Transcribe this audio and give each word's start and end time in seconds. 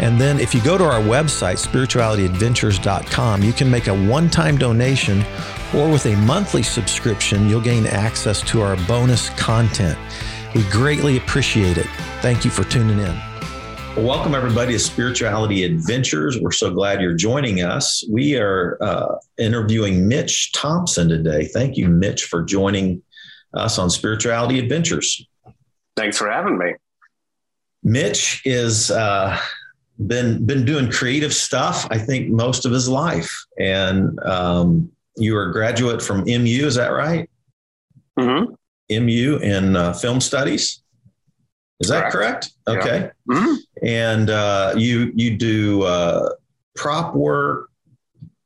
And 0.00 0.18
then 0.18 0.40
if 0.40 0.54
you 0.54 0.62
go 0.62 0.78
to 0.78 0.84
our 0.84 1.00
website, 1.00 1.58
spiritualityadventures.com, 1.64 3.42
you 3.42 3.52
can 3.52 3.70
make 3.70 3.86
a 3.86 3.94
one 4.08 4.30
time 4.30 4.56
donation 4.56 5.22
or 5.74 5.90
with 5.90 6.06
a 6.06 6.16
monthly 6.16 6.62
subscription, 6.62 7.50
you'll 7.50 7.60
gain 7.60 7.86
access 7.86 8.40
to 8.48 8.62
our 8.62 8.76
bonus 8.88 9.28
content. 9.30 9.98
We 10.54 10.62
greatly 10.70 11.18
appreciate 11.18 11.76
it. 11.76 11.86
Thank 12.22 12.46
you 12.46 12.50
for 12.50 12.64
tuning 12.64 12.98
in. 12.98 13.14
Well, 13.94 14.06
welcome, 14.06 14.34
everybody, 14.34 14.72
to 14.72 14.78
Spirituality 14.78 15.64
Adventures. 15.64 16.40
We're 16.40 16.50
so 16.50 16.72
glad 16.72 17.02
you're 17.02 17.14
joining 17.14 17.60
us. 17.60 18.02
We 18.10 18.38
are 18.38 18.78
uh, 18.80 19.16
interviewing 19.36 20.08
Mitch 20.08 20.52
Thompson 20.52 21.10
today. 21.10 21.44
Thank 21.44 21.76
you, 21.76 21.88
Mitch, 21.88 22.24
for 22.24 22.42
joining 22.42 23.02
us 23.52 23.78
on 23.78 23.90
Spirituality 23.90 24.58
Adventures. 24.58 25.26
Thanks 25.94 26.16
for 26.16 26.30
having 26.30 26.56
me. 26.56 26.72
Mitch 27.82 28.42
is 28.44 28.90
uh, 28.90 29.38
been 30.06 30.44
been 30.46 30.64
doing 30.64 30.90
creative 30.90 31.34
stuff. 31.34 31.86
I 31.90 31.98
think 31.98 32.30
most 32.30 32.64
of 32.64 32.72
his 32.72 32.88
life, 32.88 33.30
and 33.58 34.18
um, 34.20 34.90
you 35.16 35.34
were 35.34 35.50
a 35.50 35.52
graduate 35.52 36.02
from 36.02 36.24
MU. 36.24 36.66
Is 36.66 36.76
that 36.76 36.88
right? 36.88 37.28
Mm-hmm. 38.18 39.04
MU 39.04 39.38
in 39.38 39.76
uh, 39.76 39.92
film 39.92 40.20
studies. 40.20 40.82
Is 41.80 41.88
that 41.88 42.12
correct? 42.12 42.52
correct? 42.66 42.84
Okay. 42.84 43.10
Yeah. 43.28 43.34
Mm-hmm. 43.34 43.54
And 43.86 44.30
uh, 44.30 44.74
you 44.76 45.12
you 45.14 45.36
do 45.36 45.82
uh, 45.82 46.30
prop 46.76 47.14
work, 47.14 47.70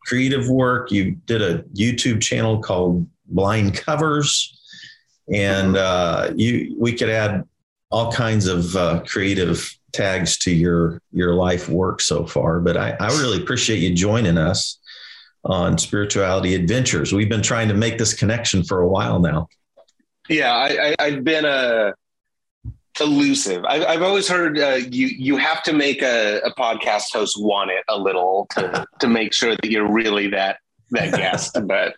creative 0.07 0.48
work. 0.48 0.91
You 0.91 1.12
did 1.27 1.42
a 1.42 1.62
YouTube 1.75 2.20
channel 2.23 2.61
called 2.61 3.07
Blind 3.27 3.75
Covers, 3.75 4.61
and 5.33 5.77
uh, 5.77 6.33
you 6.36 6.77
we 6.79 6.92
could 6.92 7.11
add 7.11 7.45
all 7.91 8.11
kinds 8.12 8.47
of 8.47 8.75
uh, 8.77 9.03
creative 9.07 9.77
tags 9.95 10.37
to 10.39 10.50
your 10.50 11.00
your 11.12 11.34
life 11.34 11.69
work 11.69 12.00
so 12.00 12.27
far. 12.27 12.61
But 12.61 12.77
I, 12.77 12.97
I 13.00 13.09
really 13.09 13.42
appreciate 13.42 13.78
you 13.78 13.95
joining 13.95 14.36
us 14.36 14.78
on 15.45 15.78
Spirituality 15.78 16.55
Adventures. 16.55 17.12
We've 17.12 17.28
been 17.28 17.42
trying 17.42 17.69
to 17.69 17.75
make 17.75 17.98
this 17.98 18.14
connection 18.14 18.64
for 18.64 18.81
a 18.81 18.89
while 18.89 19.20
now. 19.20 19.48
Yeah, 20.28 20.53
I, 20.53 20.95
I, 20.98 21.11
have 21.11 21.25
been 21.25 21.45
a 21.45 21.92
elusive. 23.01 23.64
I've, 23.64 23.83
I've 23.83 24.03
always 24.03 24.28
heard 24.28 24.59
uh, 24.59 24.78
you 24.91 25.06
you 25.06 25.36
have 25.36 25.62
to 25.64 25.73
make 25.73 26.03
a, 26.03 26.41
a 26.41 26.55
podcast 26.55 27.12
host 27.12 27.36
want 27.39 27.70
it 27.70 27.84
a 27.89 27.98
little 27.98 28.47
to 28.53 28.86
to 29.01 29.08
make 29.08 29.33
sure 29.33 29.55
that 29.56 29.70
you're 29.70 29.91
really 29.91 30.29
that 30.29 30.58
that 30.91 31.13
guest, 31.15 31.59
but 31.67 31.95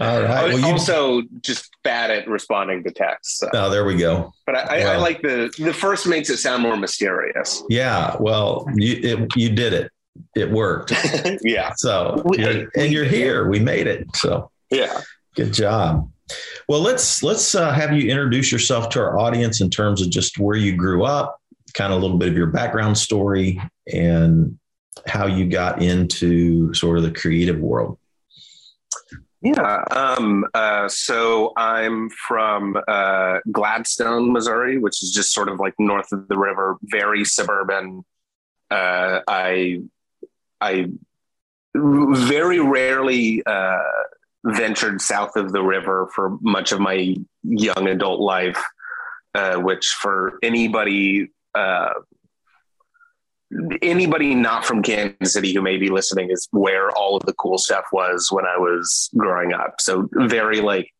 all 0.00 0.22
right. 0.22 0.52
Well, 0.52 0.64
also 0.64 1.22
just 1.40 1.70
bad 1.82 2.10
at 2.10 2.28
responding 2.28 2.82
to 2.84 2.90
texts. 2.90 3.38
So. 3.38 3.50
Oh, 3.52 3.70
there 3.70 3.84
we 3.84 3.96
go. 3.96 4.32
But 4.46 4.56
I, 4.56 4.78
well, 4.78 4.92
I, 4.92 4.96
like 4.96 5.22
the 5.22 5.52
the 5.58 5.72
first 5.72 6.06
makes 6.06 6.30
it 6.30 6.38
sound 6.38 6.62
more 6.62 6.76
mysterious. 6.76 7.62
Yeah. 7.68 8.16
Well, 8.18 8.66
you 8.74 8.98
it, 9.02 9.36
you 9.36 9.50
did 9.50 9.72
it. 9.72 9.90
It 10.36 10.50
worked. 10.50 10.92
yeah. 11.42 11.72
So 11.76 12.22
you're, 12.32 12.70
and 12.76 12.92
you're 12.92 13.04
here. 13.04 13.48
We 13.48 13.60
made 13.60 13.86
it. 13.86 14.06
So 14.16 14.50
yeah. 14.70 15.00
Good 15.34 15.52
job. 15.52 16.10
Well, 16.68 16.80
let's 16.80 17.22
let's 17.22 17.54
uh, 17.54 17.72
have 17.72 17.92
you 17.92 18.10
introduce 18.10 18.50
yourself 18.50 18.88
to 18.90 19.00
our 19.00 19.18
audience 19.18 19.60
in 19.60 19.70
terms 19.70 20.00
of 20.00 20.10
just 20.10 20.38
where 20.38 20.56
you 20.56 20.76
grew 20.76 21.04
up, 21.04 21.38
kind 21.74 21.92
of 21.92 21.98
a 21.98 22.02
little 22.02 22.18
bit 22.18 22.28
of 22.28 22.36
your 22.36 22.46
background 22.46 22.96
story, 22.96 23.60
and 23.92 24.58
how 25.06 25.26
you 25.26 25.46
got 25.46 25.82
into 25.82 26.72
sort 26.74 26.98
of 26.98 27.04
the 27.04 27.12
creative 27.12 27.58
world. 27.58 27.98
Yeah. 29.44 29.84
Um, 29.90 30.46
uh, 30.54 30.88
so 30.88 31.52
I'm 31.54 32.08
from 32.08 32.78
uh, 32.88 33.40
Gladstone, 33.52 34.32
Missouri, 34.32 34.78
which 34.78 35.02
is 35.02 35.12
just 35.12 35.34
sort 35.34 35.50
of 35.50 35.60
like 35.60 35.74
north 35.78 36.12
of 36.12 36.28
the 36.28 36.38
river, 36.38 36.78
very 36.82 37.26
suburban. 37.26 38.04
Uh, 38.70 39.20
I 39.28 39.82
I 40.62 40.86
very 41.74 42.58
rarely 42.58 43.42
uh, 43.44 43.78
ventured 44.44 45.02
south 45.02 45.36
of 45.36 45.52
the 45.52 45.62
river 45.62 46.08
for 46.14 46.38
much 46.40 46.72
of 46.72 46.80
my 46.80 47.14
young 47.42 47.86
adult 47.86 48.20
life, 48.20 48.62
uh, 49.34 49.56
which 49.56 49.88
for 49.88 50.38
anybody 50.42 51.28
uh, 51.54 51.90
anybody 53.82 54.34
not 54.34 54.64
from 54.64 54.82
Kansas 54.82 55.32
City 55.32 55.52
who 55.52 55.62
may 55.62 55.76
be 55.76 55.90
listening 55.90 56.30
is 56.30 56.48
where 56.50 56.90
all 56.90 57.16
of 57.16 57.24
the 57.24 57.34
cool 57.34 57.58
stuff 57.58 57.84
was 57.92 58.28
when 58.30 58.46
I 58.46 58.56
was 58.56 59.10
growing 59.16 59.52
up. 59.52 59.80
So 59.80 60.08
very 60.12 60.60
like 60.60 60.92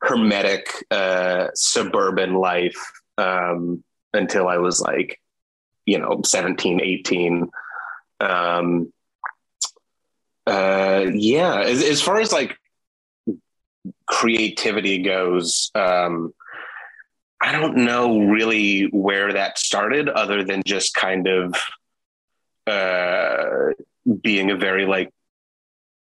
hermetic 0.00 0.66
uh, 0.90 1.48
suburban 1.54 2.34
life 2.34 2.76
um, 3.18 3.82
until 4.12 4.48
I 4.48 4.58
was 4.58 4.80
like, 4.80 5.20
you 5.86 5.98
know, 5.98 6.20
17, 6.24 6.80
18. 6.82 7.50
Um, 8.20 8.92
uh, 10.46 11.06
yeah, 11.12 11.60
as, 11.60 11.82
as 11.82 12.02
far 12.02 12.20
as 12.20 12.32
like 12.32 12.56
creativity 14.06 15.02
goes, 15.02 15.70
um, 15.74 16.34
I 17.40 17.52
don't 17.52 17.78
know 17.78 18.20
really 18.20 18.84
where 18.92 19.32
that 19.32 19.58
started 19.58 20.08
other 20.08 20.44
than 20.44 20.62
just 20.64 20.94
kind 20.94 21.26
of 21.26 21.54
uh, 22.66 23.70
being 24.22 24.50
a 24.50 24.56
very 24.56 24.86
like 24.86 25.10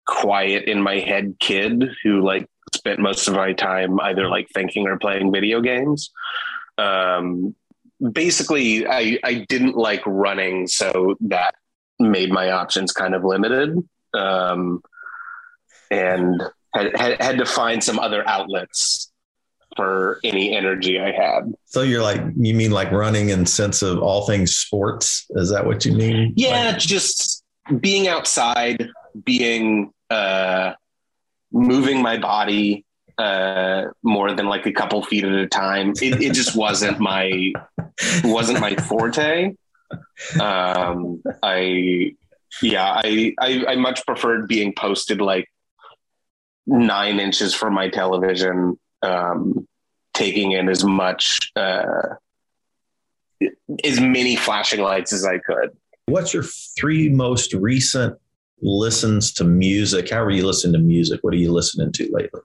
quiet 0.05 0.65
in 0.65 0.81
my 0.81 0.99
head 0.99 1.35
kid 1.39 1.83
who 2.03 2.21
like 2.21 2.47
spent 2.73 2.99
most 2.99 3.27
of 3.27 3.35
my 3.35 3.53
time 3.53 3.99
either 3.99 4.27
like 4.27 4.47
thinking 4.53 4.87
or 4.87 4.97
playing 4.97 5.31
video 5.31 5.61
games. 5.61 6.11
Um, 6.77 7.55
basically, 8.11 8.87
I, 8.87 9.19
I 9.23 9.45
didn't 9.47 9.75
like 9.75 10.01
running, 10.05 10.67
so 10.67 11.15
that 11.21 11.55
made 11.99 12.31
my 12.31 12.51
options 12.51 12.91
kind 12.91 13.13
of 13.13 13.23
limited. 13.23 13.77
Um, 14.13 14.81
and 15.91 16.41
had, 16.73 16.95
had, 16.95 17.21
had 17.21 17.37
to 17.39 17.45
find 17.45 17.83
some 17.83 17.99
other 17.99 18.27
outlets 18.27 19.08
for 19.79 20.19
any 20.25 20.53
energy 20.53 20.99
I 20.99 21.13
had. 21.13 21.53
So 21.63 21.83
you're 21.83 22.01
like, 22.03 22.19
you 22.35 22.53
mean 22.53 22.71
like 22.71 22.91
running 22.91 23.29
in 23.29 23.45
sense 23.45 23.81
of 23.81 23.99
all 23.99 24.27
things 24.27 24.53
sports? 24.53 25.25
Is 25.29 25.49
that 25.51 25.65
what 25.65 25.85
you 25.85 25.93
mean? 25.93 26.33
Yeah, 26.35 26.71
like- 26.71 26.79
just 26.79 27.45
being 27.79 28.09
outside, 28.09 28.89
being, 29.23 29.93
uh, 30.09 30.73
moving 31.53 32.01
my 32.01 32.17
body, 32.17 32.83
uh, 33.17 33.85
more 34.03 34.33
than 34.33 34.47
like 34.47 34.65
a 34.65 34.73
couple 34.73 35.01
feet 35.01 35.23
at 35.23 35.31
a 35.31 35.47
time. 35.47 35.93
It, 36.01 36.21
it 36.21 36.33
just 36.33 36.57
wasn't 36.57 36.99
my, 36.99 37.53
wasn't 38.25 38.59
my 38.59 38.75
forte. 38.75 39.55
Um, 40.41 41.23
I, 41.41 42.15
yeah, 42.61 43.01
I, 43.01 43.33
I, 43.39 43.65
I 43.69 43.75
much 43.77 44.05
preferred 44.05 44.49
being 44.49 44.73
posted 44.73 45.21
like 45.21 45.47
nine 46.67 47.21
inches 47.21 47.53
from 47.53 47.73
my 47.73 47.87
television 47.87 48.77
um, 49.01 49.67
taking 50.13 50.51
in 50.51 50.69
as 50.69 50.83
much 50.83 51.51
uh, 51.55 52.15
as 53.83 53.99
many 53.99 54.35
flashing 54.35 54.81
lights 54.81 55.13
as 55.13 55.25
I 55.25 55.37
could. 55.39 55.69
What's 56.07 56.33
your 56.33 56.43
three 56.77 57.09
most 57.09 57.53
recent 57.53 58.17
listens 58.61 59.31
to 59.33 59.43
music? 59.43 60.09
How 60.09 60.23
are 60.23 60.31
you 60.31 60.45
listening 60.45 60.73
to 60.73 60.79
music? 60.79 61.19
What 61.21 61.33
are 61.33 61.37
you 61.37 61.51
listening 61.51 61.91
to 61.93 62.09
lately? 62.11 62.41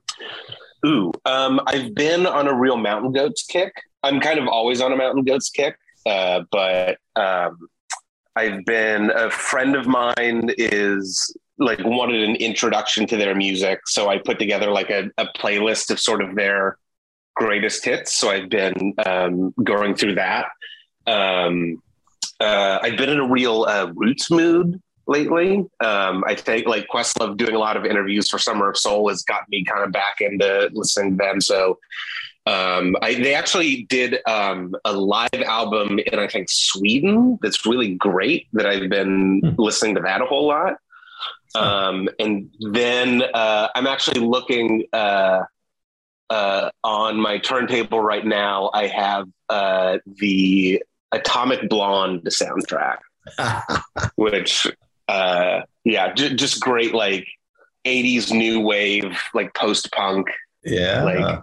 Ooh, 0.87 1.12
um, 1.25 1.61
I've 1.67 1.94
been 1.94 2.26
on 2.26 2.46
a 2.46 2.55
real 2.55 2.76
Mountain 2.76 3.12
Goats 3.12 3.44
kick. 3.44 3.73
I'm 4.02 4.20
kind 4.20 4.38
of 4.38 4.46
always 4.46 4.81
on 4.82 4.93
a 4.93 4.96
Mountain 4.96 5.25
Goats 5.25 5.49
kick, 5.49 5.79
uh, 6.05 6.43
but 6.52 6.99
um, 7.17 7.69
I've 8.37 8.64
been 8.67 9.11
a 9.11 9.31
friend 9.31 9.76
of 9.76 9.87
mine 9.87 10.50
is 10.58 11.34
like 11.59 11.79
wanted 11.85 12.23
an 12.29 12.37
introduction 12.37 13.06
to 13.06 13.17
their 13.17 13.35
music, 13.35 13.81
so 13.87 14.09
I 14.09 14.19
put 14.19 14.39
together 14.39 14.71
like 14.71 14.91
a, 14.91 15.11
a 15.19 15.27
playlist 15.37 15.91
of 15.91 16.01
sort 16.01 16.23
of 16.23 16.35
their 16.35 16.79
greatest 17.35 17.85
hits. 17.85 18.15
So 18.15 18.31
I've 18.31 18.49
been 18.49 18.95
um, 19.05 19.55
going 19.62 19.95
through 19.95 20.17
that. 20.17 20.47
Um, 21.06 21.83
uh, 22.41 22.79
I've 22.83 22.97
been 22.97 23.11
in 23.11 23.21
a 23.21 23.29
real 23.29 23.65
uh, 23.65 23.93
roots 23.95 24.31
mood 24.31 24.81
lately. 25.06 25.59
Um, 25.81 26.25
I 26.27 26.35
think 26.35 26.67
like 26.67 26.87
Questlove 26.93 27.37
doing 27.37 27.55
a 27.55 27.59
lot 27.59 27.77
of 27.77 27.85
interviews 27.85 28.29
for 28.29 28.39
Summer 28.39 28.71
of 28.71 28.77
Soul 28.77 29.09
has 29.09 29.23
got 29.23 29.49
me 29.49 29.65
kind 29.65 29.85
of 29.85 29.93
back 29.93 30.17
into 30.21 30.71
listening 30.73 31.12
to 31.12 31.17
them. 31.17 31.41
So 31.41 31.79
um, 32.47 32.97
I, 33.01 33.15
they 33.15 33.35
actually 33.35 33.85
did 33.85 34.19
um, 34.27 34.75
a 34.85 34.93
live 34.93 35.29
album 35.33 35.99
in 35.99 36.19
I 36.19 36.27
think 36.27 36.49
Sweden 36.51 37.39
that's 37.43 37.65
really 37.65 37.95
great. 37.95 38.47
That 38.53 38.67
I've 38.67 38.91
been 38.91 39.41
hmm. 39.41 39.55
listening 39.59 39.95
to 39.97 40.03
that 40.03 40.21
a 40.21 40.27
whole 40.27 40.49
lot. 40.49 40.75
Um, 41.55 42.09
and 42.19 42.51
then 42.73 43.23
uh, 43.23 43.69
I'm 43.75 43.87
actually 43.87 44.21
looking 44.21 44.87
uh, 44.93 45.43
uh, 46.31 46.71
on 46.83 47.19
my 47.19 47.39
turntable 47.39 48.01
right 48.01 48.25
now. 48.25 48.71
I 48.75 48.87
have 48.89 49.29
uh, 49.49 49.99
the 50.06 50.83
Atomic 51.12 51.69
Blonde 51.69 52.23
soundtrack, 52.23 52.99
which, 54.17 54.67
uh, 55.09 55.61
yeah, 55.85 56.12
j- 56.12 56.35
just 56.35 56.61
great, 56.61 56.95
like 56.95 57.27
80s 57.85 58.33
new 58.33 58.61
wave, 58.61 59.17
like 59.33 59.55
post 59.55 59.93
punk, 59.93 60.29
yeah. 60.65 61.05
like, 61.05 61.43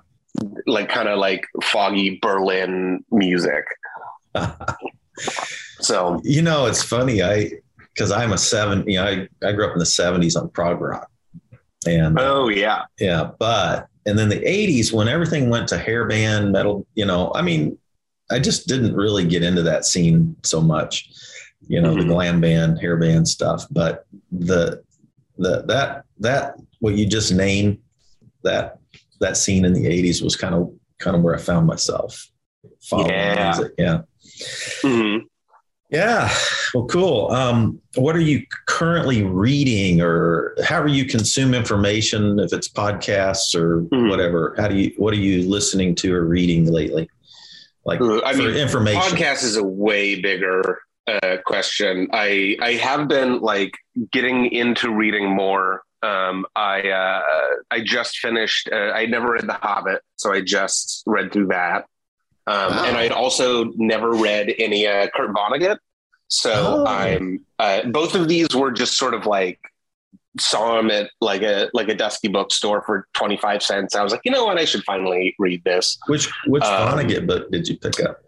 like 0.66 0.90
kind 0.90 1.08
of 1.08 1.20
like 1.20 1.46
foggy 1.64 2.20
Berlin 2.22 3.04
music. 3.12 3.64
So, 5.82 6.22
you 6.24 6.42
know, 6.42 6.68
it's 6.68 6.84
funny. 6.84 7.22
I, 7.22 7.52
because 7.94 8.12
I'm 8.12 8.32
a 8.34 8.38
seven, 8.38 8.88
you 8.88 8.98
know, 8.98 9.06
I, 9.06 9.28
I 9.48 9.52
grew 9.52 9.66
up 9.68 9.74
in 9.74 9.80
the 9.80 9.86
70s 9.86 10.40
on 10.40 10.50
prog 10.50 10.80
rock. 10.82 11.10
And 11.88 12.20
oh, 12.20 12.48
yeah. 12.50 12.84
yeah, 13.00 13.32
but 13.40 13.88
and 14.06 14.18
then 14.18 14.30
the 14.30 14.40
80s 14.40 14.94
when 14.94 15.08
everything 15.08 15.50
went 15.50 15.68
to 15.70 15.78
hair 15.78 16.06
band 16.08 16.52
metal, 16.52 16.86
you 16.96 17.06
know, 17.06 17.32
I 17.34 17.42
mean, 17.42 17.78
I 18.30 18.40
just 18.40 18.68
didn't 18.68 18.96
really 18.96 19.26
get 19.26 19.44
into 19.44 19.64
that 19.64 19.86
scene 19.86 20.36
so 20.44 20.62
much, 20.62 21.10
you 21.68 21.82
know, 21.82 21.94
Mhm. 21.96 22.00
the 22.02 22.06
glam 22.06 22.40
band, 22.42 22.80
hair 22.80 22.98
band 22.98 23.28
stuff. 23.28 23.66
But 23.72 24.06
the 24.32 24.84
the 25.38 25.64
that 25.64 26.06
that 26.20 26.56
what 26.80 26.94
you 26.96 27.06
just 27.08 27.34
named 27.34 27.80
that 28.44 28.78
that 29.20 29.38
scene 29.38 29.66
in 29.66 29.74
the 29.74 29.86
80s 29.88 30.22
was 30.24 30.36
kind 30.36 30.54
of 30.56 30.72
kind 31.00 31.16
of 31.16 31.24
where 31.24 31.36
I 31.36 31.40
found 31.40 31.66
myself 31.68 32.28
following 32.82 33.10
Yeah. 33.10 33.54
music. 33.56 33.74
Yeah. 33.78 34.02
Mhm. 34.84 35.22
Yeah. 35.92 36.34
Well, 36.74 36.86
cool. 36.86 37.30
Um, 37.32 37.82
what 37.96 38.16
are 38.16 38.22
you 38.22 38.46
currently 38.68 39.24
reading 39.24 40.02
or 40.02 40.56
how 40.64 40.82
do 40.82 40.92
you 40.94 41.04
consume 41.06 41.54
information? 41.54 42.40
If 42.40 42.54
it's 42.54 42.70
podcasts 42.70 43.54
or 43.54 43.82
Mhm. 43.82 44.10
whatever, 44.10 44.56
how 44.58 44.70
do 44.70 44.78
you, 44.78 44.94
what 44.96 45.14
are 45.14 45.18
you 45.18 45.48
listening 45.50 45.96
to 45.96 46.16
or 46.16 46.24
reading 46.24 46.72
lately? 46.72 47.10
Like 47.84 48.00
I 48.02 48.34
mean, 48.36 48.56
information. 48.56 49.02
podcast 49.02 49.44
is 49.44 49.58
a 49.58 49.64
way 49.64 50.22
bigger 50.22 50.80
uh, 51.08 51.38
question. 51.46 52.08
I 52.14 52.56
I 52.62 52.74
have 52.74 53.08
been 53.10 53.40
like 53.42 53.72
getting 54.12 54.46
into 54.52 54.94
reading 54.94 55.28
more. 55.30 55.82
Um, 56.04 56.46
I 56.56 56.88
uh, 56.90 57.22
I 57.72 57.82
just 57.82 58.20
finished. 58.20 58.70
Uh, 58.72 58.92
I 58.94 59.08
never 59.08 59.32
read 59.34 59.48
The 59.48 59.54
Hobbit, 59.54 60.02
so 60.16 60.32
I 60.32 60.42
just 60.42 61.04
read 61.06 61.34
through 61.34 61.48
that. 61.48 61.86
Um, 62.48 62.72
Wow. 62.72 62.84
And 62.86 62.98
I 62.98 63.04
had 63.04 63.12
also 63.12 63.66
never 63.76 64.12
read 64.12 64.54
any 64.58 64.88
uh, 64.88 65.08
Kurt 65.16 65.32
Vonnegut. 65.34 65.78
So 66.28 66.52
Oh. 66.54 66.86
I'm 66.88 67.46
uh, 67.60 67.84
both 67.88 68.16
of 68.16 68.28
these 68.28 68.54
were 68.56 68.72
just 68.72 68.98
sort 68.98 69.14
of 69.14 69.26
like 69.26 69.60
saw 70.40 70.78
them 70.78 70.90
at 70.90 71.10
like 71.20 71.42
a 71.42 71.70
like 71.74 71.90
a 71.90 71.96
dusty 71.96 72.30
bookstore 72.30 72.82
for 72.84 73.06
25 73.14 73.62
cents. 73.62 73.96
I 73.96 74.04
was 74.04 74.12
like, 74.14 74.22
you 74.24 74.32
know 74.32 74.46
what, 74.46 74.58
I 74.58 74.66
should 74.66 74.84
finally 74.86 75.36
read 75.40 75.64
this. 75.66 75.98
Which, 76.08 76.30
which 76.48 76.64
Um, 76.64 76.98
Vonnegut 76.98 77.28
book 77.28 77.52
did 77.52 77.68
you 77.68 77.78
pick 77.78 78.00
up? 78.02 78.22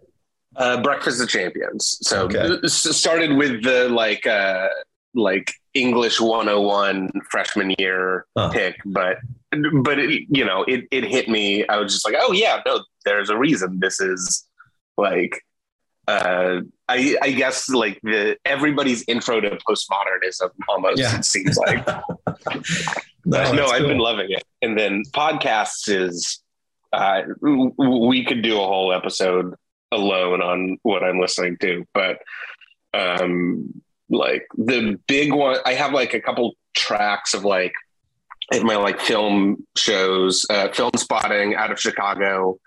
Uh, 0.56 0.81
Breakfast 0.83 1.21
of 1.21 1.30
Champions. 1.30 1.98
So 2.01 2.24
Okay. 2.25 2.45
it 2.62 2.69
started 2.69 3.36
with 3.38 3.63
the 3.63 3.89
like 3.89 4.27
uh, 4.27 4.68
like 5.15 5.54
English 5.74 6.19
101 6.19 7.10
freshman 7.31 7.74
year 7.80 8.25
Huh. 8.38 8.50
pick, 8.51 8.75
but 8.86 9.18
but 9.81 9.98
it, 9.98 10.24
you 10.30 10.44
know 10.45 10.63
it 10.68 10.86
it 10.92 11.06
hit 11.06 11.30
me. 11.30 11.65
I 11.68 11.77
was 11.77 11.94
just 11.94 12.06
like, 12.06 12.15
oh 12.19 12.33
yeah, 12.33 12.62
no, 12.65 12.83
there's 13.06 13.30
a 13.30 13.38
reason 13.38 13.80
this 13.80 14.00
is 14.00 14.48
like. 14.98 15.42
Uh, 16.06 16.60
I, 16.90 17.16
I 17.22 17.32
guess 17.32 17.70
like 17.70 17.98
the 18.04 18.36
everybody's 18.44 19.06
intro 19.08 19.40
to 19.40 19.52
postmodernism 19.52 20.50
almost 20.68 21.00
Yeah. 21.00 21.18
it 21.18 21.24
seems 21.24 21.58
like 21.58 21.88
No, 23.26 23.54
no, 23.54 23.66
I've 23.68 23.80
cool. 23.80 23.88
been 23.88 24.00
loving 24.00 24.28
it. 24.32 24.44
And 24.62 24.78
then 24.78 25.04
podcasts 25.14 25.88
is, 25.88 26.42
uh, 26.92 27.22
we 27.42 28.26
could 28.26 28.42
do 28.42 28.56
a 28.62 28.66
whole 28.68 28.92
episode 28.92 29.54
alone 29.94 30.42
on 30.42 30.78
what 30.84 31.04
I'm 31.06 31.20
listening 31.22 31.56
to, 31.62 31.86
but 31.94 32.20
um, 32.94 33.82
like 34.10 34.46
the 34.58 35.00
big 35.08 35.32
one, 35.32 35.58
I 35.66 35.74
have 35.74 35.94
like 35.94 36.14
a 36.14 36.20
couple 36.20 36.56
tracks 36.76 37.34
of 37.34 37.46
like 37.46 37.74
my 38.62 38.76
like 38.76 39.00
film 39.00 39.66
shows, 39.78 40.46
uh, 40.50 40.68
Filmspotting 40.68 41.56
out 41.56 41.72
of 41.72 41.80
Chicago 41.80 42.60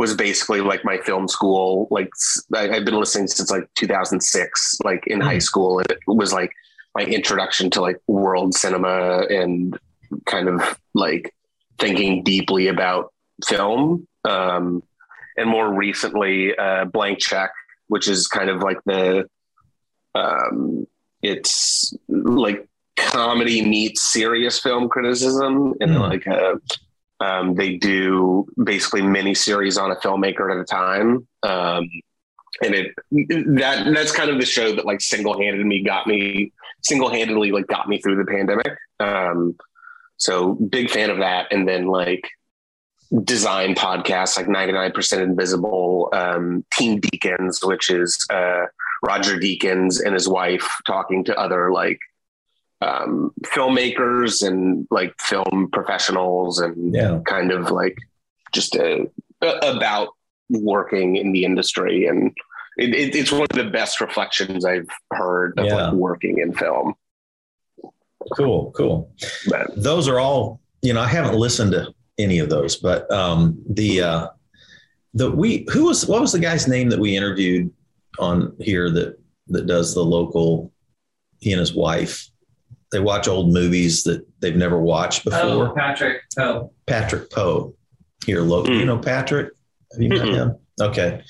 was 0.00 0.14
basically 0.14 0.62
like 0.62 0.82
my 0.82 0.96
film 1.08 1.28
school. 1.28 1.86
Like 1.90 2.08
I, 2.56 2.68
have 2.74 2.86
been 2.86 2.98
listening 2.98 3.28
since 3.28 3.50
like 3.50 3.68
2006, 3.74 4.78
like 4.82 5.06
in 5.06 5.20
high 5.20 5.36
Mhm. 5.36 5.42
school. 5.42 5.80
It 5.80 5.98
was 6.06 6.32
like 6.32 6.52
my 6.94 7.04
introduction 7.04 7.68
to 7.72 7.82
like 7.82 7.98
world 8.06 8.54
cinema 8.54 9.26
and 9.28 9.78
kind 10.24 10.48
of 10.48 10.58
like 10.94 11.34
thinking 11.78 12.24
deeply 12.24 12.68
about 12.68 13.12
film. 13.44 14.08
Um, 14.24 14.82
and 15.36 15.46
more 15.50 15.68
recently, 15.86 16.56
uh, 16.56 16.86
Blank 16.86 17.18
Check, 17.18 17.50
which 17.88 18.08
is 18.08 18.26
kind 18.26 18.48
of 18.48 18.62
like 18.62 18.78
the, 18.86 19.28
um, 20.14 20.86
it's 21.22 21.92
like 22.08 22.66
comedy 22.96 23.60
meets 23.74 24.00
serious 24.02 24.58
film 24.58 24.88
criticism 24.88 25.74
and 25.82 25.90
Hmm. 25.94 26.00
like 26.00 26.26
uh 26.26 26.54
um, 27.20 27.54
they 27.54 27.76
do 27.76 28.46
basically 28.62 29.02
mini 29.02 29.34
series 29.34 29.76
on 29.76 29.90
a 29.90 29.96
filmmaker 29.96 30.50
at 30.50 30.58
a 30.58 30.64
time. 30.64 31.26
Um, 31.42 31.88
and 32.62 32.74
it 32.74 32.94
that 33.56 33.92
that's 33.94 34.12
kind 34.12 34.30
of 34.30 34.38
the 34.38 34.46
show 34.46 34.74
that 34.74 34.84
like 34.84 35.00
single-handed 35.00 35.64
me 35.64 35.82
got 35.82 36.06
me 36.06 36.52
single-handedly 36.82 37.52
like 37.52 37.66
got 37.66 37.88
me 37.88 37.98
through 38.00 38.16
the 38.16 38.24
pandemic. 38.24 38.76
Um, 38.98 39.56
so 40.16 40.54
big 40.54 40.90
fan 40.90 41.10
of 41.10 41.18
that. 41.18 41.52
And 41.52 41.66
then 41.66 41.86
like 41.86 42.28
design 43.24 43.74
podcasts 43.74 44.36
like 44.36 44.46
99% 44.46 45.20
invisible 45.20 46.10
um, 46.12 46.64
Team 46.72 47.00
Deakins 47.00 47.66
which 47.66 47.90
is 47.90 48.24
uh, 48.30 48.66
roger 49.02 49.36
deakins 49.36 50.04
and 50.04 50.14
his 50.14 50.28
wife 50.28 50.68
talking 50.86 51.24
to 51.24 51.36
other 51.36 51.72
like 51.72 51.98
um, 52.82 53.30
filmmakers 53.44 54.46
and 54.46 54.86
like 54.90 55.14
film 55.20 55.68
professionals 55.72 56.60
and 56.60 56.94
Yeah. 56.94 57.20
kind 57.26 57.52
of 57.52 57.70
like 57.70 57.96
just 58.52 58.76
uh 58.76 59.04
about 59.62 60.08
working 60.48 61.16
in 61.16 61.32
the 61.32 61.44
industry 61.44 62.06
and 62.06 62.32
it, 62.76 62.94
it, 62.94 63.14
it's 63.14 63.30
one 63.32 63.42
of 63.42 63.48
the 63.56 63.70
best 63.70 64.00
reflections 64.00 64.64
I've 64.64 64.88
heard 65.12 65.58
of 65.58 65.66
Yeah. 65.66 65.74
like 65.88 65.92
working 65.94 66.38
in 66.38 66.52
film. 66.54 66.94
Cool. 68.36 68.72
Cool. 68.72 69.10
But 69.48 69.70
those 69.76 70.08
are 70.08 70.18
all 70.18 70.60
you 70.82 70.94
know 70.94 71.00
i 71.02 71.06
haven't 71.06 71.34
listened 71.34 71.72
to 71.72 71.92
any 72.16 72.38
of 72.38 72.48
those 72.48 72.76
but 72.76 73.10
um 73.10 73.62
the 73.68 74.00
uh 74.00 74.26
the 75.12 75.30
we 75.30 75.66
who 75.70 75.84
was 75.84 76.06
what 76.06 76.22
was 76.22 76.32
the 76.32 76.38
guy's 76.38 76.66
name 76.66 76.88
that 76.88 76.98
we 76.98 77.14
interviewed 77.16 77.70
on 78.18 78.54
here 78.60 78.90
that 78.90 79.18
that 79.48 79.66
does 79.66 79.92
the 79.94 80.02
local 80.02 80.72
he 81.40 81.52
and 81.52 81.60
his 81.60 81.74
wife 81.74 82.30
they 82.92 83.00
watch 83.00 83.28
old 83.28 83.52
movies 83.52 84.02
that 84.04 84.24
they've 84.40 84.56
never 84.56 84.80
watched 84.80 85.24
before 85.24 85.68
Oh, 85.68 85.74
Patrick. 85.76 86.22
Oh, 86.38 86.72
patrick 86.86 87.30
poe 87.30 87.74
here 88.26 88.40
local 88.42 88.74
you 88.74 88.82
Mm. 88.82 88.86
know 88.86 88.98
patrick 88.98 89.50
have 89.92 90.02
you 90.02 90.08
met 90.08 90.18
Mm-mm. 90.22 90.34
him 90.34 90.56
okay 90.80 91.22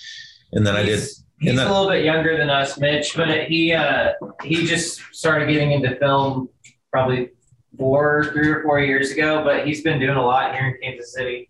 and 0.53 0.67
then 0.67 0.75
i 0.77 0.83
did 0.83 0.99
he's, 0.99 1.25
he's 1.41 1.51
and 1.51 1.59
then- 1.59 1.67
a 1.67 1.71
little 1.73 1.89
bit 1.91 2.05
younger 2.05 2.37
than 2.37 2.51
us, 2.51 2.79
Mitch, 2.79 3.15
but 3.17 3.45
he 3.45 3.73
uh, 3.73 4.13
he 4.43 4.67
just 4.67 5.01
started 5.13 5.49
getting 5.49 5.73
into 5.73 5.97
film 5.97 6.49
probably 6.93 7.31
four, 7.79 8.25
three 8.33 8.49
or 8.49 8.63
four 8.63 8.81
years 8.81 9.11
ago. 9.13 9.43
But 9.45 9.67
he's 9.67 9.83
been 9.83 9.99
doing 10.01 10.17
a 10.17 10.23
lot 10.25 10.55
here 10.55 10.67
in 10.69 10.77
Kansas 10.83 11.15
City. 11.15 11.49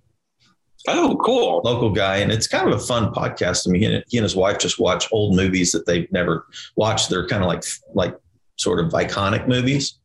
oh, 0.89 1.17
cool. 1.25 1.61
local 1.65 1.91
guy, 1.91 2.19
and 2.19 2.31
it's 2.31 2.47
kind 2.47 2.69
of 2.69 2.75
a 2.75 2.79
fun 2.85 3.13
podcast. 3.13 3.67
I 3.67 3.71
mean, 3.73 3.83
he 3.83 3.95
and, 3.95 4.05
he 4.09 4.19
and 4.19 4.25
his 4.25 4.37
wife 4.37 4.59
just 4.59 4.79
watch 4.79 5.09
old 5.13 5.35
movies 5.37 5.73
that 5.73 5.87
they've 5.87 6.11
never 6.13 6.47
watched. 6.77 7.09
They're 7.11 7.27
kind 7.27 7.43
of 7.43 7.49
like 7.49 7.65
like 7.95 8.15
sort 8.59 8.79
of 8.81 8.93
iconic 8.93 9.49
movies, 9.49 9.99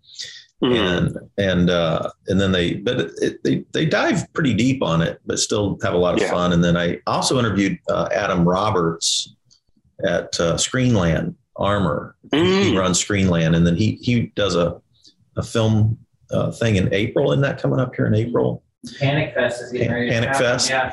Mhm. 0.63 0.97
and 0.97 1.17
and 1.37 1.69
uh, 1.69 2.09
and 2.27 2.39
then 2.39 2.51
they 2.53 2.75
but 2.75 3.11
it, 3.21 3.43
they 3.43 3.65
they 3.73 3.85
dive 3.85 4.31
pretty 4.33 4.53
deep 4.53 4.81
on 4.81 5.01
it, 5.01 5.19
but 5.25 5.37
still 5.39 5.77
have 5.83 5.93
a 5.93 5.97
lot 5.97 6.15
of 6.15 6.21
Yeah. 6.21 6.31
fun. 6.31 6.53
And 6.53 6.63
then 6.63 6.77
I 6.77 6.99
also 7.07 7.37
interviewed 7.37 7.77
uh, 7.89 8.07
Adam 8.13 8.47
Roberts 8.47 9.35
at 10.05 10.39
uh, 10.39 10.55
Screenland 10.55 11.35
Armour. 11.57 12.15
He 12.31 12.37
Mm. 12.37 12.77
runs 12.79 13.03
Screenland, 13.03 13.55
and 13.55 13.67
then 13.67 13.75
he 13.75 13.99
he 14.01 14.31
does 14.35 14.55
a 14.55 14.79
a 15.37 15.43
film 15.43 15.97
uh, 16.31 16.51
thing 16.51 16.77
in 16.77 16.91
April. 16.93 17.31
Isn't 17.33 17.41
that 17.41 17.61
coming 17.61 17.79
up 17.79 17.93
here 17.95 18.05
in 18.07 18.15
April? 18.15 18.63
Panic 18.99 19.33
Fest 19.33 19.61
is 19.61 19.71
getting 19.73 19.91
ready. 19.91 20.09
Panic 20.09 20.29
happen, 20.29 20.41
Fest? 20.45 20.69
Yeah. 20.69 20.91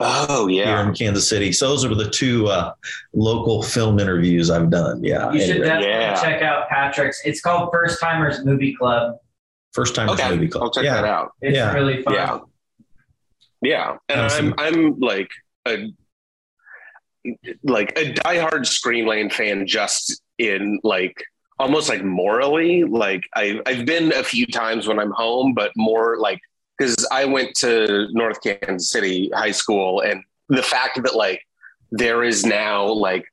Oh 0.00 0.46
yeah, 0.48 0.64
here 0.80 0.88
in 0.88 0.94
Kansas 0.94 1.28
City. 1.28 1.52
So 1.52 1.68
those 1.68 1.84
are 1.84 1.94
the 1.94 2.08
two 2.10 2.46
uh, 2.48 2.72
local 3.12 3.62
film 3.62 3.98
interviews 3.98 4.50
I've 4.50 4.70
done. 4.70 5.02
Yeah. 5.02 5.30
You 5.32 5.40
should 5.40 5.50
Anyway, 5.50 5.66
definitely 5.66 5.88
Yeah. 5.90 6.20
check 6.20 6.42
out 6.42 6.68
Patrick's. 6.68 7.20
It's 7.24 7.40
called 7.40 7.70
First 7.72 8.00
Timers 8.00 8.44
Movie 8.44 8.74
Club. 8.74 9.16
first 9.74 9.94
Timers 9.94 10.20
Okay, 10.20 10.30
movie 10.30 10.48
club. 10.48 10.64
I'll 10.64 10.70
check 10.70 10.84
yeah. 10.84 10.94
that 10.94 11.04
out. 11.04 11.32
It's 11.40 11.56
Yeah. 11.56 11.72
really 11.72 12.02
fun. 12.02 12.14
Yeah. 12.14 12.38
Yeah, 13.62 13.96
and 14.08 14.20
Awesome. 14.22 14.54
I'm 14.58 14.74
I'm 14.74 14.98
like 15.00 15.30
a 15.66 15.86
like 17.62 17.96
a 17.98 18.12
diehard 18.12 18.64
Screenland 18.66 19.32
fan 19.32 19.66
just 19.66 20.20
in 20.38 20.80
like 20.82 21.22
almost 21.58 21.88
like 21.88 22.02
morally. 22.04 22.82
Like 22.84 23.22
I, 23.34 23.60
I've 23.66 23.86
been 23.86 24.12
a 24.12 24.24
few 24.24 24.46
times 24.46 24.88
when 24.88 24.98
I'm 24.98 25.12
home, 25.12 25.54
but 25.54 25.70
more 25.76 26.16
like 26.18 26.40
because 26.76 27.06
I 27.10 27.24
went 27.24 27.54
to 27.56 28.08
North 28.12 28.40
Kansas 28.42 28.90
City 28.90 29.30
High 29.34 29.50
School, 29.52 30.00
and 30.00 30.22
the 30.48 30.62
fact 30.62 31.02
that 31.02 31.14
like 31.14 31.42
there 31.90 32.24
is 32.24 32.44
now 32.44 32.86
like 32.86 33.26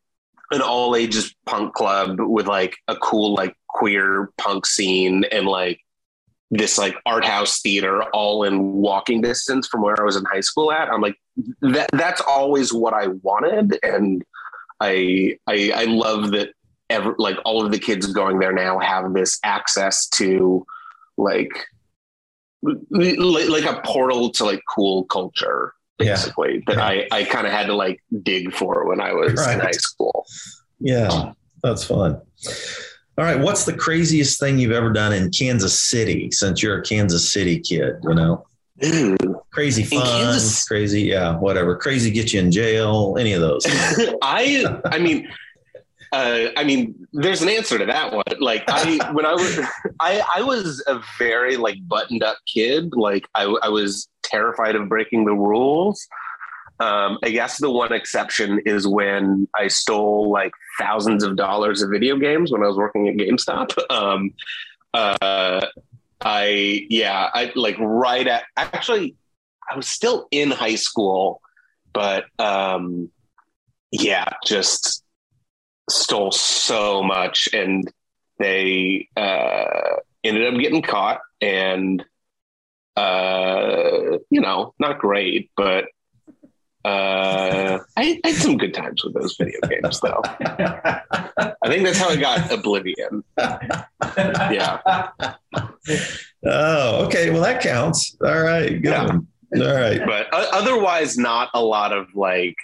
an 0.51 0.61
all 0.61 0.95
ages 0.95 1.33
punk 1.45 1.73
club 1.73 2.17
with 2.19 2.47
like 2.47 2.75
a 2.87 2.95
cool 2.95 3.33
like 3.33 3.55
queer 3.67 4.31
punk 4.37 4.65
scene 4.65 5.23
and 5.31 5.47
like 5.47 5.79
this 6.51 6.77
like 6.77 6.95
art 7.05 7.23
house 7.23 7.61
theater 7.61 8.03
all 8.05 8.43
in 8.43 8.73
walking 8.73 9.21
distance 9.21 9.67
from 9.67 9.81
where 9.81 9.99
I 9.99 10.03
was 10.03 10.15
in 10.15 10.25
high 10.25 10.39
school 10.39 10.71
at. 10.71 10.89
I'm 10.89 11.01
like 11.01 11.15
that 11.61 11.89
that's 11.93 12.21
always 12.21 12.73
what 12.73 12.93
I 12.93 13.07
wanted 13.07 13.77
and 13.83 14.23
I 14.79 15.37
I 15.47 15.71
I 15.75 15.83
love 15.85 16.31
that 16.31 16.49
ever 16.89 17.15
like 17.17 17.37
all 17.45 17.63
of 17.63 17.71
the 17.71 17.79
kids 17.79 18.07
going 18.07 18.39
there 18.39 18.53
now 18.53 18.79
have 18.79 19.13
this 19.13 19.39
access 19.43 20.07
to 20.07 20.65
like 21.17 21.67
like 22.61 23.65
a 23.65 23.81
portal 23.85 24.29
to 24.31 24.45
like 24.45 24.61
cool 24.69 25.05
culture 25.05 25.73
basically 25.99 26.55
yeah. 26.55 26.61
that 26.67 26.77
right. 26.77 27.07
I 27.11 27.19
I 27.19 27.23
kind 27.25 27.45
of 27.45 27.53
had 27.53 27.67
to 27.67 27.75
like 27.75 28.01
dig 28.23 28.53
for 28.53 28.87
when 28.87 28.99
I 28.99 29.13
was 29.13 29.33
right. 29.33 29.55
in 29.55 29.59
high 29.59 29.71
school. 29.71 30.25
Yeah, 30.79 31.33
that's 31.61 31.83
fun. 31.83 32.21
All 33.17 33.25
right, 33.25 33.39
what's 33.39 33.65
the 33.65 33.73
craziest 33.73 34.39
thing 34.39 34.57
you've 34.57 34.71
ever 34.71 34.93
done 34.93 35.11
in 35.11 35.29
Kansas 35.29 35.77
City 35.77 36.31
since 36.31 36.63
you're 36.63 36.79
a 36.79 36.81
Kansas 36.81 37.29
City 37.29 37.59
kid, 37.59 37.95
you 38.03 38.15
know? 38.15 38.45
Ooh, 38.85 39.17
crazy 39.51 39.83
fun, 39.83 40.05
Kansas- 40.05 40.65
crazy, 40.65 41.01
yeah, 41.01 41.35
whatever. 41.37 41.75
Crazy 41.75 42.11
get 42.11 42.31
you 42.31 42.39
in 42.39 42.49
jail, 42.49 43.17
any 43.19 43.33
of 43.33 43.41
those. 43.41 43.65
I 44.21 44.79
I 44.85 44.99
mean 44.99 45.29
uh, 46.11 46.47
I 46.57 46.63
mean, 46.63 47.07
there's 47.13 47.41
an 47.41 47.49
answer 47.49 47.77
to 47.77 47.85
that 47.85 48.13
one. 48.13 48.23
Like 48.39 48.63
I, 48.67 49.09
when 49.13 49.25
I 49.25 49.33
was, 49.33 49.59
I, 49.99 50.21
I 50.35 50.41
was 50.41 50.83
a 50.87 51.01
very 51.17 51.57
like 51.57 51.77
buttoned 51.87 52.23
up 52.23 52.37
kid. 52.51 52.93
Like 52.93 53.27
I, 53.35 53.43
I 53.63 53.69
was 53.69 54.07
terrified 54.23 54.75
of 54.75 54.89
breaking 54.89 55.25
the 55.25 55.33
rules. 55.33 56.07
Um, 56.79 57.17
I 57.23 57.29
guess 57.29 57.57
the 57.57 57.69
one 57.69 57.91
exception 57.91 58.61
is 58.65 58.87
when 58.87 59.47
I 59.53 59.67
stole 59.67 60.31
like 60.31 60.53
thousands 60.79 61.23
of 61.23 61.35
dollars 61.35 61.81
of 61.81 61.89
video 61.89 62.17
games 62.17 62.51
when 62.51 62.63
I 62.63 62.67
was 62.67 62.77
working 62.77 63.09
at 63.09 63.15
GameStop. 63.15 63.77
Um, 63.91 64.33
uh, 64.93 65.65
I, 66.21 66.87
yeah, 66.89 67.29
I 67.33 67.51
like 67.55 67.75
right 67.79 68.25
at 68.25 68.43
actually, 68.55 69.15
I 69.69 69.75
was 69.75 69.87
still 69.87 70.27
in 70.31 70.51
high 70.51 70.75
school, 70.75 71.41
but 71.93 72.25
um, 72.39 73.09
yeah, 73.91 74.25
just 74.45 75.03
stole 75.89 76.31
so 76.31 77.03
much 77.03 77.49
and 77.53 77.91
they 78.37 79.07
uh, 79.17 79.97
ended 80.23 80.53
up 80.53 80.59
getting 80.59 80.81
caught 80.81 81.21
and 81.41 82.03
uh, 82.95 84.17
you 84.29 84.41
know 84.41 84.73
not 84.79 84.99
great 84.99 85.51
but 85.55 85.85
uh, 86.85 87.79
I, 87.97 88.21
I, 88.23 88.27
had 88.29 88.35
some 88.35 88.57
good 88.57 88.73
times 88.73 89.03
with 89.03 89.13
those 89.13 89.35
video 89.37 89.59
games 89.67 89.99
though. 89.99 90.21
I 90.23 91.67
think 91.67 91.83
that's 91.83 91.97
how 91.99 92.09
i 92.09 92.15
got 92.15 92.51
oblivion. 92.51 93.23
Yeah. 93.37 94.79
Oh 96.45 97.05
okay. 97.05 97.31
Well 97.31 97.41
that 97.41 97.61
counts. 97.61 98.15
All 98.23 98.41
right. 98.41 98.81
Good 98.81 98.83
yeah. 98.85 99.19
all 99.55 99.75
right. 99.75 100.01
But 100.05 100.27
otherwise 100.31 101.17
not 101.17 101.49
a 101.53 101.61
lot 101.61 101.91
of 101.91 102.07
like 102.15 102.55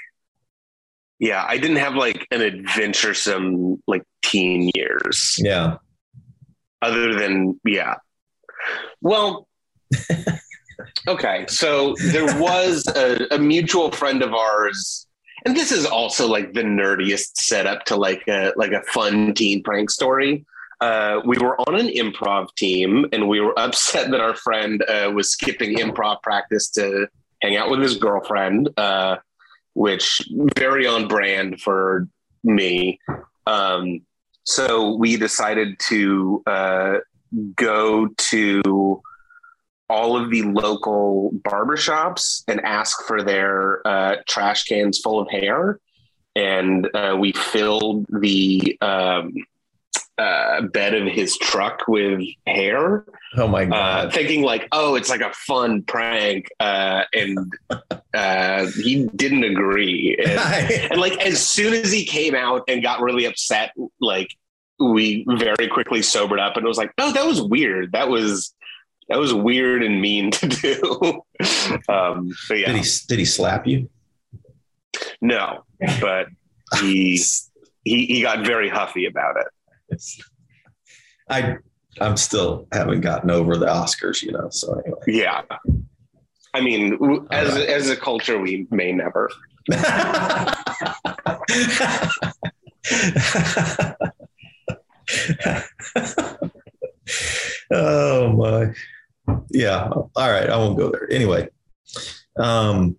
yeah, 1.19 1.45
I 1.48 1.57
didn't 1.57 1.77
have 1.77 1.95
like 1.95 2.27
an 2.31 2.41
adventuresome 2.41 3.81
like 3.88 4.03
teen 4.24 4.72
years. 4.75 5.38
Yeah. 5.39 5.77
Other 6.81 7.15
than 7.15 7.60
yeah. 7.65 7.95
Well, 9.01 9.48
okay. 11.07 11.45
So 11.48 11.95
there 12.12 12.25
was 12.39 12.86
a, 12.95 13.27
a, 13.31 13.39
mutual 13.39 13.91
friend 13.91 14.22
of 14.22 14.34
ours, 14.34 15.07
and 15.45 15.55
this 15.55 15.72
is 15.72 15.86
also 15.86 16.27
like 16.27 16.53
the 16.53 16.63
nerdiest 16.63 17.38
setup 17.38 17.86
to 17.86 17.95
like 17.95 18.24
a 18.27 18.51
like 18.55 18.72
a 18.72 18.81
fun 18.84 19.34
teen 19.34 19.63
prank 19.63 19.89
story. 19.89 20.45
Uh, 20.81 21.22
we 21.25 21.38
were 21.38 21.60
on 21.62 21.79
an 21.79 21.88
improv 21.88 22.53
team, 22.55 23.05
and 23.13 23.29
we 23.29 23.39
were 23.39 23.57
upset 23.57 24.12
that 24.12 24.19
our 24.19 24.36
friend 24.36 24.84
uh, 24.89 25.10
was 25.13 25.31
skipping 25.31 25.77
improv 25.77 26.22
practice 26.22 26.69
to 26.72 27.07
hang 27.41 27.55
out 27.55 27.69
with 27.69 27.79
his 27.79 27.95
girlfriend. 27.95 28.69
Uh, 28.77 29.15
which 29.75 30.22
very 30.58 30.88
on 30.88 31.08
brand 31.08 31.62
for 31.62 32.08
me. 32.44 33.00
Um, 33.46 34.01
so 34.44 34.96
we 34.96 35.17
decided 35.17 35.77
to 35.89 36.41
uh, 36.48 36.98
go 37.55 38.08
to 38.08 39.01
all 39.89 40.17
of 40.17 40.32
the 40.32 40.41
local 40.44 41.32
barbershops 41.44 42.44
and 42.48 42.60
ask 42.62 43.03
for 43.05 43.22
their 43.22 43.86
uh, 43.88 44.15
trash 44.27 44.63
cans 44.63 45.00
full 45.00 45.20
of 45.20 45.29
hair. 45.29 45.79
And 46.36 46.89
uh, 46.94 47.15
we 47.20 47.34
filled 47.34 48.05
the 48.10 48.77
um, 48.82 49.34
uh, 50.17 50.62
bed 50.62 50.93
of 50.93 51.07
his 51.07 51.38
truck 51.38 51.84
with 51.88 52.22
hair. 52.48 53.05
Oh 53.36 53.48
my 53.48 53.65
god! 53.65 54.07
Uh, 54.07 54.10
thinking 54.12 54.43
like, 54.43 54.67
oh, 54.72 54.95
it's 54.95 55.10
like 55.10 55.22
a 55.22 55.34
fun 55.34 55.81
prank, 55.84 56.48
uh, 56.60 57.03
and 57.13 57.53
uh, 58.13 58.65
he 58.81 59.07
didn't 59.15 59.43
agree. 59.43 60.17
And, 60.17 60.39
and, 60.91 61.01
like 61.01 61.19
as 61.25 61.45
soon 61.45 61.74
as 61.74 61.91
he 61.91 62.05
came 62.05 62.36
out 62.36 62.63
and 62.67 62.81
got 62.81 63.01
really 63.01 63.25
upset, 63.25 63.74
like 64.00 64.36
we 64.79 65.25
very 65.27 65.67
quickly 65.67 66.01
sobered 66.01 66.39
up 66.39 66.57
and 66.57 66.65
it 66.65 66.67
was 66.67 66.77
like, 66.77 66.91
no, 66.98 67.12
that 67.12 67.25
was 67.25 67.41
weird. 67.41 67.91
That 67.93 68.10
was 68.10 68.53
that 69.10 69.19
was 69.19 69.34
weird 69.34 69.84
and 69.84 70.01
mean 70.01 70.31
to 70.31 70.48
do. 70.48 71.22
um, 71.89 72.34
but 72.48 72.57
yeah, 72.60 72.72
did 72.72 72.84
he 72.84 72.89
did 73.07 73.19
he 73.19 73.25
slap 73.25 73.67
you? 73.67 73.89
No, 75.22 75.63
but 76.01 76.27
he 76.79 77.22
he 77.84 78.05
he 78.05 78.22
got 78.22 78.45
very 78.45 78.69
huffy 78.69 79.05
about 79.05 79.38
it. 79.38 79.48
I 81.30 81.58
I'm 82.01 82.18
still 82.18 82.68
haven't 82.72 83.01
gotten 83.01 83.32
over 83.32 83.58
the 83.58 83.68
Oscars, 83.68 84.22
you 84.22 84.32
know. 84.32 84.50
So 84.50 84.74
anyway. 84.80 85.00
Yeah. 85.08 85.42
I 86.54 86.62
mean, 86.62 86.98
as 87.32 87.54
right. 87.54 87.68
as 87.68 87.89
a 87.89 87.96
culture, 87.96 88.39
we 88.39 88.68
may 88.70 88.92
never. 88.92 89.30
oh 97.72 98.32
my. 98.34 98.74
Yeah. 99.50 99.88
All 99.89 100.12
right. 100.15 100.50
I 100.50 100.58
won't 100.58 100.77
go 100.77 100.92
there. 100.92 101.12
Anyway. 101.12 101.50
Um, 102.38 102.98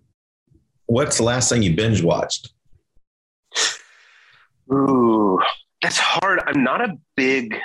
what's 0.87 1.17
the 1.17 1.23
last 1.23 1.49
thing 1.49 1.63
you 1.63 1.75
binge 1.75 2.01
watched? 2.01 2.53
Ooh, 4.73 5.39
that's 5.81 5.97
hard. 5.97 6.41
I'm 6.45 6.63
not 6.63 6.81
a 6.81 6.97
big 7.15 7.57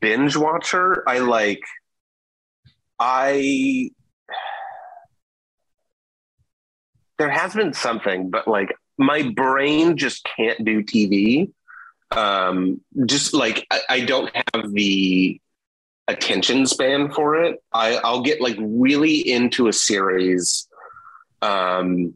binge 0.00 0.36
watcher. 0.36 1.02
I 1.08 1.18
like 1.18 1.60
I 2.98 3.90
there 7.18 7.30
has 7.30 7.54
been 7.54 7.72
something, 7.72 8.30
but 8.30 8.46
like 8.46 8.74
my 8.96 9.22
brain 9.34 9.96
just 9.96 10.24
can't 10.36 10.64
do 10.64 10.82
TV. 10.82 11.52
Um, 12.10 12.80
just 13.06 13.34
like 13.34 13.66
I, 13.70 13.80
I 13.88 14.00
don't 14.00 14.30
have 14.34 14.72
the 14.72 15.40
attention 16.06 16.66
span 16.66 17.12
for 17.12 17.36
it. 17.44 17.62
I, 17.72 17.96
I'll 17.96 18.22
get 18.22 18.40
like 18.40 18.56
really 18.58 19.16
into 19.16 19.68
a 19.68 19.72
series, 19.72 20.66
um, 21.42 22.14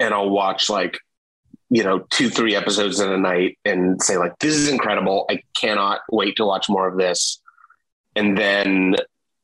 and 0.00 0.12
I'll 0.14 0.30
watch 0.30 0.68
like 0.68 0.98
you 1.68 1.82
know, 1.82 2.00
two, 2.10 2.30
three 2.30 2.54
episodes 2.54 3.00
in 3.00 3.10
a 3.10 3.18
night 3.18 3.58
and 3.64 4.00
say, 4.00 4.16
like, 4.16 4.38
this 4.38 4.54
is 4.54 4.68
incredible. 4.68 5.26
I 5.28 5.42
cannot 5.58 6.00
wait 6.10 6.36
to 6.36 6.44
watch 6.44 6.68
more 6.68 6.86
of 6.86 6.96
this. 6.96 7.40
And 8.14 8.38
then 8.38 8.96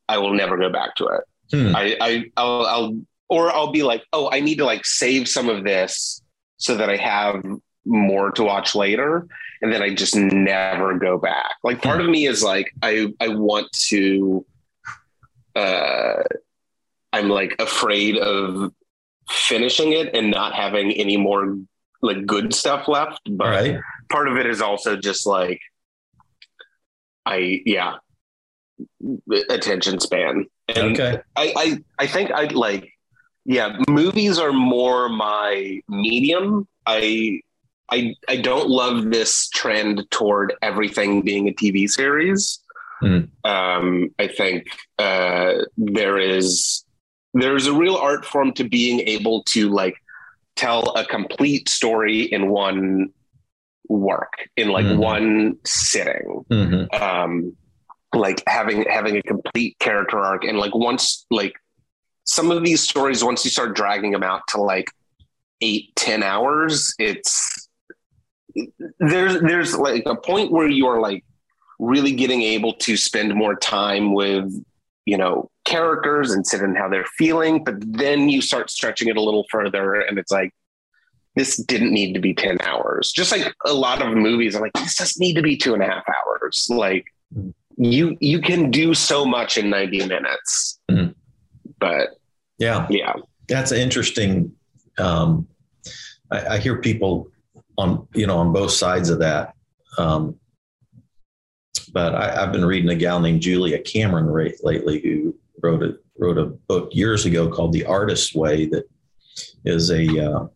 I 0.07 0.17
will 0.19 0.33
never 0.33 0.57
go 0.57 0.71
back 0.71 0.95
to 0.95 1.07
it. 1.07 1.21
Hmm. 1.51 1.75
I, 1.75 1.97
I, 1.99 2.31
I'll, 2.37 2.65
I'll, 2.65 2.97
or 3.27 3.51
I'll 3.51 3.71
be 3.71 3.83
like, 3.83 4.03
oh, 4.13 4.29
I 4.31 4.39
need 4.39 4.59
to 4.59 4.65
like 4.65 4.85
save 4.85 5.27
some 5.27 5.49
of 5.49 5.63
this 5.63 6.21
so 6.57 6.77
that 6.77 6.89
I 6.89 6.95
have 6.95 7.43
more 7.85 8.31
to 8.31 8.43
watch 8.43 8.73
later. 8.73 9.27
And 9.61 9.71
then 9.71 9.81
I 9.81 9.93
just 9.93 10.15
never 10.15 10.97
go 10.97 11.17
back. 11.17 11.55
Like, 11.63 11.81
part 11.81 12.01
of 12.01 12.07
me 12.09 12.25
is 12.25 12.43
like, 12.43 12.73
I, 12.81 13.13
I 13.19 13.29
want 13.29 13.71
to, 13.89 14.45
uh, 15.55 16.23
I'm 17.11 17.29
like 17.29 17.55
afraid 17.59 18.17
of 18.17 18.73
finishing 19.29 19.93
it 19.93 20.15
and 20.15 20.31
not 20.31 20.53
having 20.53 20.91
any 20.91 21.17
more 21.17 21.57
like 22.03 22.25
good 22.25 22.53
stuff 22.53 22.87
left, 22.87 23.21
but 23.29 23.47
right. 23.47 23.79
part 24.11 24.27
of 24.27 24.37
it 24.37 24.45
is 24.45 24.61
also 24.61 24.95
just 24.95 25.25
like 25.25 25.59
I 27.25 27.61
yeah 27.65 27.95
attention 29.49 29.99
span. 29.99 30.45
And 30.67 30.99
okay. 30.99 31.21
I, 31.35 31.53
I 31.55 32.03
I 32.03 32.07
think 32.07 32.31
I'd 32.31 32.51
like 32.51 32.93
yeah, 33.45 33.77
movies 33.89 34.39
are 34.39 34.53
more 34.53 35.09
my 35.09 35.81
medium. 35.87 36.67
I 36.85 37.41
I 37.89 38.15
I 38.27 38.37
don't 38.37 38.69
love 38.69 39.11
this 39.11 39.49
trend 39.49 40.03
toward 40.11 40.53
everything 40.61 41.21
being 41.21 41.47
a 41.47 41.53
TV 41.53 41.89
series. 41.89 42.59
Mm. 43.01 43.29
Um, 43.43 44.09
I 44.17 44.27
think 44.27 44.67
uh, 44.97 45.53
there 45.77 46.17
is 46.17 46.85
there's 47.33 47.67
a 47.67 47.73
real 47.73 47.95
art 47.95 48.25
form 48.25 48.53
to 48.53 48.63
being 48.63 49.01
able 49.01 49.43
to 49.43 49.69
like 49.69 49.95
tell 50.55 50.93
a 50.95 51.05
complete 51.05 51.69
story 51.69 52.21
in 52.21 52.49
one 52.49 53.09
work 53.89 54.33
in 54.55 54.69
like 54.69 54.85
Mhm. 54.85 54.97
one 54.97 55.57
sitting 55.65 56.45
Mhm. 56.49 57.01
um 57.01 57.55
like 58.15 58.41
having 58.47 58.83
having 58.89 59.17
a 59.17 59.21
complete 59.23 59.77
character 59.79 60.19
arc 60.19 60.43
and 60.45 60.57
like 60.57 60.73
once 60.75 61.25
like 61.31 61.53
some 62.23 62.51
of 62.51 62.63
these 62.63 62.81
stories 62.81 63.23
once 63.23 63.43
you 63.43 63.51
start 63.51 63.75
dragging 63.75 64.11
them 64.11 64.23
out 64.23 64.41
to 64.47 64.61
like 64.61 64.89
eight 65.61 65.93
ten 65.95 66.23
hours 66.23 66.93
it's 66.99 67.67
there's 68.99 69.41
there's 69.41 69.75
like 69.77 70.03
a 70.05 70.15
point 70.15 70.51
where 70.51 70.67
you're 70.69 71.01
like 71.01 71.25
really 71.79 72.13
getting 72.13 72.41
able 72.43 72.73
to 72.73 72.95
spend 72.95 73.33
more 73.33 73.55
time 73.55 74.13
with 74.13 74.49
you 75.05 75.17
know 75.17 75.49
characters 75.65 76.31
and 76.31 76.45
sit 76.45 76.61
in 76.61 76.75
how 76.75 76.87
they're 76.89 77.05
feeling 77.17 77.63
but 77.63 77.75
then 77.79 78.29
you 78.29 78.41
start 78.41 78.69
stretching 78.69 79.07
it 79.07 79.17
a 79.17 79.21
little 79.21 79.45
further 79.49 80.01
and 80.01 80.17
it's 80.19 80.31
like 80.31 80.51
this 81.35 81.57
didn't 81.57 81.91
need 81.91 82.13
to 82.13 82.19
be 82.19 82.33
10 82.33 82.57
hours 82.61 83.11
just 83.11 83.31
like 83.31 83.53
a 83.65 83.73
lot 83.73 84.01
of 84.01 84.13
movies 84.15 84.55
i'm 84.55 84.61
like 84.61 84.73
this 84.73 84.97
doesn't 84.97 85.19
need 85.23 85.33
to 85.35 85.41
be 85.41 85.55
two 85.57 85.73
and 85.73 85.81
a 85.81 85.85
half 85.87 86.03
hours 86.09 86.67
like 86.69 87.05
Mhm. 87.35 87.53
you 87.77 88.17
you 88.19 88.39
can 88.41 88.69
do 88.69 88.93
so 88.93 89.25
much 89.25 89.57
in 89.57 89.69
90 89.69 89.99
minutes 90.07 90.79
Mhm. 90.91 91.15
but 91.79 92.19
Yeah. 92.59 92.85
yeah 92.89 93.13
That's 93.47 93.71
interesting. 93.71 94.53
Um, 94.97 95.47
I, 96.31 96.45
I 96.55 96.57
hear 96.59 96.77
people 96.81 97.29
on 97.77 98.07
you 98.13 98.27
know 98.27 98.37
on 98.37 98.53
both 98.53 98.71
sides 98.71 99.09
of 99.09 99.19
that. 99.19 99.53
Um, 99.97 100.39
but 101.91 102.15
I, 102.15 102.41
I've 102.43 102.51
been 102.51 102.63
reading 102.65 102.89
a 102.89 102.95
gal 102.95 103.19
named 103.19 103.41
Julia 103.41 103.79
Cameron 103.79 104.27
lately 104.63 104.99
who 105.01 105.35
wrote 105.63 105.83
a 105.83 105.97
wrote 106.19 106.37
a 106.37 106.45
book 106.45 106.89
years 106.93 107.25
ago 107.25 107.47
called 107.49 107.73
The 107.73 107.85
Artist's 107.85 108.35
Way 108.35 108.67
that 108.67 108.83
is 109.65 109.89
a 109.89 110.31
uh, 110.31 110.47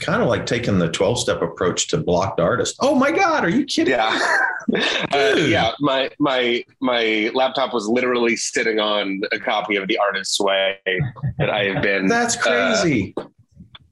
kind 0.00 0.22
of 0.22 0.28
like 0.28 0.46
taking 0.46 0.78
the 0.78 0.90
twelve 0.90 1.18
step 1.18 1.42
approach 1.42 1.88
to 1.88 1.98
blocked 1.98 2.40
artist. 2.40 2.76
Oh 2.80 2.94
my 2.94 3.10
God, 3.10 3.44
are 3.44 3.50
you 3.50 3.64
kidding? 3.64 3.94
yeah 3.94 4.18
uh, 5.12 5.34
yeah 5.36 5.72
my 5.80 6.10
my 6.18 6.64
my 6.80 7.30
laptop 7.34 7.74
was 7.74 7.88
literally 7.88 8.36
sitting 8.36 8.78
on 8.78 9.20
a 9.32 9.38
copy 9.38 9.76
of 9.76 9.88
the 9.88 9.98
artist's 9.98 10.38
way 10.38 10.78
that 11.38 11.48
i 11.48 11.64
have 11.64 11.82
been 11.82 12.06
That's 12.06 12.36
uh, 12.46 12.74
crazy. 12.82 13.14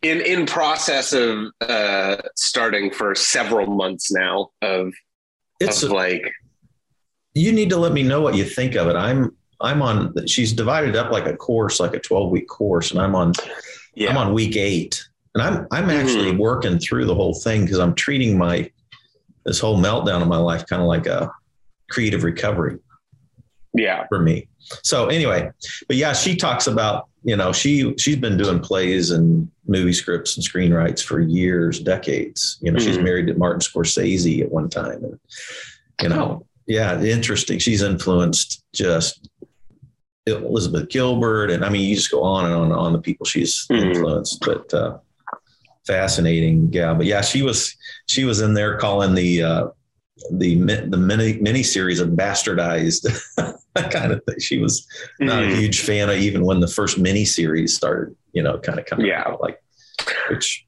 in 0.02 0.20
in 0.20 0.44
process 0.44 1.14
of 1.14 1.46
uh 1.62 2.16
starting 2.36 2.90
for 2.90 3.14
several 3.14 3.66
months 3.66 4.12
now 4.12 4.50
of, 4.60 4.92
it's 5.60 5.82
of 5.82 5.92
like 5.92 6.30
you 7.36 7.52
need 7.52 7.70
to 7.70 7.76
let 7.76 7.92
me 7.92 8.02
know 8.02 8.22
what 8.22 8.34
you 8.34 8.44
think 8.44 8.74
of 8.76 8.88
it. 8.88 8.96
I'm 8.96 9.36
I'm 9.60 9.82
on 9.82 10.14
she's 10.26 10.52
divided 10.52 10.96
up 10.96 11.10
like 11.10 11.26
a 11.26 11.36
course, 11.36 11.80
like 11.80 11.94
a 11.94 12.00
12 12.00 12.30
week 12.30 12.48
course, 12.48 12.90
and 12.90 13.00
I'm 13.00 13.14
on 13.14 13.32
yeah 13.94 14.10
I'm 14.10 14.16
on 14.18 14.32
week 14.34 14.56
eight. 14.56 15.02
And 15.34 15.42
I'm 15.42 15.66
I'm 15.70 15.90
actually 15.90 16.34
working 16.36 16.78
through 16.78 17.04
the 17.06 17.14
whole 17.14 17.34
thing 17.34 17.62
because 17.62 17.78
I'm 17.78 17.94
treating 17.94 18.36
my 18.38 18.70
this 19.44 19.60
whole 19.60 19.78
meltdown 19.78 20.22
of 20.22 20.28
my 20.28 20.38
life 20.38 20.66
kind 20.66 20.82
of 20.82 20.88
like 20.88 21.06
a 21.06 21.30
creative 21.90 22.25
recovery 22.25 22.78
yeah 23.75 24.06
for 24.08 24.18
me. 24.18 24.48
So 24.82 25.06
anyway, 25.06 25.48
but 25.86 25.96
yeah, 25.96 26.12
she 26.12 26.34
talks 26.34 26.66
about, 26.66 27.06
you 27.22 27.36
know, 27.36 27.52
she 27.52 27.94
she's 27.98 28.16
been 28.16 28.36
doing 28.36 28.58
plays 28.58 29.10
and 29.12 29.48
movie 29.68 29.92
scripts 29.92 30.36
and 30.36 30.44
screenwrites 30.44 31.02
for 31.02 31.20
years, 31.20 31.78
decades. 31.80 32.58
You 32.60 32.72
know, 32.72 32.78
she's 32.80 32.98
Mhm. 32.98 33.04
married 33.04 33.26
to 33.28 33.34
Martin 33.34 33.60
Scorsese 33.60 34.42
at 34.42 34.50
one 34.50 34.68
time. 34.68 35.04
And, 35.04 35.18
you 36.02 36.08
know, 36.08 36.44
yeah, 36.66 37.00
interesting. 37.00 37.58
She's 37.60 37.82
influenced 37.82 38.64
just 38.72 39.28
Elizabeth 40.26 40.89
Gilbert. 40.89 41.50
And 41.50 41.65
I 41.65 41.69
mean, 41.69 41.89
you 41.89 41.95
just 41.95 42.10
go 42.10 42.23
on 42.23 42.47
and 42.47 42.54
on 42.54 42.62
and 42.65 42.73
on 42.73 42.93
the 42.93 42.99
people 43.00 43.25
she's 43.26 43.67
Mhm. 43.71 43.95
influenced, 43.95 44.41
but 44.45 44.73
uh 44.75 44.99
fascinating 45.86 46.69
gal. 46.71 46.95
But 46.97 47.06
yeah, 47.06 47.21
she 47.21 47.43
was 47.43 47.76
she 48.06 48.25
was 48.25 48.41
in 48.41 48.54
there 48.54 48.76
calling 48.76 49.15
the 49.15 49.43
uh 49.43 49.67
the 50.32 50.56
the 50.89 50.97
mini 50.97 51.34
mini 51.41 51.62
series 51.62 52.00
of 52.00 52.08
bastardized 52.10 53.06
kind 53.91 54.12
of 54.12 54.23
thing. 54.25 54.41
She 54.41 54.58
was 54.58 54.86
not 55.21 55.45
a 55.45 55.47
Mhm. 55.47 55.56
huge 55.60 55.80
fan 55.82 56.10
of 56.10 56.17
even 56.17 56.45
when 56.45 56.58
the 56.60 56.67
first 56.69 56.99
mini 56.99 57.25
series 57.25 57.76
started, 57.76 58.17
you 58.32 58.43
know, 58.43 58.58
kind 58.58 58.78
of 58.80 58.86
coming 58.86 59.06
Yeah. 59.06 59.23
out 59.26 59.41
like 59.41 59.62
which 60.28 60.67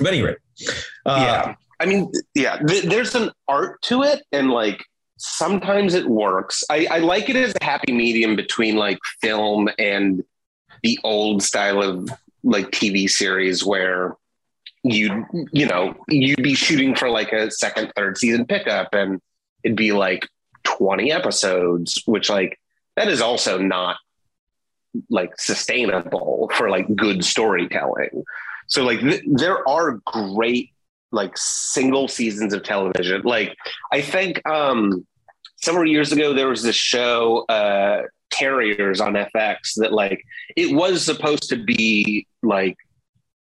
but 0.00 0.08
anyway. 0.08 0.34
Uh, 1.06 1.18
yeah 1.20 1.54
i 1.80 1.86
mean 1.86 2.10
yeah 2.36 2.56
th- 2.58 2.84
there's 2.84 3.14
an 3.16 3.28
art 3.48 3.80
to 3.82 4.02
it 4.04 4.22
and 4.30 4.48
like 4.50 4.84
sometimes 5.24 5.94
it 5.94 6.06
works 6.06 6.62
I, 6.70 6.86
I 6.90 6.98
like 6.98 7.30
it 7.30 7.36
as 7.36 7.54
a 7.60 7.64
happy 7.64 7.92
medium 7.92 8.36
between 8.36 8.76
like 8.76 8.98
film 9.22 9.68
and 9.78 10.22
the 10.82 10.98
old 11.02 11.42
style 11.42 11.82
of 11.82 12.10
like 12.42 12.70
tv 12.70 13.08
series 13.08 13.64
where 13.64 14.16
you 14.82 15.24
you 15.50 15.66
know 15.66 15.96
you'd 16.08 16.42
be 16.42 16.54
shooting 16.54 16.94
for 16.94 17.08
like 17.08 17.32
a 17.32 17.50
second 17.50 17.90
third 17.96 18.18
season 18.18 18.44
pickup 18.44 18.92
and 18.92 19.20
it'd 19.62 19.76
be 19.76 19.92
like 19.92 20.28
20 20.64 21.10
episodes 21.10 22.02
which 22.04 22.28
like 22.28 22.60
that 22.96 23.08
is 23.08 23.22
also 23.22 23.58
not 23.58 23.96
like 25.08 25.40
sustainable 25.40 26.50
for 26.54 26.68
like 26.68 26.94
good 26.94 27.24
storytelling 27.24 28.24
so 28.66 28.82
like 28.82 29.00
th- 29.00 29.22
there 29.26 29.66
are 29.66 29.92
great 30.04 30.70
like 31.14 31.38
single 31.38 32.08
seasons 32.08 32.52
of 32.52 32.62
television. 32.62 33.22
Like 33.22 33.56
I 33.92 34.02
think 34.02 34.46
um 34.46 35.06
several 35.64 35.90
years 35.90 36.12
ago 36.12 36.32
there 36.32 36.48
was 36.48 36.62
this 36.62 36.76
show 36.76 37.44
uh 37.48 38.02
Terriers 38.30 39.00
on 39.00 39.14
FX 39.14 39.74
that 39.76 39.92
like 39.92 40.24
it 40.56 40.74
was 40.74 41.04
supposed 41.04 41.48
to 41.50 41.56
be 41.56 42.26
like 42.42 42.76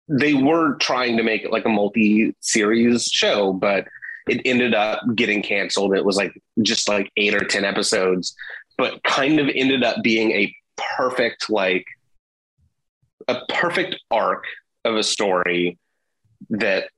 they 0.09 0.33
were 0.33 0.76
trying 0.76 1.16
to 1.18 1.22
make 1.22 1.42
it 1.42 1.52
like 1.52 1.66
a 1.66 1.68
multi-series 1.68 3.04
show, 3.04 3.52
but 3.52 3.87
it 4.28 4.40
ended 4.46 4.74
up 4.74 5.02
getting 5.14 5.42
canceled. 5.42 5.94
It 5.94 6.04
was 6.04 6.16
like 6.16 6.33
just 6.62 6.88
like 6.88 7.11
eight 7.18 7.35
or 7.35 7.44
ten 7.44 7.64
episodes, 7.64 8.35
but 8.78 9.02
kind 9.04 9.38
of 9.38 9.50
ended 9.54 9.85
up 9.85 10.02
being 10.02 10.31
a 10.33 10.54
perfect 10.96 11.50
like 11.50 11.85
a 13.26 13.40
perfect 13.50 13.96
arc 14.11 14.44
of 14.85 14.96
a 14.96 15.02
story 15.02 15.78
that 16.48 16.88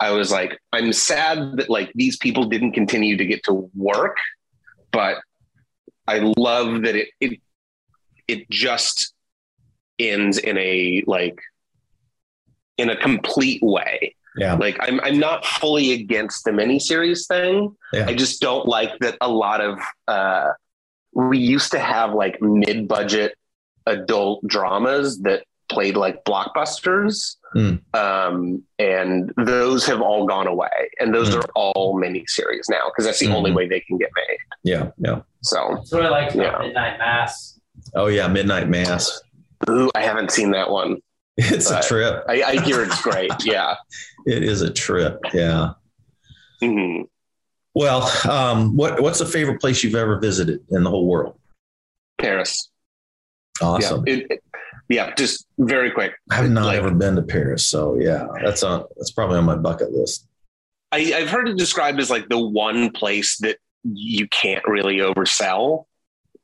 I 0.00 0.12
was 0.12 0.32
like, 0.32 0.58
I'm 0.72 0.92
sad 0.92 1.58
that 1.58 1.68
like 1.68 1.92
these 1.94 2.16
people 2.16 2.44
didn't 2.44 2.72
continue 2.72 3.16
to 3.18 3.26
get 3.26 3.44
to 3.44 3.70
work, 3.74 4.16
but 4.94 5.18
I 6.06 6.18
love 6.36 6.82
that 6.82 6.94
it 6.96 7.08
it 7.20 7.40
it 8.28 8.50
just 8.50 9.12
ends 9.98 10.38
in 10.38 10.56
a 10.58 11.02
like 11.06 11.38
in 12.78 12.90
a 12.90 12.96
complete 12.96 13.62
way. 13.62 14.14
yeah. 14.36 14.54
Like 14.54 14.76
I'm 14.80 15.00
I'm 15.00 15.18
not 15.18 15.44
fully 15.44 15.92
against 15.92 16.44
the 16.44 16.50
miniseries 16.50 17.26
thing. 17.26 17.76
Yeah. 17.92 18.06
I 18.08 18.14
just 18.14 18.40
don't 18.40 18.66
like 18.66 18.98
that 19.00 19.16
a 19.20 19.28
lot 19.28 19.60
of 19.60 19.78
uh 20.08 20.50
we 21.12 21.38
used 21.38 21.70
to 21.72 21.78
have 21.78 22.12
like 22.12 22.42
mid-budget 22.42 23.36
adult 23.86 24.44
dramas 24.46 25.20
that 25.22 25.44
played 25.68 25.96
like 25.96 26.24
blockbusters. 26.24 27.36
Mm. 27.56 27.80
Um, 27.94 28.62
and 28.78 29.32
those 29.36 29.86
have 29.86 30.00
all 30.00 30.26
gone 30.26 30.46
away. 30.46 30.90
And 31.00 31.14
those 31.14 31.30
Mm. 31.30 31.38
are 31.42 31.48
all 31.54 31.94
miniseries 32.00 32.68
now 32.68 32.82
because 32.86 33.04
that's 33.04 33.20
the 33.20 33.32
only 33.32 33.50
Mhm. 33.50 33.54
way 33.56 33.68
they 33.68 33.80
can 33.80 33.96
get 33.98 34.10
made. 34.16 34.38
Yeah. 34.64 34.90
Yeah. 34.98 35.20
So 35.42 35.74
That's 35.76 35.92
what 35.92 36.04
I 36.04 36.08
liked 36.08 36.34
about 36.34 36.60
Yeah. 36.60 36.66
Midnight 36.66 36.98
Mass. 36.98 37.58
Oh 37.94 38.06
yeah. 38.06 38.26
Midnight 38.28 38.68
mass. 38.68 39.20
ooh, 39.68 39.90
I 39.94 40.02
haven't 40.02 40.30
seen 40.30 40.50
that 40.52 40.70
one. 40.70 40.98
It's 41.36 41.70
a 41.70 41.80
trip. 41.82 42.24
I, 42.28 42.42
I 42.42 42.60
hear 42.60 42.82
it's 42.84 43.00
great. 43.02 43.32
Yeah. 43.44 43.74
It 44.26 44.42
is 44.44 44.62
a 44.62 44.70
trip. 44.72 45.18
Yeah. 45.32 45.70
Mhm. 46.62 47.08
Well, 47.74 48.08
um, 48.30 48.76
what 48.76 49.00
what's 49.00 49.18
the 49.18 49.26
favorite 49.26 49.60
place 49.60 49.82
you've 49.82 49.96
ever 49.96 50.18
visited 50.18 50.60
in 50.70 50.82
the 50.84 50.90
whole 50.90 51.06
world? 51.06 51.36
Paris. 52.18 52.70
Awesome. 53.60 54.04
Yeah. 54.06 54.14
It, 54.14 54.26
it- 54.30 54.44
yeah. 54.88 55.14
Just 55.14 55.46
very 55.58 55.90
quick. 55.90 56.12
I've 56.30 56.50
not 56.50 56.66
like- 56.66 56.78
ever 56.78 56.90
been 56.90 57.16
to 57.16 57.22
Paris, 57.22 57.66
so 57.66 57.96
yeah, 57.98 58.26
that's 58.42 58.62
on 58.62 58.84
that's 58.96 59.10
probably 59.10 59.38
on 59.38 59.44
my 59.44 59.56
bucket 59.56 59.92
list. 59.92 60.26
I, 60.92 61.12
I've 61.16 61.30
heard 61.30 61.48
it 61.48 61.56
described 61.56 61.98
as 62.00 62.10
like 62.10 62.28
the 62.28 62.38
one 62.38 62.90
place 62.90 63.38
that 63.38 63.58
you 63.82 64.28
can't 64.28 64.64
really 64.66 64.98
oversell. 64.98 65.86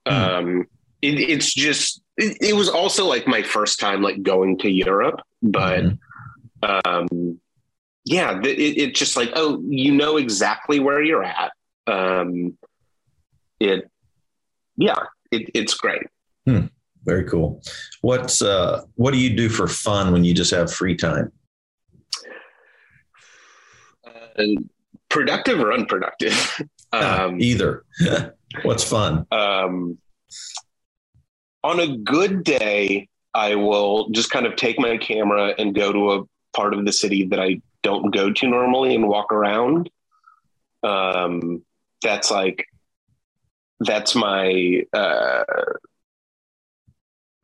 Hmm. 0.06 0.12
Um, 0.14 0.66
it, 1.02 1.20
it's 1.20 1.52
just 1.54 2.02
it, 2.16 2.36
it 2.40 2.52
was 2.56 2.68
also 2.68 3.06
like 3.06 3.26
my 3.26 3.42
first 3.42 3.78
time 3.80 4.02
like 4.02 4.22
going 4.22 4.58
to 4.58 4.70
Europe, 4.70 5.20
but 5.42 5.84
Mhm. 5.84 5.98
um, 6.86 7.40
yeah, 8.04 8.40
it, 8.42 8.46
it's 8.58 8.98
just 8.98 9.16
like 9.16 9.30
oh, 9.36 9.62
you 9.68 9.92
know 9.92 10.16
exactly 10.16 10.80
where 10.80 11.02
you're 11.02 11.22
at. 11.24 11.52
Um, 11.86 12.56
it, 13.60 13.88
yeah, 14.76 14.96
it, 15.30 15.50
it's 15.54 15.74
great. 15.74 16.02
Very 17.04 17.24
cool. 17.24 17.62
What's 18.02 18.42
uh, 18.42 18.82
what 18.96 19.12
do 19.12 19.18
you 19.18 19.36
do 19.36 19.48
for 19.48 19.66
fun 19.66 20.12
when 20.12 20.24
you 20.24 20.34
just 20.34 20.50
have 20.50 20.72
free 20.72 20.96
time? 20.96 21.32
productive 25.08 25.60
or 25.60 25.72
unproductive? 25.72 26.62
um, 26.92 27.40
Either. 27.40 27.84
What's 28.62 28.84
fun? 28.84 29.26
Um, 29.30 29.98
on 31.62 31.80
a 31.80 31.96
good 31.98 32.42
day, 32.42 33.08
I 33.34 33.54
will 33.54 34.08
just 34.10 34.30
kind 34.30 34.46
of 34.46 34.56
take 34.56 34.78
my 34.78 34.96
camera 34.96 35.54
and 35.58 35.74
go 35.74 35.92
to 35.92 36.12
a 36.12 36.22
part 36.56 36.74
of 36.74 36.84
the 36.84 36.92
city 36.92 37.26
that 37.26 37.38
I 37.38 37.60
don't 37.82 38.12
go 38.12 38.32
to 38.32 38.48
normally 38.48 38.94
and 38.94 39.08
walk 39.08 39.32
around. 39.32 39.90
Um, 40.82 41.62
that's 42.02 42.30
like, 42.30 42.66
that's 43.80 44.14
my, 44.14 44.82
uh, 44.92 45.44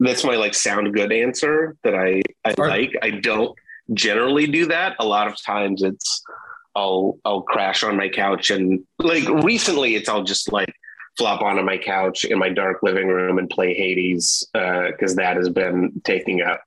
that's 0.00 0.24
my 0.24 0.36
like 0.36 0.54
sound 0.54 0.92
good 0.94 1.12
answer 1.12 1.76
that 1.82 1.94
I, 1.94 2.22
I 2.44 2.54
like. 2.58 2.96
I 3.02 3.10
don't 3.10 3.56
generally 3.94 4.46
do 4.46 4.66
that. 4.66 4.96
A 4.98 5.06
lot 5.06 5.26
of 5.26 5.42
times 5.42 5.82
it's, 5.82 6.22
I'll, 6.74 7.18
I'll 7.24 7.42
crash 7.42 7.82
on 7.82 7.96
my 7.96 8.08
couch 8.08 8.50
and 8.50 8.84
like 8.98 9.26
recently 9.28 9.94
it's 9.94 10.08
all 10.08 10.22
just 10.22 10.52
like 10.52 10.72
flop 11.16 11.40
onto 11.40 11.62
my 11.62 11.78
couch 11.78 12.24
in 12.24 12.38
my 12.38 12.50
dark 12.50 12.82
living 12.82 13.08
room 13.08 13.38
and 13.38 13.48
play 13.48 13.74
Hades 13.74 14.46
because 14.52 15.12
uh, 15.12 15.16
that 15.16 15.36
has 15.36 15.48
been 15.48 16.00
taking 16.04 16.42
up 16.42 16.60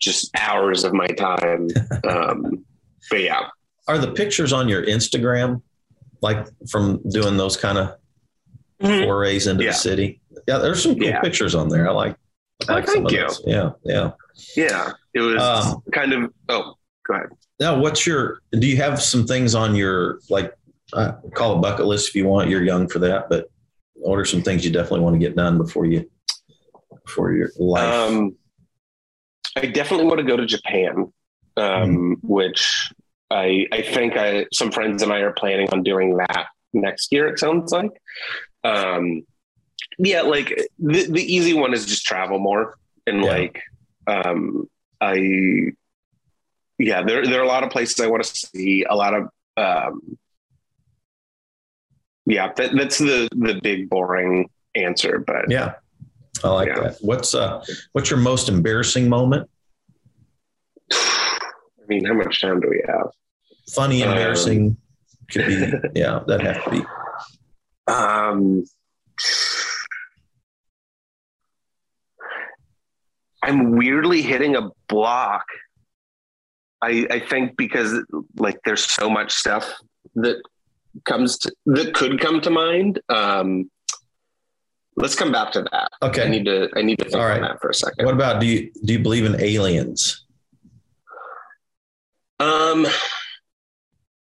just 0.00 0.30
hours 0.36 0.84
of 0.84 0.92
my 0.92 1.06
time. 1.06 1.68
Um, 2.08 2.64
but 3.10 3.20
yeah, 3.20 3.48
are 3.86 3.98
the 3.98 4.12
pictures 4.12 4.52
on 4.52 4.68
your 4.68 4.84
Instagram 4.84 5.62
like 6.22 6.46
from 6.68 7.00
doing 7.10 7.36
those 7.36 7.56
kind 7.56 7.78
of 7.78 7.96
mm-hmm. 8.82 9.04
forays 9.04 9.46
into 9.46 9.64
yeah. 9.64 9.70
the 9.70 9.76
city? 9.76 10.19
Yeah, 10.46 10.58
there's 10.58 10.82
some 10.82 10.94
cool 10.94 11.08
yeah. 11.08 11.20
pictures 11.20 11.54
on 11.54 11.68
there. 11.68 11.88
I 11.88 11.92
like. 11.92 12.16
I 12.68 12.74
like 12.74 12.88
oh, 12.88 12.92
thank 12.92 13.10
you. 13.10 13.20
Those. 13.20 13.42
Yeah, 13.46 13.70
yeah, 13.84 14.10
yeah. 14.56 14.92
It 15.14 15.20
was 15.20 15.42
um, 15.42 15.82
kind 15.92 16.12
of. 16.12 16.32
Oh, 16.48 16.74
go 17.06 17.14
ahead. 17.14 17.30
Now, 17.58 17.78
what's 17.78 18.06
your? 18.06 18.40
Do 18.52 18.66
you 18.66 18.76
have 18.76 19.02
some 19.02 19.26
things 19.26 19.54
on 19.54 19.74
your 19.74 20.20
like 20.28 20.54
uh, 20.92 21.12
call 21.34 21.56
a 21.56 21.60
bucket 21.60 21.86
list 21.86 22.08
if 22.08 22.14
you 22.14 22.26
want. 22.26 22.50
You're 22.50 22.64
young 22.64 22.88
for 22.88 22.98
that, 23.00 23.28
but 23.28 23.50
what 23.94 24.18
are 24.18 24.24
some 24.24 24.42
things 24.42 24.64
you 24.64 24.72
definitely 24.72 25.00
want 25.00 25.14
to 25.14 25.18
get 25.18 25.36
done 25.36 25.58
before 25.58 25.86
you 25.86 26.08
before 27.04 27.32
your 27.32 27.50
life. 27.58 27.92
Um, 27.92 28.36
I 29.56 29.66
definitely 29.66 30.06
want 30.06 30.18
to 30.18 30.24
go 30.24 30.36
to 30.36 30.46
Japan, 30.46 31.12
um, 31.56 31.90
mm 31.90 32.16
which 32.22 32.92
I 33.30 33.66
I 33.72 33.82
think 33.82 34.16
I 34.16 34.46
some 34.52 34.70
friends 34.70 35.02
and 35.02 35.12
I 35.12 35.20
are 35.20 35.32
planning 35.32 35.68
on 35.70 35.82
doing 35.82 36.16
that 36.16 36.46
next 36.72 37.12
year. 37.12 37.28
It 37.28 37.38
sounds 37.38 37.72
like. 37.72 37.92
Um, 38.62 39.22
yeah, 40.02 40.22
like 40.22 40.48
the 40.78 41.06
the 41.06 41.22
easy 41.22 41.54
one 41.54 41.74
is 41.74 41.86
just 41.86 42.04
travel 42.04 42.38
more 42.38 42.76
and 43.06 43.22
yeah. 43.22 43.30
like 43.30 43.62
um, 44.06 44.68
I 45.00 45.72
yeah 46.78 47.02
there 47.02 47.24
there 47.24 47.40
are 47.40 47.44
a 47.44 47.48
lot 47.48 47.62
of 47.62 47.70
places 47.70 48.00
I 48.00 48.06
want 48.06 48.24
to 48.24 48.48
see 48.48 48.84
a 48.84 48.94
lot 48.94 49.14
of 49.14 49.28
um, 49.56 50.18
yeah, 52.26 52.52
that, 52.54 52.70
that's 52.76 52.98
the 52.98 53.28
the 53.32 53.60
big 53.62 53.88
boring 53.90 54.48
answer. 54.74 55.22
But 55.26 55.50
yeah, 55.50 55.74
I 56.44 56.48
like 56.48 56.68
yeah. 56.68 56.80
that. 56.80 56.98
What's 57.00 57.34
uh 57.34 57.64
what's 57.92 58.10
your 58.10 58.20
most 58.20 58.48
embarrassing 58.48 59.08
moment? 59.08 59.50
I 60.92 61.40
mean, 61.88 62.04
how 62.04 62.14
much 62.14 62.40
time 62.40 62.60
do 62.60 62.68
we 62.68 62.82
have? 62.86 63.10
Funny, 63.72 64.02
embarrassing 64.02 64.68
um, 64.68 64.76
could 65.30 65.46
be. 65.46 65.72
yeah, 66.00 66.20
that 66.26 66.40
have 66.40 66.64
to 66.64 66.70
be. 66.70 66.84
Um, 67.86 68.64
I'm 73.42 73.76
weirdly 73.76 74.22
hitting 74.22 74.56
a 74.56 74.70
block. 74.88 75.44
I, 76.82 77.06
I 77.10 77.20
think 77.20 77.56
because 77.56 77.98
like 78.36 78.58
there's 78.64 78.84
so 78.84 79.10
much 79.10 79.32
stuff 79.32 79.72
that 80.14 80.42
comes 81.04 81.38
to, 81.38 81.52
that 81.66 81.94
could 81.94 82.20
come 82.20 82.40
to 82.40 82.50
mind. 82.50 83.00
Um, 83.08 83.70
let's 84.96 85.14
come 85.14 85.30
back 85.32 85.52
to 85.52 85.62
that. 85.72 85.90
Okay. 86.02 86.24
I 86.24 86.28
need 86.28 86.44
to 86.46 86.68
I 86.74 86.82
need 86.82 86.98
to 86.98 87.04
think 87.04 87.16
All 87.16 87.26
right. 87.26 87.36
on 87.36 87.42
that 87.42 87.60
for 87.60 87.70
a 87.70 87.74
second. 87.74 88.04
What 88.04 88.14
about 88.14 88.40
do 88.40 88.46
you 88.46 88.70
do 88.84 88.94
you 88.94 88.98
believe 88.98 89.24
in 89.24 89.40
aliens? 89.40 90.24
Um 92.38 92.86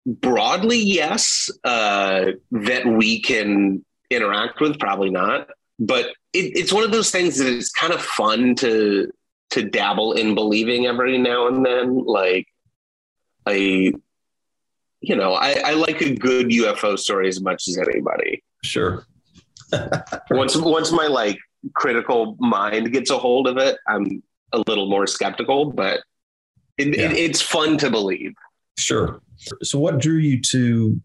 broadly, 0.08 0.80
yes. 0.80 1.50
Uh, 1.64 2.32
that 2.52 2.86
we 2.86 3.22
can 3.22 3.84
interact 4.10 4.62
with, 4.62 4.80
probably 4.80 5.10
not. 5.10 5.50
But 5.80 6.08
it, 6.34 6.58
it's 6.58 6.74
one 6.74 6.84
of 6.84 6.92
those 6.92 7.12
things 7.12 7.38
that 7.38 7.48
it's 7.48 7.72
kind 7.72 7.94
of 7.94 8.02
fun 8.02 8.56
to 8.56 9.12
to 9.52 9.64
dabble 9.64 10.14
in 10.14 10.36
believing 10.36 10.88
every 10.88 11.18
now 11.18 11.48
and 11.48 11.66
then. 11.66 12.04
Like 12.06 12.48
I 13.46 13.94
you 15.02 15.16
know, 15.16 15.34
I, 15.34 15.62
I 15.64 15.74
like 15.74 16.02
a 16.02 16.16
good 16.16 16.48
UFO 16.48 16.98
story 16.98 17.28
as 17.28 17.40
much 17.42 17.68
as 17.68 17.78
anybody. 17.78 18.44
Sure. 18.64 19.06
once 20.32 20.56
once 20.56 20.92
my 20.92 21.08
like 21.08 21.38
critical 21.74 22.36
mind 22.40 22.92
gets 22.92 23.10
a 23.10 23.18
hold 23.18 23.48
of 23.48 23.58
it, 23.58 23.78
I'm 23.88 24.24
a 24.54 24.64
little 24.68 24.90
more 24.90 25.06
skeptical, 25.08 25.72
but 25.72 26.02
it, 26.78 26.98
yeah. 26.98 27.06
it, 27.06 27.12
it's 27.14 27.42
fun 27.42 27.78
to 27.80 27.90
believe. 27.90 28.34
Sure. 28.78 29.22
So, 29.64 29.80
what 29.80 30.00
drew 30.00 30.18
you 30.18 30.42
to 30.42 31.02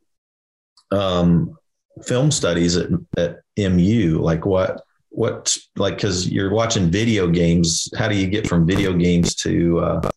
um, 0.91 1.57
film 2.05 2.31
studies 2.31 2.77
at, 2.77 2.91
at 3.17 3.41
MU? 3.57 4.19
Like, 4.21 4.47
what, 4.47 4.83
what, 5.11 5.57
like, 5.77 5.97
because 5.97 6.29
you're 6.29 6.53
watching 6.53 6.91
video 6.91 7.29
games. 7.29 7.89
How 7.97 8.09
do 8.09 8.17
you 8.17 8.27
get 8.27 8.47
from 8.47 8.67
video 8.67 8.93
games 8.93 9.35
to 9.37 9.81
uh, 9.81 10.11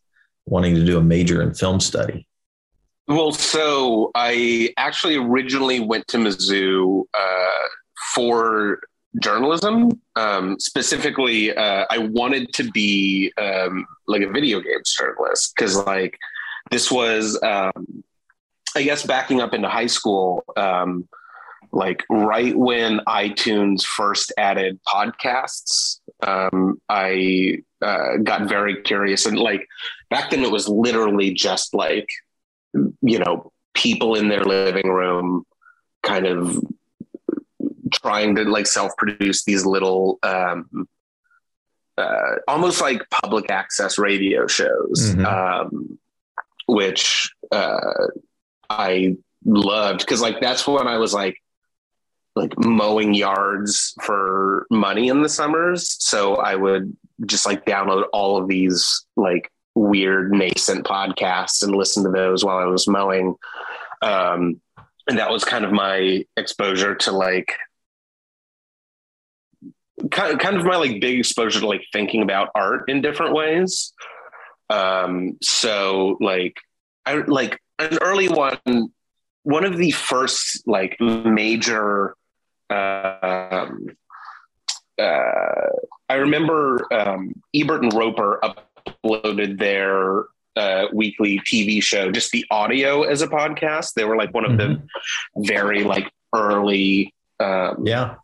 wanting 0.45 0.75
to 0.75 0.85
do 0.85 0.97
a 0.97 1.01
major 1.01 1.41
in 1.41 1.53
film 1.53 1.79
study? 1.79 2.27
Well, 3.07 3.31
so 3.31 4.11
I 4.15 4.73
actually 4.77 5.15
originally 5.17 5.79
went 5.79 6.07
to 6.07 6.17
Mizzou 6.17 7.03
uh, 7.13 7.67
for 8.15 8.79
journalism. 9.21 9.91
Um, 10.15 10.59
specifically, 10.59 11.55
uh, 11.55 11.85
I 11.89 11.99
wanted 11.99 12.53
to 12.53 12.63
be 12.71 13.31
um, 13.37 13.85
like 14.07 14.21
a 14.21 14.29
video 14.29 14.59
games 14.59 14.95
journalist 14.97 15.53
because, 15.55 15.77
like, 15.85 16.17
this 16.71 16.91
was, 16.91 17.39
um, 17.43 18.03
I 18.75 18.81
guess, 18.81 19.05
backing 19.05 19.39
up 19.39 19.53
into 19.53 19.69
high 19.69 19.87
school. 19.87 20.43
Like 21.75 22.03
right 22.09 22.55
when 22.55 23.01
iTunes 23.07 23.83
first 23.83 24.31
added 24.37 24.79
podcasts, 24.87 25.99
um, 26.25 26.81
I 26.89 27.59
uh, 27.81 28.17
got 28.23 28.47
very 28.47 28.81
curious 28.81 29.25
and 29.25 29.37
like 29.37 29.67
back 30.09 30.31
then 30.31 30.43
it 30.43 30.51
was 30.51 30.67
literally 30.67 31.33
just 31.33 31.73
like 31.73 32.07
you 33.01 33.19
know, 33.19 33.51
people 33.73 34.15
in 34.15 34.29
their 34.29 34.43
living 34.43 34.89
room 34.89 35.43
kind 36.03 36.25
of 36.25 36.59
trying 37.93 38.35
to 38.35 38.43
like 38.43 38.67
self-produce 38.67 39.43
these 39.43 39.65
little 39.65 40.19
um, 40.23 40.87
uh, 41.97 42.35
almost 42.47 42.81
like 42.81 43.01
public 43.09 43.49
access 43.49 43.97
radio 43.97 44.47
shows 44.47 45.15
mm-hmm. 45.15 45.25
um, 45.25 45.97
which 46.67 47.31
uh, 47.51 48.07
i 48.69 49.15
loved 49.45 49.99
because 49.99 50.21
like 50.21 50.41
that's 50.41 50.67
when 50.67 50.87
i 50.87 50.97
was 50.97 51.13
like 51.13 51.37
like 52.35 52.53
mowing 52.59 53.13
yards 53.13 53.93
for 54.01 54.67
money 54.69 55.07
in 55.07 55.21
the 55.21 55.29
summers 55.29 55.95
so 55.99 56.35
i 56.35 56.55
would 56.55 56.95
just 57.25 57.45
like 57.45 57.65
download 57.65 58.03
all 58.11 58.37
of 58.37 58.47
these 58.47 59.05
like 59.15 59.49
weird 59.75 60.31
nascent 60.31 60.85
podcasts 60.85 61.61
and 61.61 61.75
listen 61.75 62.03
to 62.03 62.09
those 62.09 62.43
while 62.43 62.57
I 62.57 62.65
was 62.65 62.87
mowing. 62.87 63.35
Um, 64.01 64.61
and 65.07 65.17
that 65.19 65.29
was 65.29 65.43
kind 65.43 65.65
of 65.65 65.71
my 65.71 66.25
exposure 66.35 66.95
to 66.95 67.11
like 67.11 67.53
kind 70.11 70.39
kind 70.39 70.57
of 70.57 70.65
my 70.65 70.77
like 70.77 70.99
big 70.99 71.19
exposure 71.19 71.59
to 71.59 71.67
like 71.67 71.83
thinking 71.93 72.21
about 72.21 72.49
art 72.55 72.89
in 72.89 73.01
different 73.01 73.33
ways. 73.33 73.93
Um, 74.69 75.37
so 75.43 76.17
like 76.19 76.55
I 77.05 77.15
like 77.15 77.59
an 77.77 77.99
early 78.01 78.29
one, 78.29 78.89
one 79.43 79.63
of 79.63 79.77
the 79.77 79.91
first 79.91 80.63
like 80.65 80.97
major 80.99 82.15
um, 82.69 83.87
uh, 84.97 85.69
I 86.09 86.15
remember 86.15 86.87
um, 86.93 87.33
Ebert 87.53 87.83
and 87.83 87.93
Roeper 87.93 88.39
uploaded 88.43 89.59
their 89.59 90.25
uh, 90.55 90.87
weekly 90.93 91.39
TV 91.39 91.81
show, 91.81 92.11
just 92.11 92.31
the 92.31 92.45
audio 92.49 93.03
as 93.03 93.21
a 93.21 93.27
podcast. 93.27 93.93
They 93.93 94.05
were 94.05 94.15
like 94.15 94.33
one 94.33 94.45
of 94.45 94.51
mm-hmm. 94.51 94.85
the 95.35 95.47
very 95.47 95.83
like 95.83 96.11
early, 96.33 97.13
um, 97.39 97.85
yeah, 97.85 98.15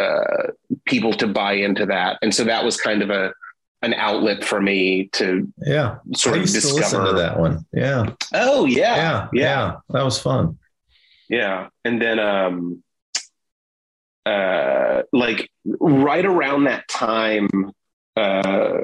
uh, 0.00 0.48
people 0.84 1.12
to 1.14 1.26
buy 1.26 1.52
into 1.52 1.86
that, 1.86 2.18
and 2.22 2.34
so 2.34 2.44
that 2.44 2.64
was 2.64 2.76
kind 2.76 3.02
of 3.02 3.10
a 3.10 3.32
an 3.84 3.94
outlet 3.94 4.42
for 4.42 4.60
me 4.60 5.08
to 5.12 5.46
yeah 5.58 5.98
sort 6.16 6.36
I 6.36 6.38
of 6.38 6.44
discover 6.44 7.06
to 7.06 7.12
that 7.12 7.38
one. 7.38 7.64
Yeah. 7.72 8.06
Oh 8.32 8.64
yeah. 8.64 8.96
yeah. 8.96 8.96
Yeah. 8.96 9.28
Yeah. 9.32 9.76
That 9.90 10.04
was 10.04 10.18
fun. 10.18 10.58
Yeah. 11.28 11.68
And 11.84 12.00
then 12.00 12.18
um 12.18 12.82
uh 14.26 15.02
like 15.12 15.50
right 15.64 16.24
around 16.24 16.64
that 16.64 16.88
time 16.88 17.48
uh 18.16 18.78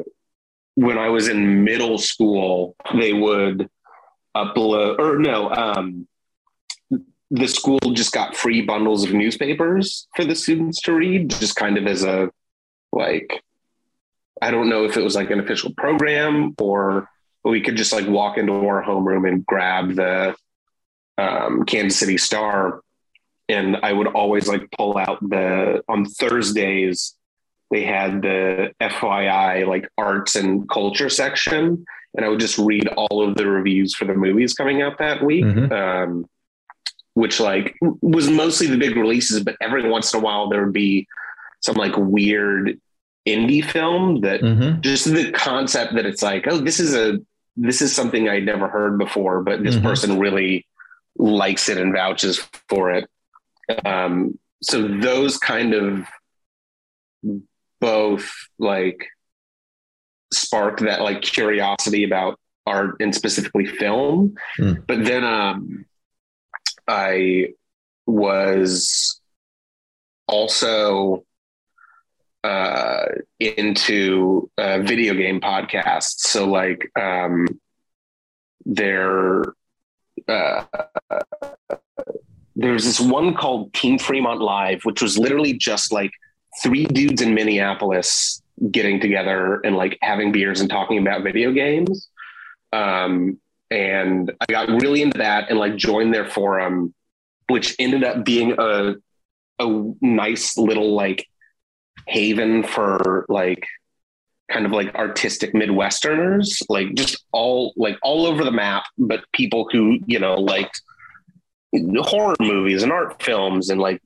when 0.75 0.97
I 0.97 1.09
was 1.09 1.29
in 1.29 1.63
middle 1.65 1.99
school, 1.99 2.75
they 2.95 3.13
would 3.13 3.69
upload 4.37 4.99
or 4.99 5.19
no, 5.19 5.51
um, 5.51 6.07
the 7.31 7.47
school 7.47 7.79
just 7.93 8.13
got 8.13 8.35
free 8.35 8.63
bundles 8.63 9.05
of 9.05 9.13
newspapers 9.13 10.09
for 10.17 10.25
the 10.25 10.35
students 10.35 10.81
to 10.83 10.95
read, 10.95 11.31
just 11.31 11.55
kind 11.57 11.77
of 11.77 11.87
as 11.87 12.03
a 12.03 12.31
like, 12.93 13.43
I 14.41 14.51
don't 14.51 14.69
know 14.69 14.85
if 14.85 14.97
it 14.97 15.05
was 15.05 15.15
like 15.15 15.31
an 15.31 15.39
official 15.41 15.73
program 15.77 16.55
or 16.59 17.09
we 17.45 17.61
could 17.61 17.77
just 17.77 17.93
like 17.93 18.09
walk 18.09 18.39
into 18.39 18.53
our 18.53 18.83
homeroom 18.83 19.29
and 19.29 19.45
grab 19.45 19.95
the 19.95 20.35
um, 21.19 21.65
Kansas 21.65 21.99
City 21.99 22.17
Star. 22.17 22.81
And 23.51 23.77
I 23.83 23.93
would 23.93 24.07
always 24.09 24.47
like 24.49 24.71
pull 24.79 24.97
out 24.97 25.19
the 25.29 25.83
on 25.89 26.05
Thursdays, 26.05 27.15
they 27.71 27.83
had 27.85 28.23
the 28.23 28.73
FYI 28.81 29.67
like 29.67 29.89
arts 29.99 30.37
and 30.37 30.69
culture 30.69 31.09
section. 31.09 31.85
And 32.17 32.25
I 32.25 32.29
would 32.29 32.41
just 32.41 32.59
read 32.59 32.87
all 32.89 33.27
of 33.27 33.37
the 33.37 33.47
reviews 33.47 33.95
for 33.95 34.05
the 34.05 34.15
movies 34.15 34.55
coming 34.55 34.83
out 34.83 34.99
that 34.99 35.25
week. 35.25 35.45
Mhm. 35.45 35.73
Um, 35.73 36.27
which 37.15 37.41
like 37.41 37.75
was 38.03 38.31
mostly 38.31 38.67
the 38.69 38.79
big 38.79 38.97
releases, 38.97 39.43
but 39.43 39.57
every 39.61 39.89
once 39.89 40.13
in 40.15 40.21
a 40.21 40.23
while 40.23 40.49
there 40.49 40.65
would 40.65 40.73
be 40.73 41.07
some 41.61 41.75
like 41.75 41.93
weird 41.97 42.79
indie 43.29 43.65
film 43.65 44.21
that 44.23 44.41
Mhm. 44.43 44.81
just 44.81 45.13
the 45.13 45.31
concept 45.33 45.95
that 45.95 46.07
it's 46.07 46.23
like, 46.23 46.47
oh, 46.49 46.59
this 46.59 46.79
is 46.81 46.95
a 46.95 47.19
this 47.57 47.83
is 47.83 47.95
something 47.95 48.29
I'd 48.29 48.47
never 48.47 48.69
heard 48.69 48.97
before, 48.97 49.43
but 49.43 49.63
this 49.63 49.75
Mhm. 49.77 49.83
person 49.83 50.19
really 50.21 50.67
likes 51.19 51.69
it 51.69 51.79
and 51.79 51.93
vouches 51.93 52.39
for 52.69 52.91
it. 52.93 53.09
Um, 53.85 54.39
so 54.63 54.87
those 54.87 55.39
kind 55.39 55.75
of 55.75 56.07
both 57.81 58.31
like 58.59 59.07
spark 60.33 60.81
that 60.81 61.01
like 61.01 61.23
curiosity 61.23 62.05
about 62.05 62.39
art 62.67 62.97
and 63.01 63.15
specifically 63.15 63.67
film. 63.67 64.35
Mm. 64.59 64.87
But 64.87 65.05
then 65.05 65.25
um 65.25 65.87
I 66.87 67.55
was 68.07 69.21
also 70.27 71.25
uh, 72.43 73.05
into 73.39 74.51
uh, 74.57 74.79
video 74.79 75.15
game 75.15 75.41
podcasts. 75.41 76.21
So 76.21 76.47
like 76.47 76.91
um, 76.99 77.47
there, 78.65 79.43
uh, 80.27 80.65
there's 82.61 82.85
this 82.85 83.01
one 83.01 83.35
called 83.35 83.73
Team 83.73 83.99
Fremont 83.99 84.41
Live, 84.41 84.83
which 84.85 85.01
was 85.01 85.17
literally 85.17 85.55
just 85.55 85.93
like 85.93 86.11
three 86.63 86.85
dudes 86.85 87.23
in 87.23 87.35
Minneapolis 87.35 88.43
getting 88.71 89.01
together 89.01 89.61
and 89.65 89.77
like 89.77 89.97
having 90.03 90.31
beers 90.31 90.61
and 90.61 90.69
talking 90.69 90.99
about 90.99 91.23
video 91.23 91.53
games. 91.53 92.09
Um, 92.75 93.41
and 93.71 94.31
I 94.43 94.53
got 94.53 94.69
really 94.69 95.01
into 95.01 95.17
that 95.19 95.49
and 95.49 95.59
like 95.59 95.77
joined 95.77 96.13
their 96.13 96.27
forum, 96.27 96.93
which 97.49 97.75
ended 97.79 98.05
up 98.05 98.25
being 98.25 98.55
a 98.59 98.95
a 99.59 99.93
nice 100.03 100.59
little 100.59 100.95
like 100.95 101.27
haven 102.09 102.63
for 102.63 103.25
like 103.31 103.67
kind 104.51 104.67
of 104.67 104.73
like 104.73 104.95
artistic 104.95 105.53
midwesterners 105.53 106.63
like 106.71 106.95
just 106.95 107.25
all 107.31 107.75
like 107.77 107.97
all 108.03 108.27
over 108.27 108.43
the 108.43 108.51
map 108.51 108.85
but 108.97 109.23
people 109.33 109.69
who 109.71 109.99
you 110.07 110.19
know 110.19 110.35
liked 110.35 110.81
horror 111.73 112.37
movies 112.41 112.83
and 112.83 112.93
art 112.93 113.23
films 113.23 113.71
and 113.71 113.81
like 113.81 114.03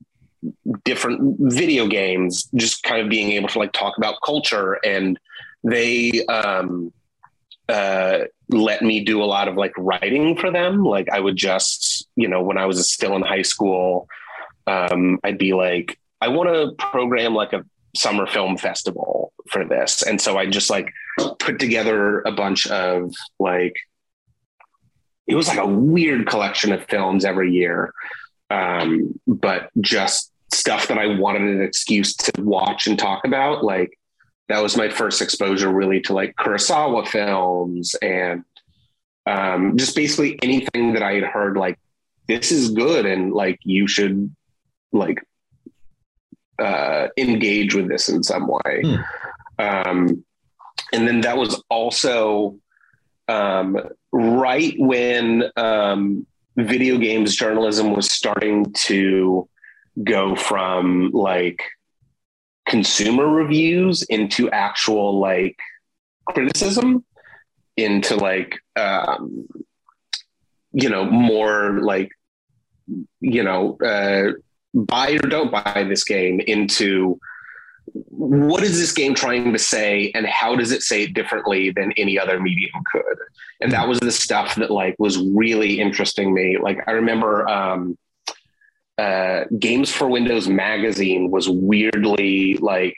different 0.84 1.36
video 1.40 1.86
games 1.86 2.48
just 2.54 2.82
kind 2.82 3.00
of 3.00 3.08
being 3.08 3.32
able 3.32 3.48
to 3.48 3.58
like 3.58 3.72
talk 3.72 3.96
about 3.96 4.16
culture. 4.24 4.78
And 4.84 5.18
they 5.62 6.24
um 6.26 6.92
uh 7.68 8.24
let 8.50 8.82
me 8.82 9.02
do 9.02 9.22
a 9.22 9.24
lot 9.24 9.48
of 9.48 9.56
like 9.56 9.72
writing 9.78 10.36
for 10.36 10.50
them. 10.50 10.84
Like 10.84 11.08
i 11.10 11.18
would 11.18 11.36
just 11.36 12.06
you 12.16 12.28
know 12.28 12.42
when 12.42 12.58
i 12.58 12.66
was 12.66 12.90
still 12.90 13.16
in 13.16 13.22
high 13.22 13.42
school 13.42 14.06
um 14.66 15.18
i'd 15.24 15.38
be 15.38 15.52
like 15.52 15.98
i 16.20 16.28
want 16.28 16.48
to 16.48 16.72
program 16.90 17.34
like 17.34 17.52
a 17.52 17.64
summer 17.96 18.26
film 18.26 18.56
festival 18.58 19.32
for 19.48 19.64
this. 19.64 20.02
And 20.02 20.20
so 20.20 20.36
i 20.36 20.46
just 20.46 20.68
like 20.68 20.92
put 21.38 21.58
together 21.58 22.20
a 22.22 22.32
bunch 22.32 22.66
of 22.66 23.14
like 23.38 23.74
it 25.26 25.34
was 25.34 25.48
like 25.48 25.58
a 25.58 25.66
weird 25.66 26.26
collection 26.26 26.72
of 26.72 26.84
films 26.84 27.24
every 27.24 27.52
year 27.52 27.92
um 28.50 29.18
but 29.26 29.70
just 29.80 30.32
stuff 30.52 30.88
that 30.88 30.98
i 30.98 31.06
wanted 31.06 31.42
an 31.42 31.62
excuse 31.62 32.14
to 32.14 32.32
watch 32.42 32.86
and 32.86 32.98
talk 32.98 33.24
about 33.24 33.64
like 33.64 33.98
that 34.48 34.62
was 34.62 34.76
my 34.76 34.88
first 34.88 35.22
exposure 35.22 35.70
really 35.70 36.00
to 36.00 36.12
like 36.12 36.34
kurosawa 36.36 37.06
films 37.06 37.94
and 38.02 38.44
um 39.26 39.76
just 39.76 39.96
basically 39.96 40.38
anything 40.42 40.92
that 40.92 41.02
i 41.02 41.14
had 41.14 41.24
heard 41.24 41.56
like 41.56 41.78
this 42.28 42.52
is 42.52 42.70
good 42.70 43.06
and 43.06 43.32
like 43.32 43.58
you 43.64 43.86
should 43.86 44.34
like 44.92 45.22
uh, 46.58 47.08
engage 47.16 47.74
with 47.74 47.88
this 47.88 48.08
in 48.08 48.22
some 48.22 48.46
way. 48.46 48.82
Hmm. 48.82 48.96
Um, 49.58 50.24
and 50.92 51.06
then 51.06 51.20
that 51.22 51.36
was 51.36 51.62
also 51.68 52.58
um, 53.28 53.78
right 54.12 54.74
when 54.78 55.50
um, 55.56 56.26
video 56.56 56.98
games 56.98 57.34
journalism 57.34 57.92
was 57.92 58.10
starting 58.10 58.72
to 58.72 59.48
go 60.02 60.34
from 60.34 61.10
like 61.12 61.62
consumer 62.68 63.28
reviews 63.28 64.02
into 64.04 64.50
actual 64.50 65.18
like 65.18 65.58
criticism 66.28 67.04
into 67.76 68.16
like 68.16 68.58
um, 68.76 69.46
you 70.72 70.88
know 70.88 71.04
more 71.04 71.80
like 71.82 72.10
you 73.20 73.42
know 73.42 73.76
uh, 73.78 74.32
buy 74.74 75.12
or 75.12 75.28
don't 75.28 75.50
buy 75.50 75.84
this 75.88 76.04
game 76.04 76.40
into 76.40 77.18
what 77.94 78.64
is 78.64 78.78
this 78.78 78.92
game 78.92 79.14
trying 79.14 79.52
to 79.52 79.58
say 79.58 80.10
and 80.14 80.26
how 80.26 80.56
does 80.56 80.72
it 80.72 80.82
say 80.82 81.04
it 81.04 81.14
differently 81.14 81.70
than 81.70 81.92
any 81.92 82.18
other 82.18 82.40
medium 82.40 82.72
could? 82.90 83.18
And 83.60 83.72
that 83.72 83.88
was 83.88 84.00
the 84.00 84.10
stuff 84.10 84.56
that 84.56 84.70
like 84.70 84.96
was 84.98 85.18
really 85.18 85.80
interesting 85.80 86.34
me. 86.34 86.58
Like 86.58 86.80
i 86.88 86.92
remember 86.92 87.48
um 87.48 87.96
uh 88.98 89.44
games 89.58 89.90
for 89.90 90.08
windows 90.08 90.48
magazine 90.48 91.30
was 91.30 91.48
weirdly 91.48 92.56
like 92.58 92.96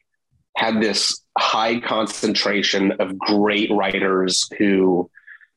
had 0.57 0.81
this 0.81 1.23
high 1.39 1.79
concentration 1.81 2.93
of 2.93 3.19
great 3.19 3.71
writers 3.71 4.49
who 4.59 5.11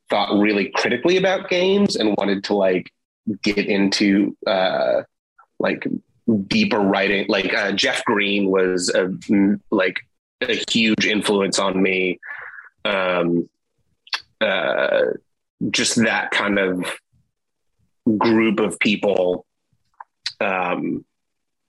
thought 0.09 0.37
really 0.37 0.69
critically 0.75 1.17
about 1.17 1.49
games 1.49 1.95
and 1.95 2.15
wanted 2.17 2.43
to 2.43 2.53
like 2.53 2.91
get 3.43 3.65
into 3.65 4.35
uh 4.45 5.01
like 5.59 5.85
deeper 6.47 6.79
writing 6.79 7.25
like 7.27 7.53
uh, 7.53 7.71
jeff 7.71 8.03
green 8.05 8.49
was 8.49 8.89
a 8.89 9.09
like 9.71 9.99
a 10.41 10.61
huge 10.69 11.05
influence 11.05 11.59
on 11.59 11.81
me 11.81 12.19
um 12.85 13.49
uh 14.41 15.01
just 15.69 15.95
that 15.97 16.31
kind 16.31 16.59
of 16.59 16.85
group 18.17 18.59
of 18.59 18.79
people 18.79 19.45
um 20.39 21.03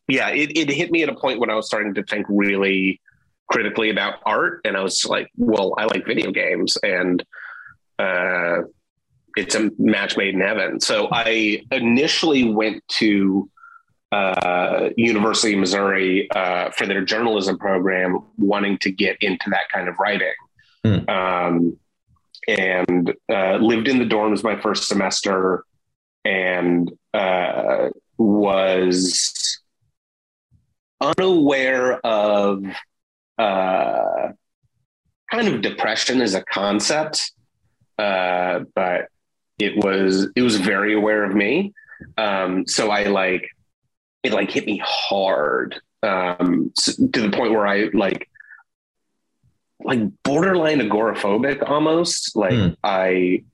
yeah 0.08 0.28
it, 0.28 0.56
it 0.56 0.70
hit 0.70 0.90
me 0.90 1.02
at 1.02 1.08
a 1.08 1.14
point 1.14 1.40
when 1.40 1.50
i 1.50 1.54
was 1.54 1.66
starting 1.66 1.94
to 1.94 2.02
think 2.04 2.26
really 2.28 3.00
critically 3.48 3.90
about 3.90 4.20
art 4.24 4.60
and 4.64 4.76
i 4.76 4.82
was 4.82 5.04
like 5.04 5.28
well 5.36 5.74
i 5.78 5.84
like 5.84 6.06
video 6.06 6.30
games 6.30 6.76
and 6.82 7.24
uh 7.98 8.58
it's 9.36 9.54
a 9.54 9.70
match 9.78 10.16
made 10.16 10.34
in 10.34 10.40
heaven. 10.40 10.80
So 10.80 11.08
i 11.12 11.62
initially 11.70 12.44
went 12.44 12.86
to 12.98 13.48
uh, 14.12 14.90
University 14.96 15.54
of 15.54 15.60
Missouri 15.60 16.30
uh, 16.32 16.70
for 16.70 16.86
their 16.86 17.04
journalism 17.04 17.58
program, 17.58 18.20
wanting 18.38 18.78
to 18.78 18.90
get 18.90 19.16
into 19.20 19.48
that 19.50 19.68
kind 19.72 19.88
of 19.88 19.98
writing. 19.98 20.34
Hmm. 20.84 21.08
Um, 21.08 21.78
and 22.48 23.14
uh, 23.30 23.56
lived 23.56 23.86
in 23.86 23.98
the 23.98 24.04
dorms 24.04 24.42
my 24.42 24.60
first 24.60 24.88
semester 24.88 25.64
and 26.24 26.90
uh, 27.14 27.90
was 28.18 29.60
unaware 31.00 32.04
of 32.04 32.64
uh, 33.38 34.28
kind 35.30 35.48
of 35.48 35.62
depression 35.62 36.20
as 36.20 36.34
a 36.34 36.42
concept, 36.42 37.32
uh, 37.98 38.60
but 38.74 39.08
it 39.58 39.76
was 39.76 40.28
it 40.34 40.42
was 40.42 40.56
very 40.56 40.94
aware 40.94 41.24
of 41.24 41.34
me. 41.34 41.72
Um, 42.16 42.66
so 42.66 42.90
I 42.90 43.04
like 43.04 43.48
it 44.22 44.32
like 44.32 44.50
hit 44.50 44.66
me 44.66 44.80
hard 44.84 45.80
um, 46.02 46.72
to 46.82 46.92
the 47.20 47.30
point 47.30 47.52
where 47.52 47.66
I 47.66 47.88
like 47.94 48.28
like 49.82 50.00
borderline 50.22 50.80
agoraphobic 50.80 51.68
almost. 51.68 52.36
Like 52.36 52.52
Hmm. 52.52 52.68
I 52.84 53.44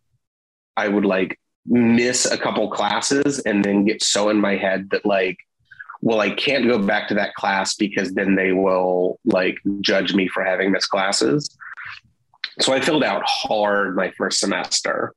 I 0.76 0.88
would 0.88 1.04
like 1.04 1.38
miss 1.66 2.26
a 2.30 2.38
couple 2.38 2.70
classes 2.70 3.40
and 3.40 3.64
then 3.64 3.84
get 3.84 4.02
so 4.02 4.28
in 4.28 4.40
my 4.40 4.56
head 4.56 4.90
that 4.90 5.04
like 5.06 5.38
well 6.02 6.20
I 6.20 6.30
can't 6.30 6.66
go 6.66 6.78
back 6.78 7.08
to 7.08 7.14
that 7.14 7.34
class 7.34 7.74
because 7.74 8.12
then 8.14 8.34
they 8.34 8.52
will 8.52 9.18
like 9.24 9.56
judge 9.80 10.14
me 10.14 10.28
for 10.28 10.44
having 10.44 10.70
missed 10.72 10.90
classes. 10.90 11.56
So 12.60 12.72
I 12.72 12.80
filled 12.80 13.04
out 13.04 13.22
hard 13.24 13.96
my 13.96 14.10
first 14.12 14.38
semester. 14.40 15.12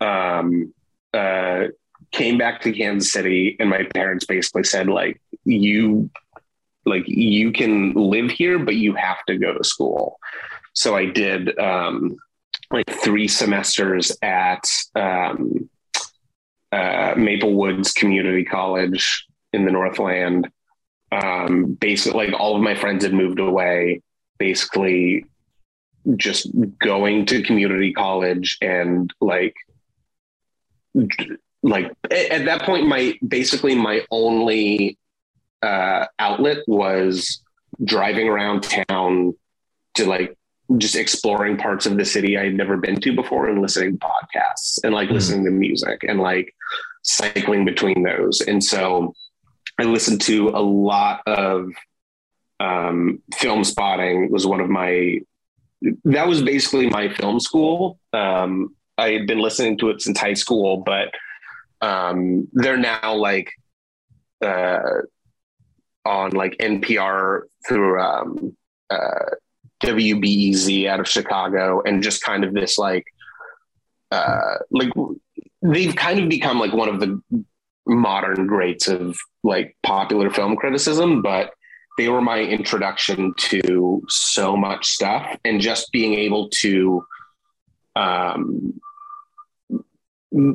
um, 0.00 0.74
uh, 1.12 1.68
came 2.14 2.38
back 2.38 2.60
to 2.62 2.72
Kansas 2.72 3.12
City, 3.12 3.56
and 3.58 3.68
my 3.68 3.82
parents 3.94 4.24
basically 4.24 4.64
said, 4.64 4.88
like, 4.88 5.20
you, 5.44 6.10
like, 6.86 7.04
you 7.06 7.52
can 7.52 7.92
live 7.92 8.30
here, 8.30 8.58
but 8.58 8.76
you 8.76 8.94
have 8.94 9.22
to 9.26 9.36
go 9.36 9.52
to 9.52 9.64
school. 9.64 10.18
So 10.74 10.96
I 10.96 11.06
did 11.06 11.58
um, 11.58 12.16
like 12.70 12.88
three 12.88 13.28
semesters 13.28 14.16
at 14.22 14.64
um, 14.94 15.68
uh, 16.72 17.14
Maple 17.16 17.54
Woods 17.54 17.92
Community 17.92 18.44
College 18.44 19.26
in 19.52 19.64
the 19.64 19.72
Northland. 19.72 20.50
Um, 21.12 21.74
basically, 21.74 22.26
like 22.26 22.40
all 22.40 22.56
of 22.56 22.62
my 22.62 22.74
friends 22.74 23.04
had 23.04 23.14
moved 23.14 23.38
away. 23.38 24.02
Basically, 24.38 25.26
just 26.16 26.48
going 26.78 27.26
to 27.26 27.42
community 27.42 27.92
college 27.92 28.58
and 28.60 29.12
like 29.20 29.54
like 31.64 31.90
at 32.10 32.44
that 32.44 32.62
point 32.62 32.86
my 32.86 33.18
basically 33.26 33.74
my 33.74 34.04
only 34.10 34.98
uh, 35.62 36.06
outlet 36.18 36.58
was 36.68 37.42
driving 37.82 38.28
around 38.28 38.62
town 38.62 39.34
to 39.94 40.04
like 40.04 40.36
just 40.76 40.94
exploring 40.94 41.56
parts 41.56 41.86
of 41.86 41.96
the 41.96 42.04
city 42.04 42.36
I 42.36 42.44
had 42.44 42.54
never 42.54 42.76
been 42.76 43.00
to 43.00 43.14
before 43.14 43.48
and 43.48 43.62
listening 43.62 43.98
to 43.98 44.06
podcasts 44.06 44.78
and 44.84 44.94
like 44.94 45.06
mm-hmm. 45.06 45.14
listening 45.14 45.44
to 45.46 45.50
music 45.50 46.04
and 46.06 46.20
like 46.20 46.54
cycling 47.02 47.64
between 47.64 48.02
those. 48.02 48.42
And 48.42 48.62
so 48.62 49.14
I 49.78 49.84
listened 49.84 50.20
to 50.22 50.50
a 50.50 50.60
lot 50.60 51.22
of 51.26 51.70
um, 52.60 53.22
Filmspotting 53.34 54.30
was 54.30 54.46
one 54.46 54.60
of 54.60 54.68
my 54.68 55.20
that 56.04 56.28
was 56.28 56.42
basically 56.42 56.88
my 56.88 57.08
film 57.08 57.40
school. 57.40 57.98
Um, 58.12 58.74
I 58.96 59.10
had 59.10 59.26
been 59.26 59.40
listening 59.40 59.78
to 59.78 59.90
it 59.90 60.00
since 60.00 60.18
high 60.18 60.34
school, 60.34 60.78
but 60.78 61.08
um, 61.84 62.48
they're 62.52 62.78
now 62.78 63.14
like 63.14 63.52
uh, 64.42 64.80
on 66.04 66.30
like 66.30 66.56
NPR 66.58 67.42
through 67.68 68.00
um, 68.00 68.56
uh, 68.88 69.30
WBEZ 69.82 70.86
out 70.88 71.00
of 71.00 71.08
Chicago, 71.08 71.82
and 71.84 72.02
just 72.02 72.22
kind 72.22 72.42
of 72.42 72.54
this 72.54 72.78
like 72.78 73.04
uh, 74.10 74.56
like 74.70 74.90
they've 75.62 75.94
kind 75.94 76.20
of 76.20 76.28
become 76.28 76.58
like 76.58 76.72
one 76.72 76.88
of 76.88 77.00
the 77.00 77.20
modern 77.86 78.46
greats 78.46 78.88
of 78.88 79.18
like 79.42 79.76
popular 79.82 80.30
film 80.30 80.56
criticism, 80.56 81.20
but 81.20 81.52
they 81.98 82.08
were 82.08 82.22
my 82.22 82.40
introduction 82.40 83.34
to 83.36 84.02
so 84.08 84.56
much 84.56 84.86
stuff 84.86 85.36
and 85.44 85.60
just 85.60 85.92
being 85.92 86.14
able 86.14 86.48
to 86.48 87.04
um 87.94 88.80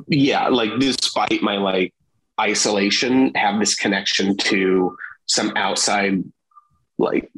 yeah 0.07 0.47
like 0.47 0.77
despite 0.79 1.41
my 1.41 1.57
like 1.57 1.93
isolation 2.39 3.33
have 3.35 3.59
this 3.59 3.75
connection 3.75 4.35
to 4.37 4.95
some 5.25 5.51
outside 5.55 6.23
like 6.97 7.31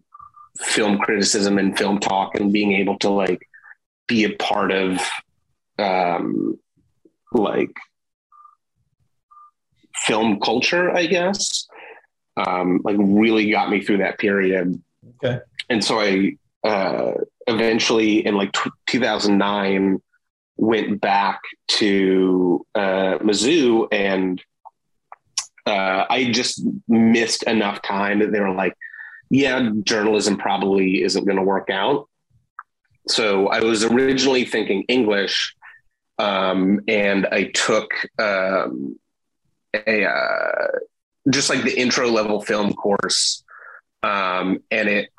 film 0.58 0.98
criticism 0.98 1.58
and 1.58 1.78
film 1.78 2.00
talk 2.00 2.36
and 2.36 2.54
being 2.54 2.74
able 2.74 2.98
to 2.98 3.10
like 3.10 3.48
be 4.08 4.24
a 4.24 4.36
part 4.38 4.72
of 4.72 5.00
um 5.80 6.58
like 7.32 7.74
film 9.96 10.40
culture 10.40 10.96
i 10.96 11.06
guess 11.06 11.68
um, 12.38 12.82
like 12.84 12.98
really 13.00 13.52
got 13.52 13.70
me 13.70 13.82
through 13.82 13.98
that 13.98 14.18
period. 14.18 14.82
Okay. 15.24 15.40
And 15.70 15.84
so 15.84 16.00
I 16.00 16.38
uh, 16.64 17.14
eventually 17.48 18.26
in 18.26 18.36
like 18.36 18.52
t- 18.52 18.70
2009 18.88 20.02
went 20.62 21.02
back 21.02 21.42
to 21.68 22.64
uh, 22.76 23.18
Mizzou 23.18 23.88
and 23.92 24.42
uh, 25.66 26.06
I 26.08 26.32
just 26.32 26.64
missed 26.88 27.44
enough 27.44 27.82
time 27.82 28.20
that 28.20 28.32
they 28.32 28.40
were 28.40 28.54
like, 28.54 28.78
yeah, 29.32 29.72
journalism 29.84 30.38
probably 30.38 31.04
isn't 31.04 31.26
going 31.26 31.38
to 31.38 31.44
work 31.44 31.70
out. 31.72 32.08
So 33.08 33.48
I 33.48 33.62
was 33.62 33.84
originally 33.84 34.46
thinking 34.46 34.84
English, 34.88 35.56
um, 36.20 36.82
and 36.88 37.26
I 37.26 37.46
took 37.46 37.92
um, 38.20 39.00
a 39.74 40.06
uh, 40.06 40.68
just 41.32 41.50
like 41.50 41.64
the 41.64 41.80
intro 41.80 42.10
level 42.10 42.42
film 42.42 42.74
course. 42.74 43.44
Um, 44.04 44.60
and 44.70 44.90
it 44.90 45.10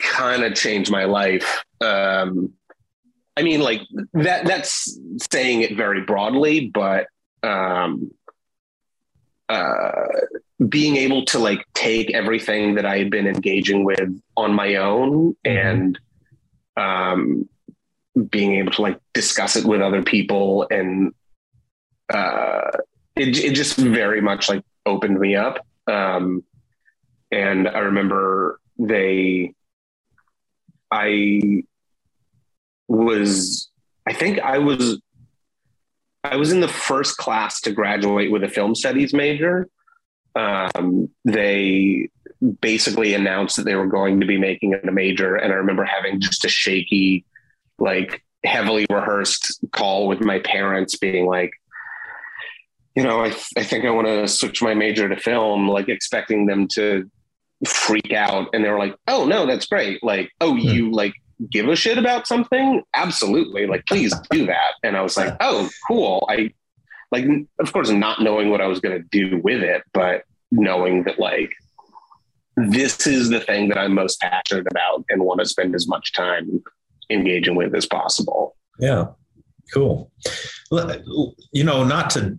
kind 0.00 0.42
of 0.42 0.54
changed 0.54 0.90
my 0.90 1.04
life. 1.04 1.64
Um, 1.80 2.54
I 3.38 3.42
mean, 3.42 3.60
like 3.60 3.82
that, 4.14 4.46
that's 4.46 4.98
saying 5.30 5.62
it 5.62 5.76
very 5.76 6.02
broadly, 6.02 6.68
but, 6.74 7.06
um, 7.44 8.10
uh, 9.48 10.06
being 10.68 10.96
able 10.96 11.24
to 11.26 11.38
like 11.38 11.64
take 11.72 12.12
everything 12.12 12.74
that 12.74 12.84
I 12.84 12.98
had 12.98 13.10
been 13.10 13.28
engaging 13.28 13.84
with 13.84 14.10
on 14.36 14.54
my 14.54 14.74
own 14.74 15.36
mm-hmm. 15.46 15.68
and, 15.68 16.00
um, 16.76 17.48
being 18.28 18.56
able 18.56 18.72
to 18.72 18.82
like 18.82 18.98
discuss 19.14 19.54
it 19.54 19.64
with 19.64 19.80
other 19.80 20.02
people 20.02 20.66
and, 20.68 21.14
uh, 22.12 22.70
it, 23.14 23.38
it 23.38 23.54
just 23.54 23.76
very 23.76 24.20
much 24.20 24.48
like 24.48 24.64
opened 24.84 25.20
me 25.20 25.36
up. 25.36 25.64
Um, 25.86 26.42
and 27.30 27.68
I 27.68 27.78
remember 27.78 28.58
they, 28.78 29.54
I 30.90 31.62
was, 32.88 33.70
I 34.06 34.12
think 34.12 34.40
I 34.40 34.58
was, 34.58 35.00
I 36.24 36.36
was 36.36 36.52
in 36.52 36.60
the 36.60 36.68
first 36.68 37.16
class 37.16 37.60
to 37.62 37.72
graduate 37.72 38.32
with 38.32 38.42
a 38.42 38.48
film 38.48 38.74
studies 38.74 39.14
major. 39.14 39.68
Um, 40.34 41.08
they 41.24 42.08
basically 42.60 43.14
announced 43.14 43.56
that 43.56 43.64
they 43.64 43.74
were 43.74 43.86
going 43.86 44.20
to 44.20 44.26
be 44.26 44.38
making 44.38 44.72
it 44.72 44.88
a 44.88 44.92
major. 44.92 45.36
And 45.36 45.52
I 45.52 45.56
remember 45.56 45.84
having 45.84 46.20
just 46.20 46.44
a 46.44 46.48
shaky, 46.48 47.24
like 47.78 48.22
heavily 48.44 48.86
rehearsed 48.90 49.60
call 49.72 50.06
with 50.08 50.20
my 50.20 50.38
parents 50.40 50.96
being 50.96 51.26
like, 51.26 51.50
you 52.94 53.02
know, 53.02 53.22
I, 53.22 53.28
I 53.56 53.62
think 53.62 53.84
I 53.84 53.90
want 53.90 54.08
to 54.08 54.26
switch 54.26 54.60
my 54.60 54.74
major 54.74 55.08
to 55.08 55.16
film, 55.16 55.68
like 55.68 55.88
expecting 55.88 56.46
them 56.46 56.66
to 56.72 57.08
freak 57.66 58.12
out. 58.12 58.48
And 58.52 58.64
they 58.64 58.70
were 58.70 58.78
like, 58.78 58.96
oh, 59.06 59.24
no, 59.24 59.46
that's 59.46 59.66
great. 59.66 60.02
Like, 60.02 60.30
oh, 60.40 60.52
hmm. 60.52 60.58
you 60.58 60.90
like 60.90 61.14
give 61.50 61.68
a 61.68 61.76
shit 61.76 61.98
about 61.98 62.26
something? 62.26 62.82
Absolutely. 62.94 63.66
Like, 63.66 63.86
please 63.86 64.14
do 64.30 64.46
that. 64.46 64.74
And 64.82 64.96
I 64.96 65.02
was 65.02 65.16
like, 65.16 65.36
oh, 65.40 65.68
cool. 65.86 66.26
I 66.28 66.52
like, 67.10 67.24
of 67.58 67.72
course, 67.72 67.90
not 67.90 68.20
knowing 68.20 68.50
what 68.50 68.60
I 68.60 68.66
was 68.66 68.80
going 68.80 69.00
to 69.00 69.08
do 69.10 69.40
with 69.42 69.62
it, 69.62 69.82
but 69.92 70.24
knowing 70.50 71.04
that 71.04 71.18
like, 71.18 71.52
this 72.56 73.06
is 73.06 73.30
the 73.30 73.40
thing 73.40 73.68
that 73.68 73.78
I'm 73.78 73.94
most 73.94 74.20
passionate 74.20 74.66
about 74.70 75.04
and 75.08 75.22
want 75.22 75.40
to 75.40 75.46
spend 75.46 75.74
as 75.74 75.86
much 75.86 76.12
time 76.12 76.62
engaging 77.08 77.54
with 77.54 77.74
as 77.74 77.86
possible. 77.86 78.56
Yeah. 78.78 79.06
Cool. 79.72 80.10
You 81.52 81.64
know, 81.64 81.84
not 81.84 82.10
to 82.10 82.38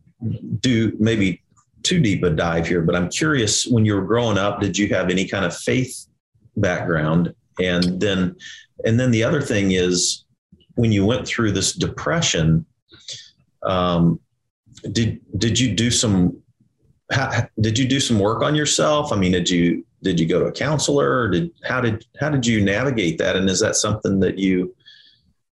do 0.59 0.95
maybe 0.99 1.41
too 1.83 1.99
deep 1.99 2.23
a 2.23 2.29
dive 2.29 2.67
here, 2.67 2.81
but 2.81 2.95
I'm 2.95 3.09
curious 3.09 3.65
when 3.65 3.85
you 3.85 3.95
were 3.95 4.05
growing 4.05 4.37
up, 4.37 4.59
did 4.59 4.77
you 4.77 4.89
have 4.89 5.09
any 5.09 5.27
kind 5.27 5.45
of 5.45 5.55
faith 5.55 6.07
background? 6.57 7.33
And 7.59 7.99
then, 7.99 8.35
and 8.85 8.99
then 8.99 9.11
the 9.11 9.23
other 9.23 9.41
thing 9.41 9.71
is 9.71 10.25
when 10.75 10.91
you 10.91 11.05
went 11.05 11.27
through 11.27 11.51
this 11.51 11.73
depression, 11.73 12.65
um, 13.63 14.19
did, 14.91 15.19
did 15.37 15.59
you 15.59 15.73
do 15.75 15.91
some, 15.91 16.41
how, 17.11 17.47
did 17.59 17.77
you 17.77 17.87
do 17.87 17.99
some 17.99 18.19
work 18.19 18.41
on 18.41 18.55
yourself? 18.55 19.11
I 19.11 19.17
mean, 19.17 19.33
did 19.33 19.49
you, 19.49 19.85
did 20.03 20.19
you 20.19 20.25
go 20.25 20.39
to 20.39 20.45
a 20.45 20.51
counselor 20.51 21.19
or 21.19 21.29
did, 21.29 21.51
how 21.63 21.81
did, 21.81 22.05
how 22.19 22.29
did 22.29 22.45
you 22.45 22.63
navigate 22.63 23.17
that? 23.17 23.35
And 23.35 23.49
is 23.49 23.59
that 23.59 23.75
something 23.75 24.19
that 24.21 24.37
you 24.37 24.73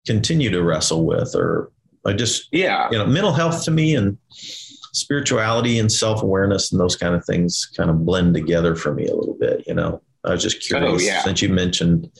continue 0.05 0.51
to 0.51 0.61
wrestle 0.61 1.05
with 1.05 1.33
or 1.35 1.71
I 2.05 2.13
just, 2.13 2.49
yeah, 2.51 2.87
you 2.91 2.99
know, 2.99 3.07
mental 3.07 3.33
health 3.33 3.63
to 3.63 3.71
me 3.71 3.95
and 3.95 4.17
spirituality 4.29 5.79
and 5.79 5.91
self 5.91 6.21
awareness 6.21 6.71
and 6.71 6.79
those 6.79 6.95
kind 6.95 7.15
of 7.15 7.25
things 7.25 7.71
kind 7.75 7.89
of 7.89 8.05
blend 8.05 8.35
together 8.35 8.75
for 8.75 8.93
me 8.93 9.07
a 9.07 9.15
little 9.15 9.35
bit. 9.39 9.63
You 9.65 9.73
know, 9.73 10.01
I 10.23 10.31
was 10.31 10.43
just 10.43 10.57
oh, 10.57 10.79
curious 10.79 11.01
oh, 11.01 11.05
yeah. 11.05 11.23
since 11.23 11.41
you 11.41 11.49
mentioned 11.49 12.11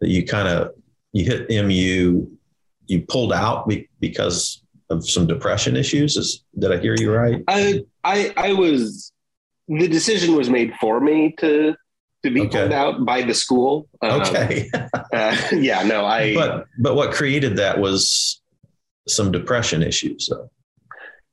that 0.00 0.08
you 0.08 0.24
kind 0.24 0.48
of 0.48 0.72
you 1.12 1.24
hit 1.24 1.48
MU, 1.64 2.26
you 2.86 3.02
pulled 3.08 3.32
out 3.32 3.70
because 4.00 4.62
of 4.90 5.08
some 5.08 5.26
depression 5.26 5.76
issues. 5.76 6.16
Is 6.16 6.44
did 6.58 6.72
I 6.72 6.78
hear 6.78 6.94
you 6.96 7.12
right? 7.12 7.42
I 7.48 7.84
I 8.04 8.32
I 8.36 8.52
was 8.52 9.12
the 9.68 9.88
decision 9.88 10.34
was 10.34 10.50
made 10.50 10.74
for 10.80 11.00
me 11.00 11.34
to 11.38 11.74
to 12.22 12.30
be 12.30 12.42
okay. 12.42 12.58
pulled 12.58 12.72
out 12.72 13.04
by 13.04 13.22
the 13.22 13.34
school. 13.34 13.88
Um, 14.02 14.20
okay. 14.20 14.68
uh, 15.12 15.36
yeah. 15.52 15.82
No. 15.82 16.04
I. 16.04 16.34
But 16.34 16.66
but 16.78 16.94
what 16.94 17.12
created 17.12 17.56
that 17.56 17.78
was 17.78 18.40
some 19.08 19.32
depression 19.32 19.82
issues. 19.82 20.26
So. 20.26 20.50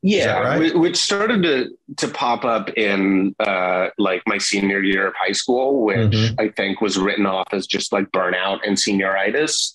Yeah, 0.04 0.40
right? 0.40 0.78
which 0.78 0.96
started 0.96 1.42
to 1.44 1.70
to 1.98 2.08
pop 2.08 2.46
up 2.46 2.70
in 2.78 3.36
uh, 3.40 3.90
like 3.98 4.22
my 4.28 4.38
senior 4.38 4.82
year 4.82 5.08
of 5.08 5.14
high 5.20 5.32
school, 5.32 5.84
which 5.84 6.12
mm-hmm. 6.12 6.40
I 6.40 6.50
think 6.50 6.82
was 6.82 6.98
written 6.98 7.26
off 7.26 7.48
as 7.52 7.66
just 7.66 7.92
like 7.92 8.06
burnout 8.12 8.60
and 8.66 8.78
senioritis. 8.78 9.74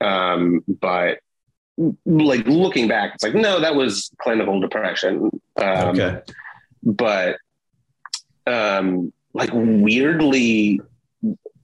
Um, 0.00 0.62
but 0.68 1.18
like 2.06 2.46
looking 2.46 2.88
back, 2.88 3.14
it's 3.14 3.24
like, 3.24 3.34
no, 3.34 3.60
that 3.60 3.74
was 3.74 4.10
clinical 4.20 4.60
depression. 4.60 5.30
Um, 5.56 5.88
okay. 5.88 6.20
But 6.82 7.38
um, 8.46 9.12
like 9.34 9.50
weirdly, 9.52 10.80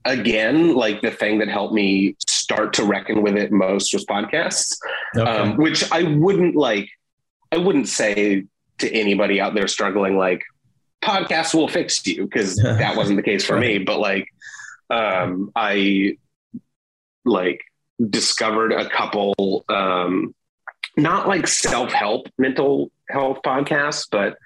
again, 0.03 0.75
like 0.75 1.01
the 1.01 1.11
thing 1.11 1.39
that 1.39 1.47
helped 1.47 1.73
me 1.73 2.15
start 2.27 2.73
to 2.73 2.83
reckon 2.83 3.23
with 3.23 3.35
it 3.35 3.51
most 3.51 3.93
was 3.93 4.05
podcasts, 4.05 4.77
Okay. 5.17 5.29
um, 5.29 5.57
which 5.57 5.89
I 5.91 6.03
wouldn't 6.03 6.55
like, 6.55 6.89
I 7.55 7.57
wouldn't 7.57 7.87
say 7.87 8.45
to 8.79 8.91
anybody 8.91 9.39
out 9.39 9.53
there 9.55 9.67
struggling, 9.67 10.17
like, 10.17 10.43
podcasts 11.01 11.53
will 11.53 11.69
fix 11.69 12.05
you, 12.05 12.25
because 12.25 12.55
that 12.63 12.97
wasn't 12.97 13.17
the 13.17 13.23
case 13.23 13.45
for 13.45 13.57
me. 13.57 13.77
But 13.77 13.99
like, 13.99 14.27
um, 14.89 15.51
I 15.55 16.17
like 17.23 17.61
discovered 18.09 18.73
a 18.73 18.89
couple, 18.89 19.63
um, 19.69 20.35
not 20.97 21.27
like 21.27 21.47
self 21.47 21.91
help 21.91 22.27
mental 22.37 22.91
health 23.09 23.39
podcasts, 23.45 24.07
but 24.11 24.37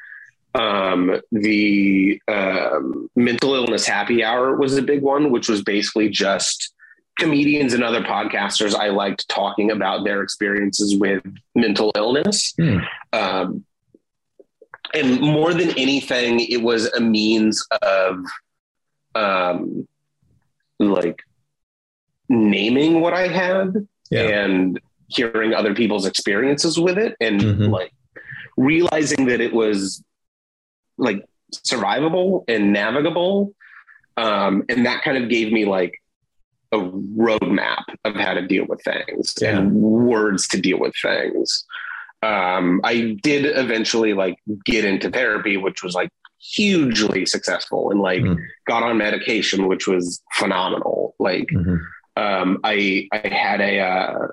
um, 0.59 1.19
the 1.31 2.21
um, 2.27 3.09
mental 3.15 3.55
illness 3.55 3.85
happy 3.85 4.23
hour 4.23 4.55
was 4.55 4.77
a 4.77 4.81
big 4.81 5.01
one, 5.01 5.31
which 5.31 5.49
was 5.49 5.63
basically 5.63 6.09
just 6.09 6.73
comedians 7.19 7.73
and 7.73 7.83
other 7.83 8.01
podcasters 8.01 8.73
I 8.75 8.89
liked 8.89 9.27
talking 9.29 9.71
about 9.71 10.03
their 10.05 10.21
experiences 10.23 10.95
with 10.97 11.21
mental 11.55 11.91
illness. 11.95 12.53
Hmm. 12.57 12.77
Um, 13.13 13.65
and 14.93 15.19
more 15.21 15.53
than 15.53 15.69
anything, 15.77 16.39
it 16.39 16.61
was 16.63 16.91
a 16.93 16.99
means 16.99 17.63
of 17.83 18.23
um, 19.15 19.87
like 20.79 21.19
naming 22.27 23.01
what 23.01 23.13
I 23.13 23.27
had 23.27 23.87
Yeah. 24.11 24.21
and 24.43 24.79
hearing 25.07 25.53
other 25.53 25.73
people's 25.75 26.05
experiences 26.05 26.79
with 26.79 26.97
it 26.97 27.15
and 27.19 27.41
Mhm. 27.41 27.69
like 27.69 27.91
realizing 28.57 29.25
that 29.27 29.41
it 29.41 29.53
was 29.53 30.03
like 30.97 31.25
survivable 31.53 32.43
and 32.47 32.71
navigable. 32.73 33.53
Um, 34.17 34.63
and 34.69 34.85
that 34.85 35.01
kind 35.03 35.17
of 35.23 35.29
gave 35.29 35.51
me 35.51 35.65
like 35.65 35.93
a 36.71 36.77
roadmap 36.77 37.83
of 38.05 38.15
how 38.15 38.33
to 38.33 38.45
deal 38.45 38.65
with 38.67 38.81
things 38.83 39.33
Yeah. 39.41 39.57
and 39.57 39.73
words 39.73 40.47
to 40.49 40.61
deal 40.61 40.79
with 40.79 40.93
things. 41.01 41.65
Um, 42.21 42.81
I 42.83 43.17
did 43.23 43.45
eventually 43.45 44.13
like 44.13 44.37
get 44.65 44.85
into 44.85 45.09
therapy, 45.09 45.57
which 45.57 45.81
was 45.83 45.95
like 45.95 46.09
hugely 46.41 47.25
successful 47.25 47.91
and 47.91 47.99
like 48.01 48.21
Mm. 48.21 48.37
got 48.67 48.83
on 48.83 48.97
medication, 48.97 49.67
which 49.67 49.87
was 49.87 50.21
phenomenal. 50.33 51.15
Like, 51.19 51.47
Mhm. 51.53 51.79
um, 52.17 52.59
I 52.63 53.07
I 53.11 53.27
had 53.29 53.61
a 53.61 53.79
uh, 53.79 54.27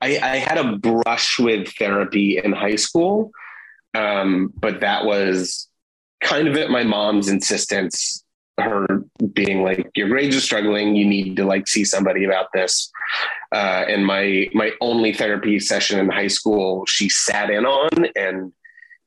I, 0.00 0.18
I 0.22 0.36
had 0.36 0.58
a 0.58 0.76
brush 0.76 1.38
with 1.38 1.68
therapy 1.78 2.38
in 2.38 2.52
high 2.52 2.76
school, 2.76 3.30
um, 3.94 4.52
but 4.56 4.80
that 4.80 5.04
was 5.04 5.68
kind 6.22 6.46
of 6.48 6.56
at 6.56 6.70
my 6.70 6.84
mom's 6.84 7.28
insistence. 7.28 8.22
Her 8.58 9.03
being 9.34 9.62
like, 9.62 9.90
"Your 9.94 10.08
grades 10.08 10.36
are 10.36 10.40
struggling. 10.40 10.94
You 10.94 11.06
need 11.06 11.36
to 11.36 11.44
like 11.44 11.68
see 11.68 11.84
somebody 11.84 12.24
about 12.24 12.46
this." 12.52 12.90
Uh, 13.52 13.84
and 13.88 14.04
my 14.06 14.48
my 14.54 14.72
only 14.80 15.12
therapy 15.12 15.58
session 15.60 15.98
in 15.98 16.08
high 16.08 16.28
school, 16.28 16.86
she 16.86 17.08
sat 17.08 17.50
in 17.50 17.64
on, 17.66 18.06
and 18.16 18.52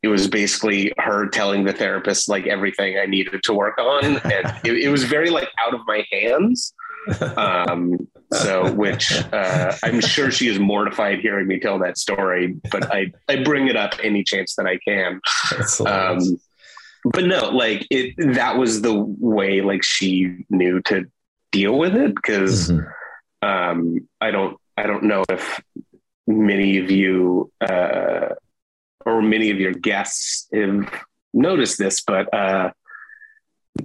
it 0.04 0.08
was 0.08 0.28
basically 0.28 0.94
her 1.00 1.28
telling 1.28 1.64
the 1.66 1.74
therapist 1.74 2.30
like 2.30 2.48
everything 2.48 2.98
I 2.98 3.06
needed 3.06 3.42
to 3.44 3.54
work 3.54 3.78
on, 3.78 4.04
and 4.24 4.60
it, 4.64 4.78
it 4.84 4.90
was 4.90 5.04
very 5.04 5.30
like 5.30 5.50
out 5.66 5.74
of 5.74 5.82
my 5.88 6.06
hands. 6.12 6.74
Um, 7.38 8.08
so, 8.34 8.70
which 8.74 9.14
uh, 9.32 9.74
I'm 9.84 10.02
sure 10.02 10.30
she 10.30 10.50
is 10.50 10.60
mortified 10.60 11.20
hearing 11.20 11.48
me 11.48 11.60
tell 11.60 11.80
that 11.80 11.98
story, 11.98 12.56
but 12.72 12.94
I 12.94 13.12
I 13.30 13.44
bring 13.44 13.68
it 13.68 13.78
up 13.78 13.96
any 14.04 14.24
chance 14.24 14.56
that 14.56 14.66
I 14.66 14.78
can. 14.78 15.22
Um. 15.86 16.40
But 17.14 17.26
no, 17.26 17.50
like 17.50 17.86
it 17.90 18.16
that 18.36 18.58
was 18.58 18.82
the 18.82 18.94
way 18.94 19.62
like 19.62 19.84
she 19.84 20.46
knew 20.50 20.82
to 20.84 21.06
deal 21.52 21.78
with 21.78 21.96
it 21.96 22.14
because 22.16 22.70
Mhm. 22.70 22.94
um, 23.42 24.08
I 24.22 24.32
don't 24.32 24.58
I 24.76 24.84
don't 24.88 25.04
know 25.04 25.24
if 25.30 25.62
many 26.28 26.78
of 26.80 26.92
you 26.92 27.52
uh, 27.62 28.30
or 29.06 29.22
many 29.22 29.50
of 29.52 29.60
your 29.60 29.74
guests 29.74 30.48
have 30.54 30.92
noticed 31.34 31.78
this, 31.78 32.02
but 32.02 32.32
uh, 32.34 32.72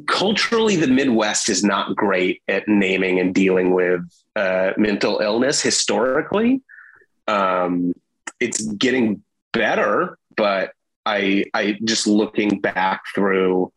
culturally, 0.07 0.77
the 0.77 0.87
Midwest 0.89 1.49
is 1.49 1.63
not 1.63 1.95
great 1.95 2.43
at 2.49 2.67
naming 2.67 3.21
and 3.21 3.35
dealing 3.35 3.73
with 3.75 4.01
uh, 4.37 4.73
mental 4.77 5.19
illness 5.21 5.61
historically. 5.63 6.63
Um, 7.29 7.93
it's 8.41 8.65
getting 8.73 9.23
better, 9.53 10.19
but 10.37 10.73
I 11.07 11.45
I 11.55 11.79
just 11.85 12.07
looking 12.07 12.61
back 12.61 13.03
through 13.15 13.73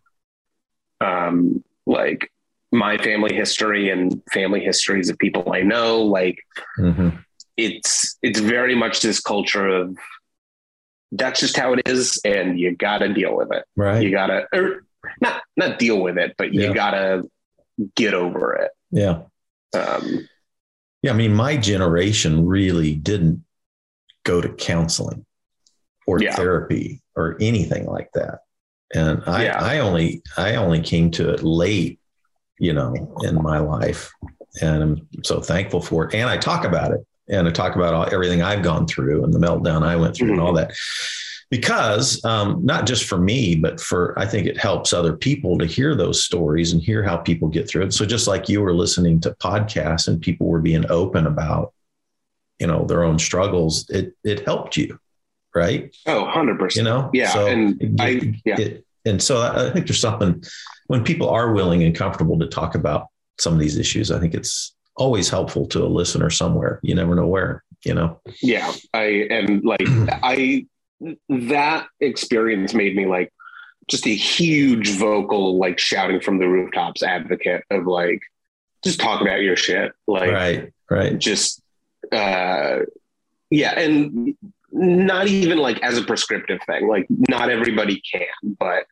um, 1.01 1.63
like 1.85 2.31
my 2.71 2.97
family 2.97 3.35
history 3.35 3.89
and 3.89 4.21
family 4.31 4.59
histories 4.59 5.09
of 5.09 5.17
people 5.17 5.51
I 5.53 5.61
know, 5.61 6.01
like 6.01 6.39
Mhm. 6.79 7.23
it's 7.57 8.17
it's 8.21 8.39
very 8.39 8.75
much 8.75 9.01
this 9.01 9.19
culture 9.19 9.67
of 9.67 9.97
that's 11.11 11.39
just 11.39 11.55
how 11.57 11.73
it 11.73 11.87
is, 11.87 12.19
and 12.25 12.59
you 12.59 12.75
got 12.75 12.97
to 12.99 13.13
deal 13.13 13.35
with 13.35 13.51
it. 13.53 13.63
Right. 13.75 14.03
You 14.03 14.11
got 14.11 14.27
to 14.27 14.47
or 14.53 14.83
not 15.21 15.43
not 15.55 15.79
deal 15.79 16.01
with 16.01 16.17
it, 16.17 16.35
but 16.37 16.53
you 16.53 16.61
Yeah. 16.63 16.73
got 16.73 16.91
to 16.91 17.29
get 17.95 18.13
over 18.13 18.53
it. 18.55 18.71
yeah. 18.91 19.23
Um, 19.73 20.27
Yeah. 21.01 21.11
I 21.11 21.15
mean, 21.15 21.33
my 21.33 21.57
generation 21.57 22.45
really 22.45 22.95
didn't 22.95 23.43
go 24.23 24.41
to 24.41 24.49
counseling 24.49 25.25
or 26.07 26.19
Yeah. 26.21 26.35
therapy 26.35 27.01
or 27.15 27.37
anything 27.39 27.85
like 27.85 28.09
that. 28.13 28.39
And 28.93 29.23
I, 29.25 29.45
Yeah. 29.45 29.63
I 29.63 29.79
only, 29.79 30.21
I 30.37 30.55
only 30.55 30.81
came 30.81 31.11
to 31.11 31.29
it 31.33 31.43
late, 31.43 31.99
you 32.59 32.73
know, 32.73 32.93
in 33.23 33.35
my 33.41 33.59
life. 33.59 34.11
And 34.61 34.83
I'm 34.83 35.07
so 35.23 35.41
thankful 35.41 35.81
for 35.81 36.05
it. 36.05 36.15
And 36.15 36.29
I 36.29 36.37
talk 36.37 36.63
about 36.65 36.91
it 36.91 37.05
and 37.27 37.47
I 37.47 37.51
talk 37.51 37.75
about 37.75 37.93
all, 37.93 38.07
everything 38.13 38.41
I've 38.41 38.63
gone 38.63 38.87
through 38.87 39.23
and 39.23 39.33
the 39.33 39.39
meltdown 39.39 39.83
I 39.83 39.95
went 39.95 40.15
through 40.15 40.31
and 40.31 40.41
all 40.41 40.53
that. 40.53 40.73
Because 41.51 42.23
um, 42.25 42.65
not 42.65 42.87
just 42.87 43.05
for 43.05 43.17
me, 43.19 43.55
but 43.55 43.79
for 43.79 44.17
I 44.17 44.25
think 44.25 44.47
it 44.47 44.57
helps 44.57 44.93
other 44.93 45.15
people 45.15 45.57
to 45.59 45.65
hear 45.65 45.93
those 45.95 46.23
stories 46.23 46.73
and 46.73 46.81
hear 46.81 47.03
how 47.03 47.17
people 47.17 47.49
get 47.49 47.69
through 47.69 47.83
it. 47.83 47.93
So 47.93 48.05
just 48.05 48.27
like 48.27 48.49
you 48.49 48.61
were 48.61 48.73
listening 48.73 49.19
to 49.21 49.31
podcasts 49.31 50.07
and 50.07 50.19
people 50.19 50.47
were 50.47 50.61
being 50.61 50.89
open 50.89 51.27
about, 51.27 51.73
you 52.59 52.65
know, 52.65 52.85
their 52.85 53.03
own 53.03 53.19
struggles, 53.19 53.87
it 53.89 54.15
it 54.23 54.43
helped 54.45 54.75
you, 54.75 54.99
right? 55.55 55.95
oh, 56.05 56.21
100 56.23 56.59
percent. 56.59 56.85
You 56.85 56.91
know, 56.91 57.09
Yeah, 57.13 57.29
So 57.29 57.47
and 57.47 57.81
it- 57.81 58.01
I- 58.01 58.33
yeah. 58.45 58.59
it- 58.59 58.85
and 59.05 59.21
so 59.21 59.37
I 59.37 59.67
I 59.67 59.71
think 59.71 59.87
there's 59.87 59.99
something 59.99 60.43
when 60.87 61.03
people 61.03 61.29
are 61.29 61.53
willing 61.53 61.83
and 61.83 61.95
comfortable 61.95 62.37
to 62.39 62.47
talk 62.47 62.75
about 62.75 63.07
some 63.39 63.53
of 63.53 63.59
these 63.59 63.77
issues. 63.77 64.11
I 64.11 64.19
think 64.19 64.33
it's 64.33 64.75
always 64.95 65.29
helpful 65.29 65.67
to 65.67 65.83
a 65.83 65.87
listener 65.87 66.29
somewhere. 66.29 66.79
You 66.83 66.95
never 66.95 67.13
know 67.15 67.27
where. 67.27 67.63
You 67.83 67.93
know. 67.93 68.19
Yeah, 68.41 68.71
I 68.95 69.27
and 69.29 69.63
like 69.63 69.81
I 70.23 70.65
that 71.29 71.87
experience 71.99 72.73
made 72.73 72.95
me 72.95 73.05
like 73.05 73.31
just 73.87 74.07
a 74.07 74.15
huge 74.15 74.97
vocal 74.97 75.59
like 75.59 75.77
shouting 75.77 76.19
from 76.19 76.39
the 76.39 76.47
rooftops 76.47 77.03
advocate 77.03 77.63
of 77.69 77.85
like 77.85 78.21
just 78.83 78.99
talk 78.99 79.21
about 79.21 79.41
your 79.41 79.55
shit 79.55 79.91
like 80.07 80.31
right. 80.31 80.73
Right. 80.89 81.19
just 81.19 81.61
uh 82.11 82.79
yeah 83.51 83.77
and 83.79 84.35
not 84.71 85.27
even 85.27 85.57
like 85.57 85.81
as 85.81 85.97
a 85.97 86.03
prescriptive 86.03 86.59
thing 86.65 86.87
like 86.87 87.05
not 87.29 87.49
everybody 87.49 88.01
can 88.11 88.55
but 88.59 88.85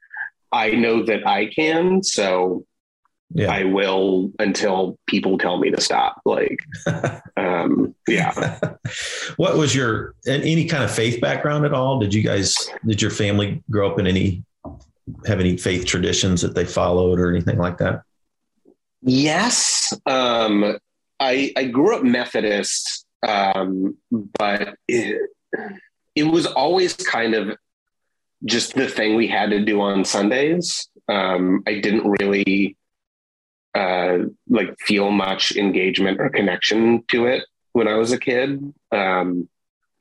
I 0.51 0.71
know 0.71 1.03
that 1.03 1.27
I 1.27 1.47
can 1.47 2.03
so 2.03 2.65
Yeah. 3.35 3.51
I 3.51 3.63
will 3.63 4.31
until 4.37 4.97
people 5.07 5.37
tell 5.37 5.57
me 5.57 5.71
to 5.71 5.81
stop 5.81 6.21
like 6.25 6.59
um 7.37 7.95
yeah 8.07 8.59
what 9.37 9.57
was 9.57 9.75
your 9.75 10.13
any 10.27 10.65
kind 10.65 10.83
of 10.83 10.91
faith 10.91 11.19
background 11.19 11.65
at 11.65 11.73
all? 11.73 11.99
Did 11.99 12.13
you 12.13 12.21
guys 12.21 12.55
did 12.85 13.01
your 13.01 13.11
family 13.11 13.63
grow 13.69 13.91
up 13.91 13.99
in 13.99 14.07
any 14.07 14.43
have 15.25 15.39
any 15.39 15.57
faith 15.57 15.85
traditions 15.85 16.41
that 16.41 16.55
they 16.55 16.65
followed 16.65 17.19
or 17.19 17.29
anything 17.29 17.57
like 17.57 17.77
that? 17.79 18.03
Yes. 19.01 19.93
Um, 20.05 20.77
I, 21.19 21.51
I 21.57 21.65
grew 21.65 21.95
up 21.95 22.03
Methodist, 22.03 23.05
um, 23.27 23.97
but 24.39 24.75
it, 24.87 25.29
it 26.15 26.23
was 26.23 26.45
always 26.45 26.93
kind 26.93 27.33
of 27.33 27.57
just 28.45 28.75
the 28.75 28.87
thing 28.87 29.15
we 29.15 29.27
had 29.27 29.49
to 29.51 29.63
do 29.63 29.81
on 29.81 30.05
Sundays. 30.05 30.87
Um, 31.07 31.63
I 31.67 31.79
didn't 31.79 32.07
really 32.19 32.77
uh, 33.73 34.19
like 34.49 34.75
feel 34.79 35.11
much 35.11 35.55
engagement 35.55 36.19
or 36.19 36.29
connection 36.29 37.03
to 37.09 37.25
it 37.25 37.45
when 37.71 37.87
I 37.87 37.95
was 37.95 38.11
a 38.11 38.19
kid. 38.19 38.73
Um, 38.91 39.49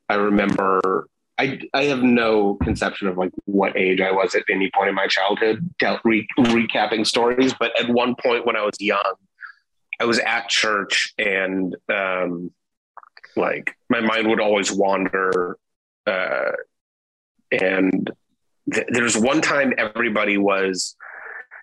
I 0.09 0.15
remember 0.17 1.09
I, 1.39 1.61
I 1.73 1.85
have 1.85 2.03
no 2.03 2.55
conception 2.57 3.09
of 3.09 3.17
like 3.17 3.33
what 3.47 3.77
age 3.77 4.01
I 4.01 4.13
was 4.13 4.35
at 4.35 4.45
any 4.51 4.71
point 4.75 4.91
in 4.91 4.95
my 4.95 5.07
childhood, 5.07 5.69
re, 6.05 6.27
recapping 6.39 7.07
stories. 7.07 7.55
But 7.59 7.79
at 7.81 7.89
one 7.89 8.15
point 8.15 8.47
when 8.47 8.57
I 8.57 8.63
was 8.63 8.75
young, 8.79 9.15
I 9.99 10.05
was 10.05 10.19
at 10.19 10.49
church 10.49 11.15
and 11.19 11.75
um, 11.93 12.53
Like 13.37 13.75
my 13.89 14.01
mind 14.01 14.29
would 14.29 14.41
always 14.41 14.71
wander. 14.71 15.57
Uh, 16.07 16.53
and 17.51 18.11
th- 18.73 18.87
there's 18.91 19.17
one 19.17 19.41
time 19.41 19.73
everybody 19.79 20.39
was 20.39 20.97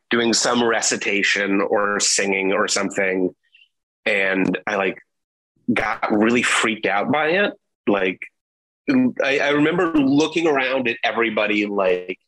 doing 0.10 0.34
some 0.34 0.64
recitation 0.64 1.62
or 1.62 2.00
singing 2.00 2.52
or 2.52 2.68
something. 2.68 3.36
And 4.06 4.58
I 4.66 4.76
like 4.76 5.00
got 5.72 6.12
really 6.12 6.44
freaked 6.44 6.86
out 6.86 7.12
by 7.12 7.30
it. 7.30 7.54
Like 7.88 8.20
I, 9.24 9.40
I 9.40 9.50
remember 9.50 9.94
looking 9.94 10.48
around 10.48 10.88
at 10.88 10.98
everybody 11.04 11.66
like 11.66 12.20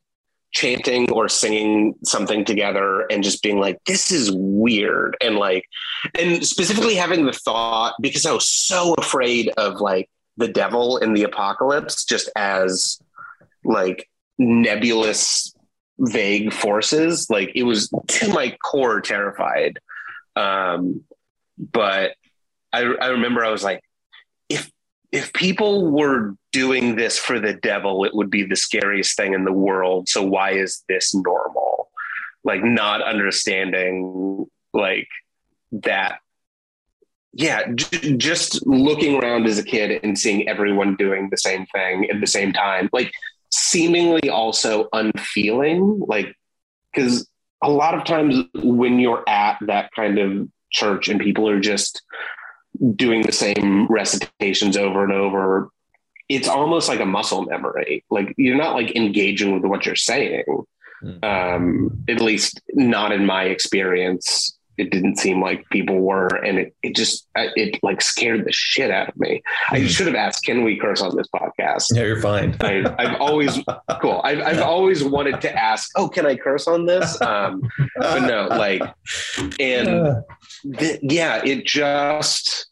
chanting 0.52 1.10
or 1.12 1.30
singing 1.30 1.95
something 2.04 2.43
together 2.43 3.06
and 3.10 3.24
just 3.24 3.41
being 3.41 3.60
like, 3.60 3.80
this 3.86 4.12
is 4.12 4.32
weird. 4.34 5.16
And 5.22 5.38
like, 5.38 5.66
and 6.20 6.45
specifically 6.45 6.95
having 6.95 7.26
the 7.26 7.34
thought 7.34 7.95
because 8.02 8.26
I 8.26 8.34
was 8.34 8.47
so 8.47 8.93
afraid 8.95 9.49
of 9.58 9.80
like 9.80 10.10
the 10.38 10.47
devil 10.47 10.97
in 10.97 11.14
the 11.14 11.24
apocalypse, 11.24 12.04
just 12.04 12.30
as 12.36 12.99
like 13.64 14.10
nebulous, 14.38 15.54
vague 15.99 16.52
forces. 16.52 17.30
Like 17.30 17.52
it 17.56 17.64
was 17.64 17.89
to 18.08 18.34
my 18.34 18.58
core 18.64 19.02
terrified. 19.02 19.80
Um, 20.36 21.04
but 21.58 22.16
I, 22.74 22.80
I 22.80 23.08
remember 23.08 23.45
I 23.45 23.52
was 23.52 23.64
like, 23.64 23.84
if 24.49 24.70
if 25.12 25.34
people 25.34 25.91
were 25.91 26.36
doing 26.52 26.95
this 26.95 27.18
for 27.18 27.39
the 27.39 27.54
devil, 27.54 28.04
it 28.06 28.14
would 28.14 28.30
be 28.30 28.43
the 28.43 28.56
scariest 28.56 29.16
thing 29.16 29.34
in 29.34 29.45
the 29.45 29.54
world. 29.54 30.10
So 30.10 30.24
why 30.24 30.52
is 30.52 30.84
this 30.88 31.14
normal? 31.14 31.89
Like 32.43 32.64
not 32.64 33.02
understanding 33.02 34.45
like 34.74 35.08
that. 35.72 36.20
Yeah, 37.34 37.72
j- 37.74 38.18
just 38.18 38.66
looking 38.68 39.16
around 39.16 39.45
as 39.45 39.58
a 39.58 39.64
kid 39.64 40.02
and 40.04 40.18
seeing 40.18 40.49
everyone 40.49 40.95
doing 40.95 41.30
the 41.30 41.38
same 41.38 41.66
thing 41.68 42.10
at 42.10 42.20
the 42.20 42.28
same 42.28 42.52
time, 42.52 42.89
like 42.91 43.12
seemingly 43.52 44.30
also 44.30 44.89
unfeeling, 44.91 46.02
like 46.08 46.36
because 46.93 47.28
a 47.64 47.70
lot 47.70 47.93
of 47.93 48.04
times 48.04 48.43
when 48.56 48.99
you're 48.99 49.24
at 49.30 49.58
that 49.68 49.91
kind 49.95 50.18
of 50.18 50.49
church 50.72 51.08
and 51.08 51.20
people 51.20 51.47
are 51.47 51.60
just 51.60 52.02
doing 52.95 53.22
the 53.22 53.32
same 53.32 53.88
recitations 53.88 54.76
over 54.76 55.04
and 55.04 55.14
over 55.14 55.70
it's 56.36 56.48
almost 56.48 56.88
like 56.88 57.00
a 57.00 57.06
muscle 57.06 57.44
memory. 57.44 58.04
Like 58.10 58.34
you're 58.38 58.58
not 58.58 58.76
like 58.76 58.96
engaging 58.96 59.54
with 59.54 59.64
what 59.64 59.86
you're 59.86 59.96
saying. 59.96 60.46
Mm-hmm. 61.04 61.26
um 61.26 62.04
at 62.08 62.22
least 62.22 62.62
not 62.74 63.12
in 63.12 63.26
my 63.26 63.46
experience. 63.46 64.56
It 64.78 64.92
didn't 64.92 65.18
seem 65.18 65.42
like 65.42 65.68
people 65.70 66.00
were 66.00 66.28
and 66.28 66.60
it, 66.60 66.76
it 66.84 66.96
just 66.96 67.28
it 67.36 67.80
like 67.82 68.04
scared 68.04 68.46
the 68.46 68.52
shit 68.52 68.92
out 68.92 69.10
of 69.10 69.18
me. 69.18 69.42
Mm-hmm. 69.42 69.76
i 69.76 69.88
should 69.88 70.06
have 70.06 70.16
asked 70.16 70.46
can 70.46 70.64
we 70.64 70.78
curse 70.78 71.02
on 71.02 71.16
this 71.18 71.28
podcast? 71.36 71.88
Yeah 71.92 72.04
you're 72.04 72.22
fine. 72.22 72.56
I, 72.62 72.84
have 73.00 73.20
always 73.20 73.60
cool. 74.00 74.22
I've, 74.24 74.42
I've 74.42 74.62
always 74.62 75.04
wanted 75.04 75.42
to 75.42 75.52
ask 75.56 75.90
oh 75.96 76.08
can 76.08 76.28
i 76.28 76.36
curse 76.36 76.68
on 76.68 76.86
this? 76.86 77.20
Um 77.22 77.64
but 77.98 78.20
no 78.20 78.48
like 78.48 78.84
and 79.60 80.24
th- 80.78 81.00
yeah 81.02 81.44
it 81.44 81.66
just 81.66 82.71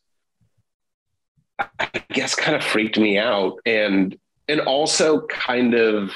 i 1.80 2.04
guess 2.14 2.36
kind 2.36 2.56
of 2.56 2.64
freaked 2.64 2.98
me 2.98 3.18
out. 3.18 3.60
And 3.66 4.18
and 4.48 4.62
also 4.62 5.26
kind 5.28 5.74
of 5.74 6.12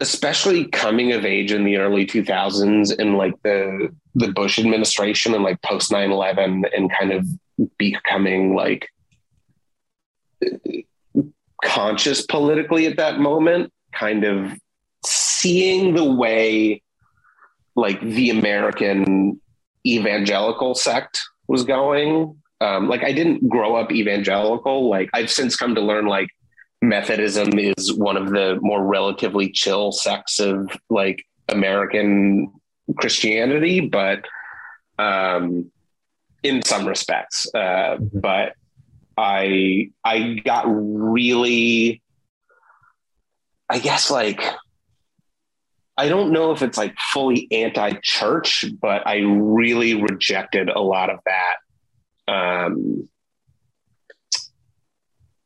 especially 0.00 0.66
coming 0.66 1.12
of 1.12 1.24
age 1.24 1.50
in 1.50 1.64
the 1.64 1.76
early 1.76 2.06
2000s 2.06 2.96
and 2.98 3.18
like 3.18 3.34
the 3.42 3.88
the 4.14 4.32
Bush 4.32 4.58
administration 4.58 5.34
and 5.34 5.44
like 5.44 5.60
post 5.62 5.90
9/11 5.90 6.64
and 6.76 6.90
kind 6.92 7.12
of 7.12 7.26
becoming 7.78 8.54
like 8.54 8.88
conscious 11.64 12.24
politically 12.24 12.86
at 12.86 12.96
that 12.96 13.18
moment 13.18 13.72
kind 13.92 14.22
of 14.24 14.56
seeing 15.04 15.94
the 15.94 16.12
way 16.12 16.80
like 17.74 18.00
the 18.00 18.30
American 18.30 19.40
evangelical 19.84 20.74
sect 20.74 21.20
was 21.48 21.64
going 21.64 22.36
um, 22.60 22.88
like 22.88 23.04
I 23.04 23.12
didn't 23.12 23.48
grow 23.48 23.76
up 23.76 23.92
evangelical 23.92 24.88
like 24.88 25.10
I've 25.14 25.30
since 25.30 25.56
come 25.56 25.74
to 25.74 25.80
learn 25.80 26.06
like 26.06 26.28
Methodism 26.80 27.58
is 27.58 27.92
one 27.92 28.16
of 28.16 28.30
the 28.30 28.58
more 28.60 28.84
relatively 28.84 29.50
chill 29.50 29.90
sects 29.90 30.38
of 30.38 30.70
like 30.88 31.24
American 31.48 32.52
Christianity, 32.96 33.80
but 33.80 34.24
um, 34.98 35.70
in 36.42 36.62
some 36.62 36.86
respects. 36.86 37.48
Uh, 37.52 37.58
mm-hmm. 37.58 38.20
But 38.20 38.52
I 39.16 39.90
I 40.04 40.40
got 40.44 40.66
really, 40.68 42.00
I 43.68 43.80
guess 43.80 44.10
like 44.10 44.42
I 45.96 46.08
don't 46.08 46.32
know 46.32 46.52
if 46.52 46.62
it's 46.62 46.78
like 46.78 46.96
fully 47.12 47.48
anti-church, 47.50 48.66
but 48.80 49.04
I 49.04 49.16
really 49.16 49.94
rejected 50.00 50.68
a 50.68 50.80
lot 50.80 51.10
of 51.10 51.18
that. 51.26 51.56
Um, 52.28 53.08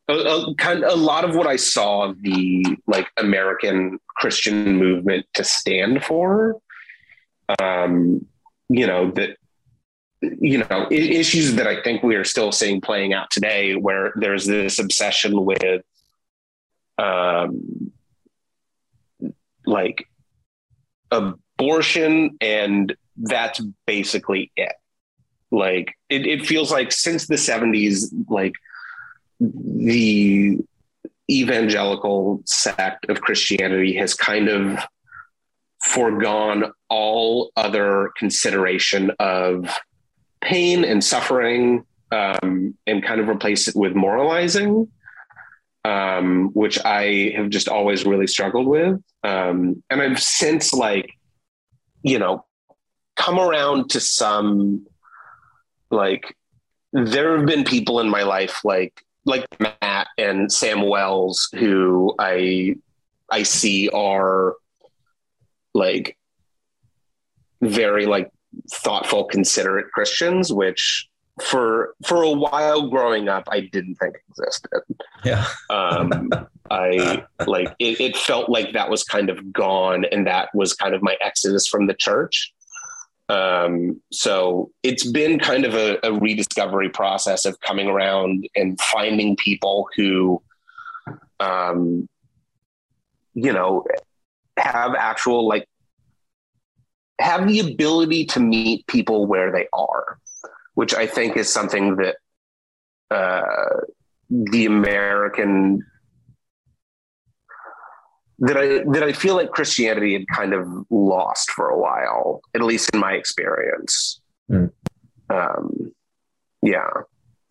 a, 0.09 0.13
a, 0.13 0.55
kind 0.55 0.83
a 0.83 0.95
lot 0.95 1.23
of 1.23 1.35
what 1.35 1.47
I 1.47 1.55
saw 1.55 2.13
the 2.19 2.77
like 2.87 3.07
American 3.17 3.99
Christian 4.07 4.77
movement 4.77 5.25
to 5.35 5.43
stand 5.43 6.03
for, 6.03 6.59
um, 7.61 8.25
you 8.69 8.85
know 8.85 9.11
that 9.11 9.37
you 10.21 10.57
know 10.57 10.87
issues 10.91 11.55
that 11.55 11.67
I 11.67 11.81
think 11.83 12.03
we 12.03 12.15
are 12.15 12.25
still 12.25 12.51
seeing 12.51 12.81
playing 12.81 13.13
out 13.13 13.31
today, 13.31 13.75
where 13.75 14.13
there's 14.15 14.45
this 14.45 14.79
obsession 14.79 15.45
with, 15.45 15.83
um, 16.97 17.91
like 19.65 20.07
abortion, 21.11 22.37
and 22.41 22.93
that's 23.15 23.61
basically 23.85 24.51
it. 24.57 24.73
Like 25.53 25.93
it, 26.09 26.25
it 26.25 26.45
feels 26.45 26.71
like 26.71 26.91
since 26.91 27.27
the 27.27 27.35
'70s, 27.35 28.11
like 28.27 28.53
the 29.39 30.57
evangelical 31.29 32.41
sect 32.45 33.09
of 33.09 33.21
Christianity 33.21 33.95
has 33.95 34.13
kind 34.13 34.49
of 34.49 34.79
foregone 35.83 36.71
all 36.89 37.51
other 37.55 38.11
consideration 38.17 39.11
of 39.19 39.69
pain 40.41 40.83
and 40.83 41.03
suffering 41.03 41.85
um, 42.11 42.77
and 42.85 43.03
kind 43.03 43.19
of 43.19 43.27
replaced 43.27 43.67
it 43.67 43.75
with 43.75 43.95
moralizing, 43.95 44.87
um, 45.85 46.49
which 46.53 46.79
I 46.85 47.33
have 47.35 47.49
just 47.49 47.67
always 47.67 48.05
really 48.05 48.27
struggled 48.27 48.67
with. 48.67 49.01
Um, 49.23 49.83
and 49.89 50.01
I've 50.01 50.21
since, 50.21 50.73
like, 50.73 51.11
you 52.03 52.19
know, 52.19 52.45
come 53.15 53.39
around 53.39 53.89
to 53.91 53.99
some, 53.99 54.85
like, 55.93 56.35
there 56.91 57.37
have 57.37 57.45
been 57.45 57.63
people 57.63 57.99
in 57.99 58.09
my 58.09 58.23
life, 58.23 58.59
like, 58.63 58.93
like 59.25 59.45
Matt 59.59 60.07
and 60.17 60.51
Sam 60.51 60.87
Wells, 60.87 61.49
who 61.55 62.13
I 62.19 62.75
I 63.31 63.43
see 63.43 63.89
are 63.89 64.55
like 65.73 66.17
very 67.61 68.05
like 68.05 68.29
thoughtful, 68.71 69.25
considerate 69.25 69.91
Christians, 69.91 70.51
which 70.51 71.07
for 71.41 71.95
for 72.05 72.21
a 72.21 72.31
while 72.31 72.89
growing 72.89 73.27
up, 73.27 73.47
I 73.49 73.61
didn't 73.61 73.95
think 73.95 74.15
existed. 74.29 74.81
Yeah. 75.23 75.47
um, 75.69 76.29
I 76.71 77.23
like 77.45 77.73
it, 77.79 77.99
it 77.99 78.17
felt 78.17 78.49
like 78.49 78.73
that 78.73 78.89
was 78.89 79.03
kind 79.03 79.29
of 79.29 79.51
gone, 79.51 80.05
and 80.11 80.27
that 80.27 80.49
was 80.53 80.73
kind 80.73 80.93
of 80.93 81.01
my 81.01 81.17
exodus 81.21 81.67
from 81.67 81.87
the 81.87 81.93
church. 81.93 82.53
Um, 83.29 84.01
so 84.11 84.71
it's 84.83 85.09
been 85.09 85.39
kind 85.39 85.65
of 85.65 85.73
a, 85.75 85.97
a, 86.03 86.13
rediscovery 86.13 86.89
process 86.89 87.45
of 87.45 87.59
coming 87.61 87.87
around 87.87 88.49
and 88.53 88.79
finding 88.81 89.37
people 89.37 89.87
who, 89.95 90.41
um, 91.39 92.09
you 93.33 93.53
know, 93.53 93.85
have 94.57 94.93
actual 94.95 95.47
like 95.47 95.67
have 97.19 97.47
the 97.47 97.59
ability 97.59 98.25
to 98.25 98.39
meet 98.41 98.85
people 98.87 99.25
where 99.25 99.51
they 99.51 99.67
are, 99.71 100.19
which 100.73 100.93
I 100.93 101.07
think 101.07 101.37
is 101.37 101.51
something 101.51 101.95
that 101.95 102.17
uh, 103.09 103.81
the 104.29 104.65
American 104.65 105.85
that 108.39 108.57
I 108.57 108.83
that 108.91 109.03
I 109.03 109.13
feel 109.13 109.35
like 109.35 109.51
Christianity 109.51 110.13
had 110.13 110.27
kind 110.27 110.53
of 110.53 110.67
lost 110.89 111.51
for 111.51 111.69
a 111.69 111.79
while, 111.79 112.41
at 112.55 112.61
least 112.61 112.89
in 112.93 112.99
my 112.99 113.13
experience. 113.13 114.21
Mm. 114.51 114.71
Um, 115.29 115.93
yeah, 116.61 116.89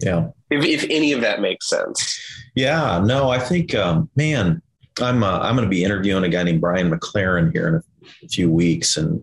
yeah. 0.01 0.29
If 0.51 0.65
if 0.65 0.85
any 0.91 1.13
of 1.13 1.21
that 1.21 1.41
makes 1.41 1.69
sense. 1.69 2.21
Yeah. 2.55 3.01
No, 3.05 3.31
I 3.31 3.39
think, 3.39 3.75
um, 3.75 4.11
man, 4.17 4.61
I'm 5.01 5.23
uh, 5.23 5.39
I'm 5.39 5.57
going 5.57 5.67
to 5.67 5.71
be 5.71 5.85
interviewing 5.85 6.25
a 6.25 6.29
guy 6.29 6.43
named 6.43 6.61
Brian 6.61 6.91
McLaren 6.91 7.53
here 7.53 7.69
in 7.69 7.75
a, 7.77 7.83
few 8.29 8.51
weeks, 8.51 8.97
and 8.97 9.23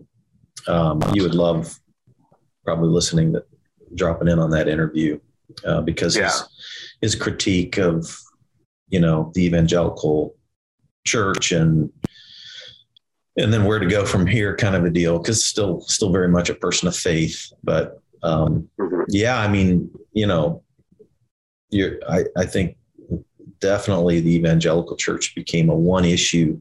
um, 0.66 1.00
you 1.12 1.22
would 1.22 1.34
love 1.34 1.78
probably 2.64 2.88
listening 2.88 3.32
to 3.34 3.44
dropping 3.94 4.28
in 4.28 4.38
on 4.38 4.50
that 4.50 4.68
interview. 4.68 5.18
uh, 5.64 5.80
because 5.80 6.16
Yeah. 6.16 6.24
his 6.30 6.44
his 7.00 7.14
critique 7.14 7.76
of 7.78 8.16
you 8.88 9.00
know 9.00 9.30
the 9.34 9.44
evangelical 9.44 10.34
church 11.06 11.52
and 11.52 11.90
and 13.36 13.52
then 13.52 13.64
where 13.64 13.78
to 13.78 13.86
go 13.86 14.04
from 14.04 14.26
here 14.26 14.56
kind 14.56 14.74
of 14.76 14.84
a 14.84 14.90
deal 14.90 15.18
because 15.18 15.44
still 15.44 15.80
still 15.82 16.12
very 16.12 16.28
much 16.28 16.50
a 16.50 16.54
person 16.54 16.88
of 16.88 16.96
faith 16.96 17.52
but 17.64 18.00
um 18.22 18.68
Mhm. 18.78 19.04
yeah 19.08 19.38
i 19.40 19.48
mean 19.48 19.90
you 20.12 20.26
know 20.26 20.62
you're 21.70 21.98
i 22.08 22.24
i 22.36 22.44
think 22.44 22.76
definitely 23.60 24.20
the 24.20 24.34
evangelical 24.34 24.96
church 24.96 25.34
became 25.34 25.70
a 25.70 25.74
one 25.74 26.04
issue 26.04 26.60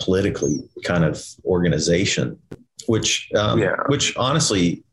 politically 0.00 0.60
kind 0.84 1.04
of 1.04 1.24
organization 1.44 2.38
which 2.86 3.28
um 3.36 3.58
Yeah. 3.58 3.76
which 3.88 4.16
honestly 4.16 4.84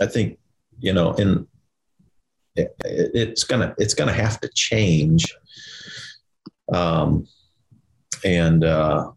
i 0.00 0.06
think 0.06 0.38
you 0.80 0.92
know 0.92 1.12
in 1.14 1.46
it, 2.56 2.74
it's 2.84 3.44
gonna 3.44 3.74
it's 3.78 3.94
gonna 3.94 4.12
have 4.12 4.40
to 4.40 4.48
change 4.54 5.32
um 6.72 7.26
and 8.24 8.64
uh 8.64 9.10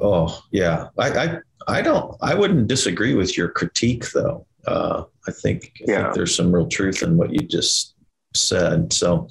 oh 0.00 0.42
yeah. 0.52 0.88
I 0.98 1.10
i 1.10 1.38
i 1.68 1.82
don't 1.82 2.14
i 2.22 2.34
wouldn't 2.34 2.68
disagree 2.68 3.14
with 3.14 3.36
your 3.36 3.48
critique 3.48 4.10
though. 4.12 4.46
Uh 4.66 5.04
i 5.28 5.32
think 5.32 5.72
i 5.80 5.84
Yeah. 5.92 6.02
think 6.04 6.14
there's 6.14 6.34
some 6.34 6.52
real 6.54 6.68
truth 6.68 7.02
in 7.02 7.16
what 7.16 7.32
you 7.32 7.40
just 7.40 7.94
said. 8.34 8.92
So 8.92 9.28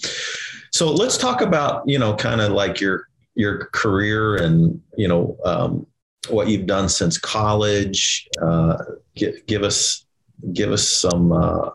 so 0.72 0.92
let's 0.92 1.18
talk 1.18 1.42
about 1.42 1.88
you 1.88 1.98
know 2.00 2.16
kind 2.16 2.42
of 2.42 2.52
like 2.52 2.80
your 2.80 3.08
your 3.36 3.66
career 3.74 4.36
and 4.36 4.82
you 4.98 5.08
know 5.08 5.38
um 5.46 5.86
what 6.30 6.48
you've 6.50 6.66
done 6.68 6.90
since 6.90 7.18
college. 7.18 8.28
Uh 8.42 8.78
give, 9.16 9.46
give 9.48 9.64
us 9.64 10.06
give 10.54 10.72
us 10.72 10.88
some 10.88 11.32
uh 11.32 11.70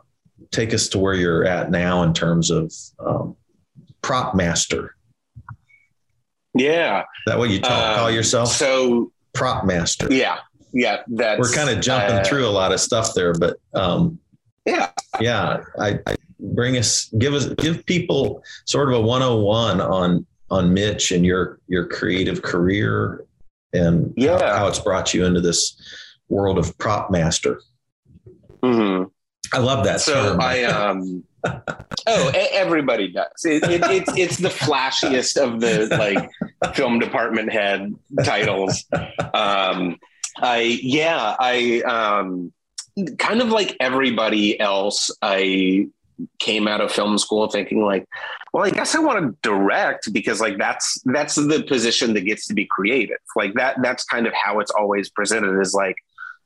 take 0.50 0.72
us 0.74 0.88
to 0.88 0.98
where 0.98 1.14
you're 1.14 1.44
at 1.44 1.70
now 1.70 2.02
in 2.02 2.12
terms 2.14 2.50
of 2.50 2.72
um, 3.04 3.34
prop 4.02 4.34
master 4.36 4.93
Yeah. 6.54 7.00
Is 7.00 7.06
that 7.26 7.38
what 7.38 7.50
you 7.50 7.60
call, 7.60 7.72
Um, 7.72 7.96
call 7.96 8.10
yourself 8.10 8.48
So 8.48 9.12
prop 9.32 9.64
master 9.64 10.06
yeah, 10.12 10.38
yeah. 10.72 11.02
That's 11.08 11.40
we're 11.40 11.52
kind 11.52 11.68
of 11.70 11.82
jumping 11.82 12.16
uh, 12.18 12.24
through 12.24 12.46
a 12.46 12.50
lot 12.50 12.72
of 12.72 12.80
stuff 12.80 13.14
there 13.14 13.32
but 13.34 13.56
um 13.74 14.18
Yeah. 14.64 14.90
yeah 15.20 15.62
I, 15.80 15.98
I 16.06 16.16
bring 16.38 16.76
us 16.76 17.06
give 17.18 17.34
us 17.34 17.46
give 17.58 17.84
people 17.86 18.42
sort 18.64 18.88
of 18.88 18.94
a 18.94 19.00
101 19.00 19.80
on 19.80 20.26
on 20.50 20.72
mitch 20.72 21.10
and 21.10 21.24
your 21.26 21.58
your 21.68 21.86
creative 21.88 22.42
career 22.42 23.24
and 23.72 24.12
Yeah. 24.16 24.38
how, 24.38 24.58
how 24.58 24.66
it's 24.68 24.78
brought 24.78 25.12
you 25.14 25.24
into 25.24 25.40
this 25.40 25.74
world 26.28 26.58
of 26.58 26.76
prop 26.78 27.10
master 27.10 27.60
mhm. 28.62 29.10
i 29.52 29.58
love 29.58 29.84
that 29.84 30.00
So 30.00 30.14
term. 30.14 30.40
I 30.40 30.62
um. 30.64 31.24
Oh, 32.06 32.32
everybody 32.34 33.08
does. 33.08 33.44
It, 33.44 33.62
it, 33.64 33.82
it's 33.84 34.18
it's 34.18 34.36
the 34.38 34.50
flashiest 34.50 35.36
of 35.36 35.60
the 35.60 35.86
like 35.96 36.74
film 36.74 36.98
department 36.98 37.52
head 37.52 37.94
titles. 38.24 38.84
Um, 39.32 39.98
I 40.36 40.78
yeah, 40.82 41.36
I 41.38 41.80
um, 41.82 42.52
kind 43.18 43.40
of 43.40 43.48
like 43.48 43.76
everybody 43.80 44.58
else. 44.60 45.10
I 45.22 45.88
came 46.38 46.68
out 46.68 46.80
of 46.80 46.92
film 46.92 47.18
school 47.18 47.48
thinking 47.48 47.84
like, 47.84 48.06
well, 48.52 48.64
I 48.64 48.70
guess 48.70 48.94
I 48.94 49.00
want 49.00 49.20
to 49.20 49.36
direct 49.48 50.12
because 50.12 50.40
like 50.40 50.58
that's 50.58 51.00
that's 51.06 51.34
the 51.34 51.64
position 51.66 52.14
that 52.14 52.22
gets 52.22 52.46
to 52.48 52.54
be 52.54 52.66
creative. 52.66 53.18
Like 53.34 53.54
that 53.54 53.76
that's 53.82 54.04
kind 54.04 54.26
of 54.26 54.32
how 54.34 54.60
it's 54.60 54.70
always 54.70 55.08
presented 55.08 55.58
is 55.60 55.74
like 55.74 55.96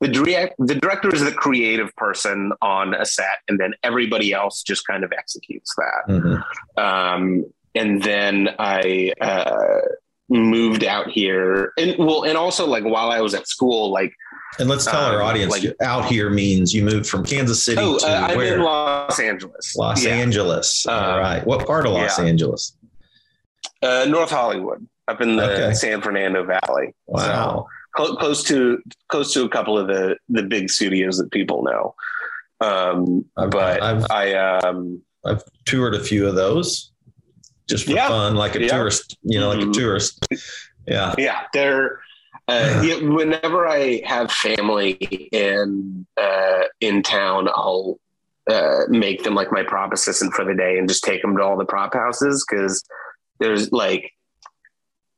the 0.00 0.08
direct 0.08 0.54
the 0.58 0.74
director 0.74 1.12
is 1.14 1.24
the 1.24 1.32
creative 1.32 1.94
person 1.96 2.52
on 2.62 2.94
a 2.94 3.04
set, 3.04 3.38
and 3.48 3.58
then 3.58 3.74
everybody 3.82 4.32
else 4.32 4.62
just 4.62 4.86
kind 4.86 5.02
of 5.04 5.12
executes 5.12 5.74
that. 5.76 6.12
Mhm. 6.12 6.44
Um, 6.82 7.44
and 7.74 8.02
then 8.02 8.50
I 8.58 9.12
uh, 9.20 9.80
moved 10.28 10.84
out 10.84 11.08
here, 11.08 11.72
and 11.76 11.96
well, 11.98 12.24
and 12.24 12.36
also 12.38 12.66
like 12.66 12.84
while 12.84 13.10
I 13.10 13.20
was 13.20 13.34
at 13.34 13.48
school, 13.48 13.90
like 13.92 14.12
and 14.58 14.68
let's 14.68 14.84
tell 14.86 15.04
our 15.04 15.20
Um, 15.20 15.28
audience 15.28 15.52
like- 15.52 15.74
out 15.82 16.06
here 16.06 16.30
means 16.30 16.72
you 16.74 16.82
moved 16.82 17.06
from 17.06 17.22
kansas 17.24 17.62
city 17.62 17.80
oh, 17.82 17.98
to 17.98 18.06
uh, 18.06 18.34
where 18.34 18.54
in 18.56 18.62
Los 18.62 19.20
Angeles, 19.20 19.76
los 19.76 20.02
Yeah. 20.02 20.12
angeles 20.14 20.86
all 20.86 20.98
Um, 20.98 21.18
right 21.20 21.46
what 21.46 21.66
part 21.66 21.84
of 21.86 21.92
los 21.92 22.18
yeah. 22.18 22.24
angeles 22.24 22.72
uh, 23.82 24.06
North 24.08 24.30
Hollywood, 24.30 24.86
up 25.06 25.20
in 25.20 25.36
the 25.36 25.50
Okay. 25.52 25.74
San 25.74 26.00
Fernando 26.00 26.44
Valley. 26.44 26.94
wow 27.06 27.66
cl- 27.98 28.16
close 28.16 28.42
to 28.44 28.78
close 29.08 29.32
to 29.34 29.44
a 29.44 29.48
couple 29.48 29.76
of 29.78 29.86
the 29.88 30.16
the 30.28 30.42
big 30.42 30.70
studios 30.70 31.18
that 31.18 31.30
people 31.32 31.62
know. 31.64 31.94
Um, 32.60 33.24
I've- 33.36 33.50
but 33.50 33.82
I've- 33.82 34.04
I 34.10 34.34
um, 34.34 35.00
I've 35.24 35.42
toured 35.66 35.94
a 35.94 36.00
few 36.00 36.26
of 36.26 36.34
those 36.34 36.92
just 37.68 37.84
for 37.84 37.92
Yeah. 37.92 38.08
fun, 38.08 38.34
like 38.36 38.54
a 38.56 38.60
Yeah. 38.62 38.68
tourist, 38.68 39.16
you 39.22 39.38
know, 39.38 39.48
like 39.50 39.58
Mhm. 39.58 39.70
a 39.70 39.72
tourist. 39.72 40.26
Yeah. 40.86 41.14
yeah, 41.18 41.40
they're. 41.52 42.00
Uh, 42.48 42.80
yeah, 42.84 42.96
whenever 43.06 43.68
I 43.68 44.00
have 44.06 44.32
family 44.32 44.92
in 45.32 46.06
uh, 46.16 46.62
in 46.80 47.02
town, 47.02 47.48
I'll 47.48 47.98
uh, 48.50 48.84
make 48.88 49.22
them 49.24 49.34
like 49.34 49.52
my 49.52 49.62
prop 49.62 49.92
assistant 49.92 50.32
for 50.32 50.42
the 50.46 50.54
day 50.54 50.78
and 50.78 50.88
just 50.88 51.04
take 51.04 51.20
them 51.20 51.36
to 51.36 51.42
all 51.42 51.58
the 51.58 51.66
prop 51.66 51.92
houses 51.92 52.46
because 52.48 52.82
there's 53.38 53.70
like 53.72 54.10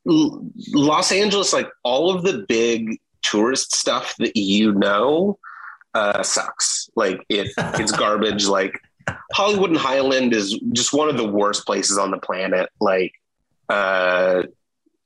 Los 0.04 1.12
Angeles, 1.12 1.52
like 1.52 1.68
all 1.82 2.14
of 2.14 2.22
the 2.22 2.44
big 2.48 3.00
tourist 3.22 3.74
stuff 3.74 4.14
that 4.18 4.36
you 4.36 4.72
know 4.72 5.38
uh, 5.94 6.22
sucks. 6.22 6.90
Like 6.96 7.20
it, 7.28 7.52
it's 7.58 7.92
garbage. 7.96 8.46
Like 8.46 8.80
Hollywood 9.32 9.70
and 9.70 9.78
Highland 9.78 10.32
is 10.32 10.58
just 10.72 10.92
one 10.92 11.08
of 11.08 11.16
the 11.16 11.28
worst 11.28 11.66
places 11.66 11.98
on 11.98 12.10
the 12.10 12.18
planet. 12.18 12.70
Like 12.80 13.12
uh, 13.68 14.44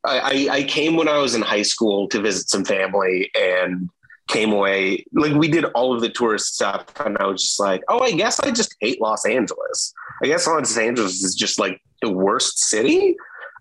I, 0.05 0.18
I, 0.18 0.49
I 0.51 0.62
came 0.64 0.97
when 0.97 1.09
I 1.09 1.18
was 1.18 1.34
in 1.34 1.42
high 1.42 1.62
school 1.62 2.09
to 2.09 2.20
visit 2.20 2.49
some 2.49 2.64
family 2.64 3.30
and 3.34 3.88
came 4.26 4.53
away 4.53 5.05
like 5.12 5.34
we 5.34 5.49
did 5.49 5.66
all 5.74 5.95
of 5.95 6.01
the 6.01 6.09
tourist 6.09 6.55
stuff 6.55 6.86
and 7.05 7.18
I 7.18 7.26
was 7.26 7.42
just 7.42 7.61
like, 7.61 7.82
oh, 7.88 8.01
I 8.01 8.12
guess 8.12 8.40
I 8.40 8.51
just 8.51 8.74
hate 8.80 9.01
Los 9.01 9.26
Angeles. 9.26 9.92
I 10.22 10.26
guess 10.26 10.47
Los 10.47 10.76
Angeles 10.76 11.22
is 11.22 11.34
just 11.34 11.59
like 11.59 11.80
the 12.01 12.11
worst 12.11 12.59
city 12.59 13.16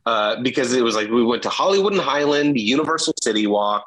uh, 0.05 0.41
because 0.41 0.73
it 0.73 0.83
was 0.83 0.95
like 0.95 1.09
we 1.09 1.23
went 1.23 1.43
to 1.43 1.49
Hollywood 1.49 1.93
and 1.93 2.01
Highland, 2.01 2.59
Universal 2.59 3.13
City 3.21 3.47
Walk, 3.47 3.85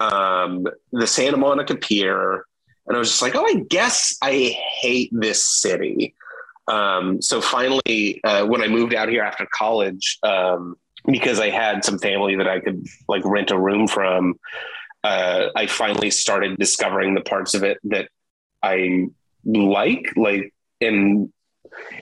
um, 0.00 0.66
the 0.92 1.06
Santa 1.06 1.36
Monica 1.36 1.76
Pier, 1.76 2.44
and 2.86 2.96
I 2.96 2.98
was 2.98 3.10
just 3.10 3.22
like, 3.22 3.36
oh, 3.36 3.44
I 3.44 3.64
guess 3.68 4.16
I 4.22 4.56
hate 4.80 5.10
this 5.12 5.44
city. 5.44 6.14
Um, 6.68 7.20
so 7.22 7.40
finally, 7.40 8.20
uh, 8.24 8.44
when 8.46 8.62
I 8.62 8.68
moved 8.68 8.94
out 8.94 9.08
here 9.08 9.22
after 9.22 9.46
college, 9.52 10.18
um, 10.22 10.76
because 11.06 11.40
I 11.40 11.50
had 11.50 11.84
some 11.84 11.98
family 11.98 12.36
that 12.36 12.48
I 12.48 12.60
could 12.60 12.86
like 13.08 13.24
rent 13.24 13.50
a 13.50 13.58
room 13.58 13.86
from, 13.86 14.34
uh, 15.04 15.48
I 15.56 15.66
finally 15.66 16.10
started 16.10 16.58
discovering 16.58 17.14
the 17.14 17.20
parts 17.20 17.54
of 17.54 17.64
it 17.64 17.78
that 17.84 18.08
I 18.62 19.08
like, 19.44 20.12
like, 20.16 20.52
and 20.80 21.32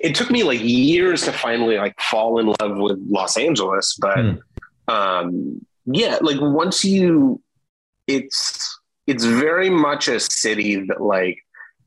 it 0.01 0.15
took 0.15 0.31
me 0.31 0.43
like 0.43 0.61
years 0.63 1.23
to 1.23 1.33
finally 1.33 1.77
like 1.77 1.99
fall 2.01 2.39
in 2.39 2.47
love 2.61 2.79
with 2.79 2.99
Los 3.09 3.37
Angeles, 3.37 3.97
but 4.01 4.19
Hmm. 4.19 4.35
um, 4.89 5.67
yeah, 5.87 6.19
like 6.21 6.41
once 6.41 6.85
you, 6.85 7.41
it's 8.07 8.79
it's 9.07 9.25
very 9.25 9.71
much 9.71 10.09
a 10.09 10.21
city 10.21 10.77
that 10.87 11.01
like 11.01 11.39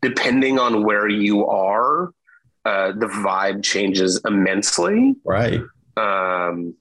depending 0.02 0.60
on 0.60 0.84
where 0.84 1.08
you 1.08 1.46
are, 1.48 2.12
uh, 2.66 2.92
the 2.94 3.08
vibe 3.08 3.64
changes 3.64 4.20
immensely. 4.26 5.16
Right. 5.24 5.62
Um, 5.96 6.76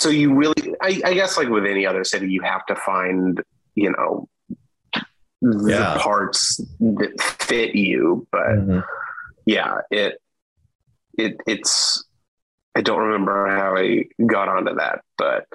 so 0.00 0.08
you 0.08 0.34
really, 0.34 0.74
I, 0.82 1.00
I 1.04 1.14
guess, 1.14 1.36
like 1.36 1.48
with 1.48 1.64
any 1.66 1.86
other 1.86 2.02
city, 2.04 2.30
you 2.30 2.42
have 2.42 2.66
to 2.66 2.74
find, 2.76 3.40
you 3.74 3.92
know, 3.92 4.28
the 5.40 5.70
Yeah. 5.70 5.96
parts 6.00 6.56
that 6.80 7.20
fit 7.20 7.74
you. 7.74 8.26
But 8.32 8.46
Mhm. 8.48 8.84
Yeah, 9.48 9.80
it 9.90 10.20
it 11.16 11.36
it's 11.46 12.04
I 12.76 12.80
don't 12.82 13.00
remember 13.00 13.48
how 13.48 13.76
I 13.76 14.04
got 14.26 14.48
onto 14.48 14.74
that, 14.76 15.00
but 15.16 15.46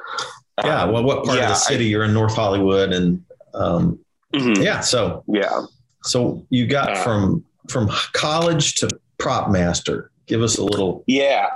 Yeah. 0.65 0.81
um, 0.83 0.91
Well, 0.91 1.03
what 1.03 1.23
part 1.25 1.37
yeah, 1.37 1.43
of 1.43 1.49
the 1.49 1.55
city 1.55 1.85
you're 1.85 2.03
in 2.03 2.13
North 2.13 2.35
Hollywood 2.35 2.91
and, 2.91 3.23
um, 3.53 3.99
I- 4.33 4.37
mhm, 4.37 4.63
yeah. 4.63 4.81
So, 4.81 5.23
yeah. 5.27 5.61
so 6.03 6.45
you 6.49 6.67
got 6.67 6.89
Uh, 6.89 6.95
from, 7.03 7.45
from 7.69 7.87
college 8.11 8.75
to 8.79 8.89
prop 9.19 9.49
master. 9.49 10.11
Give 10.25 10.41
us 10.41 10.57
a 10.57 10.63
little, 10.63 11.03
Yeah. 11.07 11.47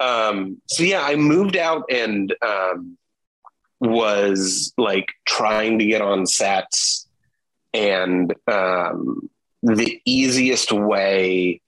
Um, 0.00 0.60
so 0.68 0.82
yeah, 0.84 1.02
I 1.02 1.16
moved 1.16 1.56
out 1.56 1.84
and 1.90 2.34
um, 2.42 2.96
was 3.80 4.72
like 4.78 5.08
trying 5.26 5.78
to 5.80 5.84
get 5.86 6.00
on 6.02 6.26
sets, 6.26 7.06
and 7.74 8.32
um, 8.46 9.28
the 9.74 10.00
easiest 10.04 10.72
way, 10.72 11.60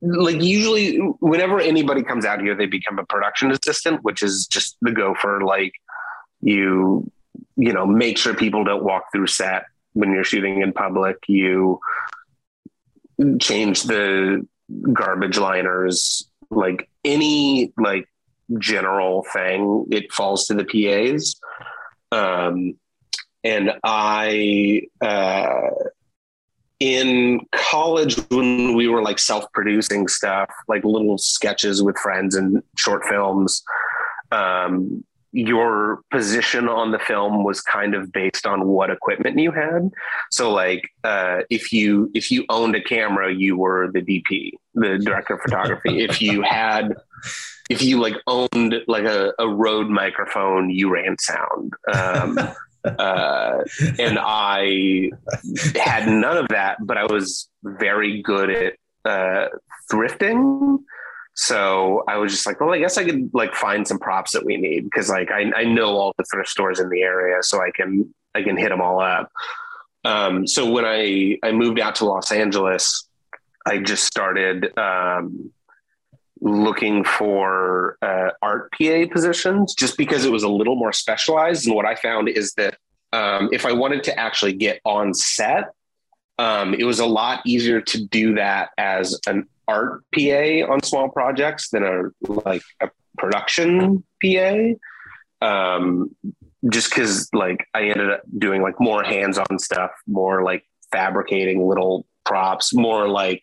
like 0.00 0.42
usually, 0.42 0.96
whenever 1.20 1.60
anybody 1.60 2.02
comes 2.02 2.24
out 2.24 2.40
here, 2.40 2.56
they 2.56 2.66
become 2.66 2.98
a 2.98 3.04
production 3.04 3.52
assistant, 3.52 4.02
which 4.02 4.22
is 4.22 4.46
just 4.46 4.76
the 4.82 4.90
gopher. 4.90 5.42
Like 5.44 5.72
you, 6.40 7.10
you 7.56 7.72
know, 7.72 7.86
make 7.86 8.18
sure 8.18 8.34
people 8.34 8.64
don't 8.64 8.82
walk 8.82 9.04
through 9.12 9.28
set 9.28 9.64
when 9.92 10.12
you're 10.12 10.24
shooting 10.24 10.60
in 10.60 10.72
public. 10.72 11.18
You 11.28 11.78
change 13.38 13.84
the 13.84 14.46
garbage 14.92 15.38
liners, 15.38 16.28
like 16.50 16.88
any 17.04 17.72
like 17.76 18.08
general 18.58 19.24
thing, 19.32 19.86
it 19.90 20.12
falls 20.12 20.46
to 20.46 20.54
the 20.54 20.64
PAs. 20.64 21.36
Um, 22.10 22.74
and 23.44 23.72
I, 23.82 24.82
uh, 25.00 25.70
in 26.82 27.46
college, 27.52 28.16
when 28.28 28.74
we 28.74 28.88
were 28.88 29.02
like 29.02 29.20
self 29.20 29.44
producing 29.52 30.08
stuff, 30.08 30.50
like 30.66 30.82
little 30.84 31.16
sketches 31.16 31.80
with 31.80 31.96
friends 31.96 32.34
and 32.34 32.60
short 32.76 33.04
films, 33.04 33.62
um, 34.32 35.04
your 35.30 36.02
position 36.10 36.68
on 36.68 36.90
the 36.90 36.98
film 36.98 37.44
was 37.44 37.60
kind 37.60 37.94
of 37.94 38.10
based 38.10 38.46
on 38.46 38.66
what 38.66 38.90
equipment 38.90 39.38
you 39.38 39.52
had. 39.52 39.92
So 40.32 40.50
like 40.50 40.90
uh, 41.04 41.42
if 41.50 41.72
you 41.72 42.10
if 42.14 42.32
you 42.32 42.44
owned 42.48 42.74
a 42.74 42.82
camera, 42.82 43.32
you 43.32 43.56
were 43.56 43.92
the 43.92 44.02
DP, 44.02 44.50
the 44.74 44.98
director 44.98 45.34
of 45.34 45.40
photography. 45.40 46.00
if 46.08 46.20
you 46.20 46.42
had 46.42 46.94
if 47.70 47.80
you 47.80 48.00
like 48.00 48.16
owned 48.26 48.74
like 48.88 49.04
a, 49.04 49.32
a 49.38 49.48
Rode 49.48 49.88
microphone, 49.88 50.68
you 50.68 50.92
ran 50.92 51.16
sound. 51.20 51.74
Um, 51.94 52.38
uh, 52.84 53.58
and 53.98 54.18
I 54.20 55.10
had 55.74 56.08
none 56.08 56.36
of 56.36 56.48
that, 56.48 56.78
but 56.80 56.98
I 56.98 57.04
was 57.04 57.48
very 57.62 58.22
good 58.22 58.50
at 58.50 58.74
uh, 59.04 59.48
thrifting. 59.90 60.78
So 61.34 62.04
I 62.08 62.18
was 62.18 62.32
just 62.32 62.46
like, 62.46 62.60
well, 62.60 62.72
I 62.72 62.78
guess 62.78 62.98
I 62.98 63.04
could 63.04 63.30
like 63.32 63.54
find 63.54 63.86
some 63.88 63.98
props 63.98 64.32
that 64.32 64.44
we 64.44 64.56
need 64.56 64.84
because 64.84 65.08
like 65.08 65.30
I, 65.30 65.50
I 65.56 65.64
know 65.64 65.96
all 65.96 66.12
the 66.18 66.24
thrift 66.30 66.50
stores 66.50 66.78
in 66.78 66.90
the 66.90 67.02
area, 67.02 67.42
so 67.42 67.62
I 67.62 67.70
can 67.70 68.12
I 68.34 68.42
can 68.42 68.56
hit 68.56 68.68
them 68.68 68.82
all 68.82 69.00
up. 69.00 69.30
Um, 70.04 70.46
so 70.46 70.70
when 70.70 70.84
I 70.84 71.38
I 71.42 71.52
moved 71.52 71.80
out 71.80 71.94
to 71.96 72.04
Los 72.04 72.32
Angeles, 72.32 73.08
I 73.64 73.78
just 73.78 74.04
started 74.04 74.76
um, 74.76 75.50
looking 76.42 77.04
for 77.04 77.96
uh, 78.02 78.30
art 78.42 78.72
PA 78.72 79.04
positions 79.10 79.74
just 79.74 79.96
because 79.96 80.24
it 80.24 80.32
was 80.32 80.42
a 80.42 80.48
little 80.48 80.74
more 80.74 80.92
specialized. 80.92 81.66
And 81.66 81.76
what 81.76 81.86
I 81.86 81.94
found 81.94 82.28
is 82.28 82.52
that 82.54 82.76
um, 83.12 83.48
if 83.52 83.64
I 83.64 83.72
wanted 83.72 84.02
to 84.04 84.18
actually 84.18 84.54
get 84.54 84.80
on 84.84 85.14
set, 85.14 85.70
um, 86.38 86.74
it 86.74 86.84
was 86.84 86.98
a 86.98 87.06
lot 87.06 87.42
easier 87.46 87.80
to 87.80 88.04
do 88.06 88.34
that 88.34 88.70
as 88.76 89.18
an 89.28 89.46
art 89.68 90.02
PA 90.12 90.72
on 90.72 90.82
small 90.82 91.08
projects 91.08 91.70
than 91.70 91.84
a 91.84 92.02
like 92.22 92.62
a 92.80 92.90
production 93.16 94.02
PA. 94.22 94.72
Um, 95.40 96.14
just 96.70 96.90
because 96.90 97.28
like 97.32 97.66
I 97.74 97.84
ended 97.84 98.10
up 98.10 98.22
doing 98.36 98.62
like 98.62 98.80
more 98.80 99.02
hands-on 99.04 99.58
stuff, 99.58 99.90
more 100.06 100.42
like 100.42 100.64
fabricating 100.90 101.66
little 101.68 102.06
props, 102.24 102.74
more 102.74 103.08
like 103.08 103.42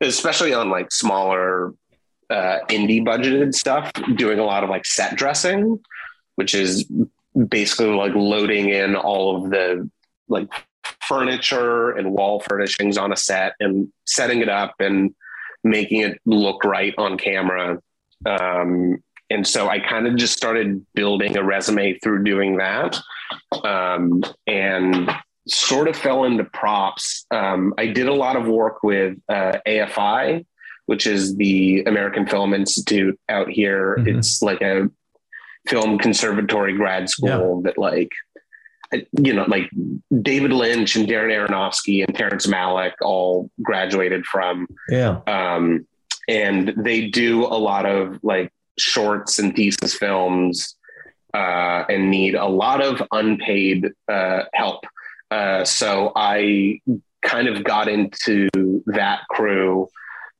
especially 0.00 0.52
on 0.52 0.68
like 0.68 0.92
smaller 0.92 1.72
uh, 2.32 2.60
indie 2.68 3.04
budgeted 3.04 3.54
stuff, 3.54 3.92
doing 4.16 4.38
a 4.38 4.44
lot 4.44 4.64
of 4.64 4.70
like 4.70 4.86
set 4.86 5.16
dressing, 5.16 5.78
which 6.36 6.54
is 6.54 6.90
basically 7.48 7.94
like 7.94 8.14
loading 8.14 8.70
in 8.70 8.96
all 8.96 9.36
of 9.36 9.50
the 9.50 9.88
like 10.28 10.48
furniture 11.06 11.90
and 11.90 12.12
wall 12.12 12.40
furnishings 12.40 12.96
on 12.96 13.12
a 13.12 13.16
set 13.16 13.52
and 13.60 13.92
setting 14.06 14.40
it 14.40 14.48
up 14.48 14.74
and 14.80 15.14
making 15.62 16.00
it 16.00 16.18
look 16.24 16.64
right 16.64 16.94
on 16.98 17.18
camera. 17.18 17.78
Um, 18.24 19.02
and 19.30 19.46
so 19.46 19.68
I 19.68 19.78
kind 19.78 20.06
of 20.06 20.16
just 20.16 20.36
started 20.36 20.84
building 20.94 21.36
a 21.36 21.42
resume 21.42 21.98
through 21.98 22.24
doing 22.24 22.56
that 22.58 22.98
um, 23.64 24.22
and 24.46 25.10
sort 25.48 25.88
of 25.88 25.96
fell 25.96 26.24
into 26.24 26.44
props. 26.44 27.26
Um, 27.30 27.74
I 27.78 27.86
did 27.86 28.08
a 28.08 28.14
lot 28.14 28.36
of 28.36 28.46
work 28.46 28.82
with 28.82 29.18
uh, 29.28 29.58
AFI, 29.66 30.44
which 30.92 31.06
is 31.06 31.34
the 31.36 31.82
American 31.84 32.26
Film 32.26 32.52
Institute 32.52 33.18
out 33.30 33.48
here. 33.48 33.96
Mm-hmm. 33.98 34.18
It's 34.18 34.42
like 34.42 34.60
a 34.60 34.90
film 35.66 35.98
conservatory 35.98 36.76
grad 36.76 37.08
school 37.08 37.62
yeah. 37.62 37.70
that 37.70 37.78
like 37.78 38.10
you 38.92 39.32
know, 39.32 39.46
like 39.48 39.70
David 40.20 40.52
Lynch 40.52 40.96
and 40.96 41.08
Darren 41.08 41.32
Aronofsky 41.32 42.04
and 42.04 42.14
Terrence 42.14 42.46
Malick 42.46 42.92
all 43.00 43.50
graduated 43.62 44.26
from. 44.26 44.66
Yeah. 44.90 45.20
Um, 45.26 45.86
and 46.28 46.74
they 46.76 47.08
do 47.08 47.46
a 47.46 47.56
lot 47.56 47.86
of 47.86 48.18
like 48.22 48.52
shorts 48.78 49.38
and 49.38 49.56
thesis 49.56 49.94
films 49.94 50.76
uh, 51.32 51.84
and 51.88 52.10
need 52.10 52.34
a 52.34 52.44
lot 52.44 52.82
of 52.82 53.02
unpaid 53.12 53.88
uh, 54.10 54.42
help. 54.52 54.84
Uh, 55.30 55.64
so 55.64 56.12
I 56.14 56.82
kind 57.22 57.48
of 57.48 57.64
got 57.64 57.88
into 57.88 58.50
that 58.88 59.20
crew 59.30 59.88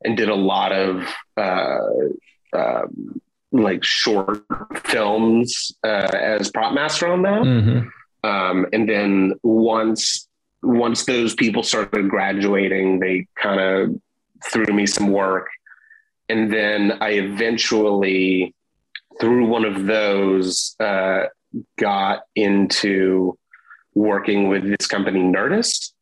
and 0.03 0.17
did 0.17 0.29
a 0.29 0.35
lot 0.35 0.71
of 0.71 1.07
uh, 1.37 1.79
um, 2.53 3.21
like 3.51 3.83
short 3.83 4.43
films 4.85 5.71
uh, 5.83 6.09
as 6.13 6.51
prop 6.51 6.73
master 6.73 7.07
on 7.07 7.21
that. 7.23 7.41
Mm-hmm. 7.41 8.27
Um, 8.27 8.65
and 8.73 8.87
then 8.87 9.33
once 9.43 10.27
once 10.61 11.05
those 11.05 11.35
people 11.35 11.61
started 11.61 12.09
graduating, 12.09 12.99
they 12.99 13.27
kind 13.35 13.59
of 13.59 14.01
threw 14.45 14.73
me 14.73 14.85
some 14.85 15.09
work. 15.09 15.47
And 16.29 16.51
then 16.51 16.93
I 17.01 17.11
eventually, 17.11 18.55
through 19.19 19.47
one 19.47 19.65
of 19.65 19.85
those, 19.85 20.75
uh, 20.79 21.25
got 21.77 22.21
into 22.35 23.37
working 23.93 24.47
with 24.47 24.63
this 24.63 24.87
company, 24.87 25.19
Nerdist, 25.19 25.92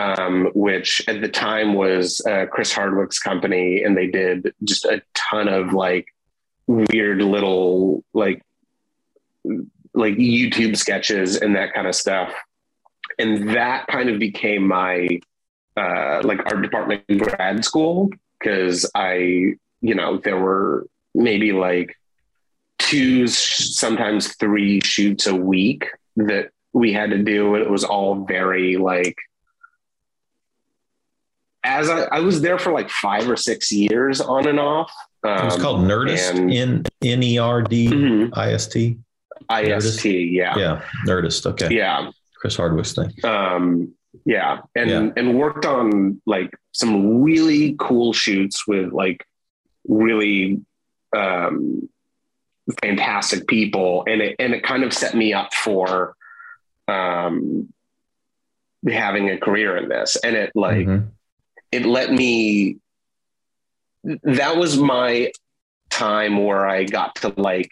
um, 0.00 0.50
which 0.54 1.06
at 1.08 1.20
the 1.20 1.28
time 1.28 1.74
was 1.74 2.20
uh, 2.26 2.46
Chris 2.50 2.72
Hardwick's 2.72 3.18
company. 3.18 3.82
And 3.82 3.96
they 3.96 4.06
did 4.06 4.54
just 4.64 4.84
a 4.86 5.02
ton 5.14 5.46
of 5.48 5.74
like 5.74 6.08
weird 6.66 7.18
little, 7.20 8.02
like, 8.14 8.42
like 9.92 10.14
YouTube 10.14 10.76
sketches 10.76 11.36
and 11.36 11.54
that 11.56 11.74
kind 11.74 11.86
of 11.86 11.94
stuff. 11.94 12.32
And 13.18 13.50
that 13.50 13.86
kind 13.88 14.08
of 14.08 14.18
became 14.18 14.66
my 14.66 15.20
uh, 15.76 16.22
like 16.24 16.40
art 16.46 16.62
department 16.62 17.04
grad 17.18 17.64
school 17.64 18.10
because 18.38 18.90
I, 18.94 19.54
you 19.82 19.94
know, 19.94 20.16
there 20.16 20.38
were 20.38 20.86
maybe 21.14 21.52
like 21.52 21.96
two, 22.78 23.26
sometimes 23.26 24.34
three 24.36 24.80
shoots 24.82 25.26
a 25.26 25.34
week 25.34 25.88
that 26.16 26.50
we 26.72 26.92
had 26.92 27.10
to 27.10 27.18
do. 27.18 27.54
and 27.54 27.64
It 27.64 27.70
was 27.70 27.84
all 27.84 28.24
very 28.24 28.76
like, 28.76 29.16
as 31.64 31.90
I, 31.90 32.02
I 32.04 32.20
was 32.20 32.40
there 32.40 32.58
for 32.58 32.72
like 32.72 32.90
five 32.90 33.28
or 33.28 33.36
six 33.36 33.70
years 33.70 34.20
on 34.20 34.46
and 34.46 34.58
off. 34.58 34.92
Um, 35.22 35.38
it 35.38 35.44
was 35.44 35.56
called 35.56 35.80
Nerdist, 35.80 36.54
N 36.54 36.84
N 37.02 37.22
E 37.22 37.38
R 37.38 37.62
D 37.62 38.30
I 38.32 38.52
S 38.52 38.66
T. 38.66 38.98
IST, 39.50 40.04
yeah. 40.04 40.56
Yeah, 40.56 40.82
Nerdist. 41.06 41.46
Okay. 41.46 41.74
Yeah. 41.74 42.10
Chris 42.36 42.56
Hardwick's 42.56 42.94
thing. 42.94 43.12
Um, 43.24 43.94
yeah. 44.24 44.60
And 44.74 44.90
yeah. 44.90 45.10
and 45.16 45.38
worked 45.38 45.66
on 45.66 46.20
like 46.26 46.50
some 46.72 47.22
really 47.22 47.76
cool 47.78 48.12
shoots 48.12 48.66
with 48.66 48.92
like 48.92 49.24
really 49.88 50.60
um 51.16 51.88
fantastic 52.82 53.48
people 53.48 54.04
and 54.06 54.20
it 54.22 54.36
and 54.38 54.54
it 54.54 54.62
kind 54.62 54.84
of 54.84 54.92
set 54.92 55.14
me 55.14 55.32
up 55.32 55.52
for 55.54 56.14
um 56.86 57.72
having 58.88 59.28
a 59.30 59.38
career 59.38 59.76
in 59.76 59.88
this. 59.88 60.16
And 60.22 60.36
it 60.36 60.52
like 60.54 60.86
mm-hmm. 60.86 61.08
It 61.72 61.86
let 61.86 62.12
me 62.12 62.78
that 64.22 64.56
was 64.56 64.78
my 64.78 65.30
time 65.90 66.42
where 66.44 66.66
I 66.66 66.84
got 66.84 67.14
to 67.16 67.34
like 67.36 67.70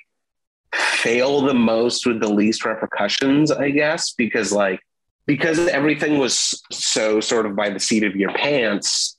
fail 0.75 1.41
the 1.41 1.55
most 1.55 2.07
with 2.07 2.21
the 2.21 2.29
least 2.29 2.65
repercussions, 2.65 3.51
I 3.51 3.71
guess, 3.71 4.13
because 4.13 4.53
like 4.53 4.81
because 5.27 5.59
everything 5.69 6.19
was 6.19 6.63
so 6.71 7.21
sort 7.21 7.47
of 7.47 7.55
by 7.55 7.71
the 7.71 7.81
seat 7.81 8.03
of 8.05 8.17
your 8.17 8.33
pants, 8.33 9.17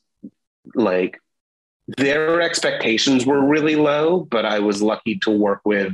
like 0.75 1.19
their 1.97 2.41
expectations 2.41 3.25
were 3.25 3.45
really 3.45 3.75
low, 3.75 4.21
but 4.21 4.45
I 4.45 4.59
was 4.59 4.81
lucky 4.81 5.17
to 5.23 5.31
work 5.31 5.61
with 5.65 5.93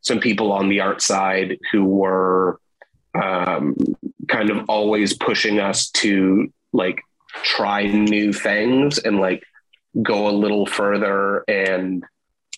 some 0.00 0.20
people 0.20 0.52
on 0.52 0.68
the 0.68 0.80
art 0.80 1.00
side 1.00 1.58
who 1.70 1.84
were 1.84 2.60
um, 3.14 3.76
kind 4.28 4.50
of 4.50 4.64
always 4.68 5.14
pushing 5.14 5.60
us 5.60 5.90
to 5.90 6.52
like 6.72 7.02
try 7.42 7.86
new 7.86 8.32
things 8.32 8.98
and 8.98 9.20
like 9.20 9.42
go 10.02 10.28
a 10.28 10.32
little 10.32 10.66
further 10.66 11.44
and 11.48 12.04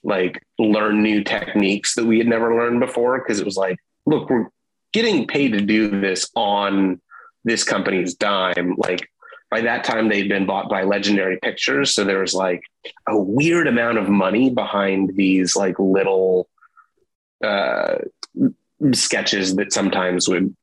like 0.02 0.42
learn 0.58 1.02
new 1.02 1.24
techniques 1.24 1.94
that 1.94 2.04
we 2.04 2.18
had 2.18 2.26
never 2.26 2.54
learned 2.54 2.80
before. 2.80 3.18
Because 3.18 3.40
it 3.40 3.46
was 3.46 3.56
like 3.56 3.78
look 4.06 4.28
we're 4.28 4.48
getting 4.92 5.26
paid 5.26 5.52
to 5.52 5.60
do 5.60 6.00
this 6.00 6.30
on 6.34 7.00
this 7.44 7.64
company's 7.64 8.14
dime. 8.14 8.74
Like 8.76 9.08
by 9.50 9.60
that 9.62 9.84
time 9.84 10.08
they'd 10.08 10.28
been 10.28 10.46
bought 10.46 10.68
by 10.68 10.82
legendary 10.82 11.38
pictures. 11.38 11.94
So 11.94 12.04
there 12.04 12.20
was 12.20 12.34
like 12.34 12.62
a 13.08 13.16
weird 13.16 13.68
amount 13.68 13.98
of 13.98 14.08
money 14.08 14.50
behind 14.50 15.12
these 15.14 15.56
like 15.56 15.78
little 15.78 16.48
uh, 17.42 17.96
sketches 18.92 19.56
that 19.56 19.72
sometimes 19.72 20.28
would 20.28 20.54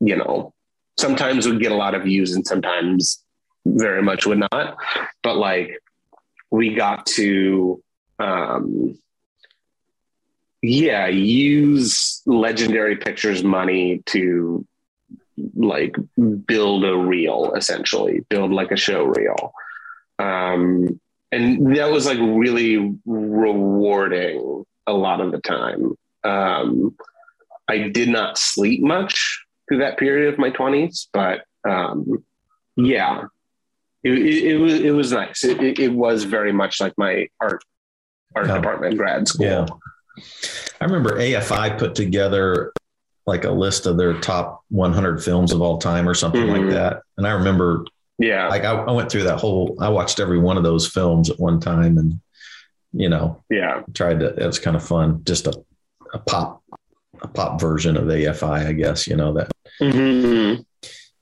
you 0.00 0.16
know 0.16 0.52
sometimes 0.98 1.46
would 1.46 1.60
get 1.60 1.72
a 1.72 1.76
lot 1.76 1.94
of 1.94 2.04
views 2.04 2.34
and 2.34 2.46
sometimes 2.46 3.24
very 3.74 4.02
much 4.02 4.26
would 4.26 4.38
not. 4.38 4.76
But 5.22 5.36
like, 5.36 5.80
we 6.50 6.74
got 6.74 7.06
to, 7.06 7.82
um, 8.18 8.98
yeah, 10.62 11.06
use 11.08 12.22
Legendary 12.26 12.96
Pictures 12.96 13.42
money 13.42 14.02
to 14.06 14.66
like 15.54 15.96
build 16.46 16.84
a 16.84 16.96
reel, 16.96 17.52
essentially, 17.54 18.24
build 18.28 18.52
like 18.52 18.70
a 18.70 18.76
show 18.76 19.04
reel. 19.04 19.52
Um, 20.18 21.00
and 21.32 21.76
that 21.76 21.90
was 21.90 22.06
like 22.06 22.18
really 22.18 22.96
rewarding 23.04 24.64
a 24.86 24.92
lot 24.92 25.20
of 25.20 25.32
the 25.32 25.40
time. 25.40 25.94
Um, 26.24 26.96
I 27.68 27.88
did 27.88 28.08
not 28.08 28.38
sleep 28.38 28.82
much 28.82 29.44
through 29.68 29.78
that 29.78 29.98
period 29.98 30.32
of 30.32 30.38
my 30.38 30.50
20s, 30.50 31.08
but 31.12 31.44
um, 31.68 32.24
yeah, 32.76 33.24
it, 34.02 34.12
it, 34.12 34.44
it, 34.52 34.56
was 34.56 34.74
it 34.74 34.90
was 34.90 35.12
nice. 35.12 35.44
It, 35.44 35.78
it, 35.78 35.92
was 35.92 36.24
very 36.24 36.52
much 36.52 36.80
like 36.80 36.94
my 36.96 37.28
art 37.40 37.62
art 38.34 38.46
yeah. 38.46 38.56
department 38.56 38.96
grad 38.96 39.28
school. 39.28 39.46
Yeah. 39.46 39.66
I 40.80 40.84
remember 40.84 41.18
AFI 41.18 41.78
put 41.78 41.94
together 41.94 42.72
like 43.26 43.44
a 43.44 43.50
list 43.50 43.86
of 43.86 43.96
their 43.96 44.18
top 44.20 44.62
100 44.68 45.22
films 45.22 45.52
of 45.52 45.60
all 45.60 45.78
time 45.78 46.08
or 46.08 46.14
something 46.14 46.42
mm-hmm. 46.42 46.66
like 46.66 46.74
that, 46.74 47.02
and 47.16 47.26
I 47.26 47.32
remember 47.32 47.84
yeah, 48.18 48.48
like 48.48 48.64
I, 48.64 48.72
I 48.72 48.92
went 48.92 49.10
through 49.10 49.24
that 49.24 49.38
whole. 49.38 49.76
I 49.80 49.88
watched 49.88 50.20
every 50.20 50.38
one 50.38 50.56
of 50.56 50.62
those 50.62 50.88
films 50.88 51.28
at 51.28 51.38
one 51.38 51.60
time, 51.60 51.98
and 51.98 52.20
you 52.92 53.08
know, 53.08 53.42
yeah, 53.50 53.82
tried 53.92 54.20
to. 54.20 54.28
It 54.28 54.46
was 54.46 54.58
kind 54.58 54.76
of 54.76 54.86
fun, 54.86 55.22
just 55.24 55.46
a, 55.46 55.62
a 56.14 56.18
pop 56.18 56.62
a 57.20 57.28
pop 57.28 57.60
version 57.60 57.96
of 57.96 58.04
AFI, 58.04 58.66
I 58.66 58.72
guess. 58.72 59.06
You 59.06 59.16
know 59.16 59.34
that. 59.34 59.52
Mm-hmm. 59.80 60.62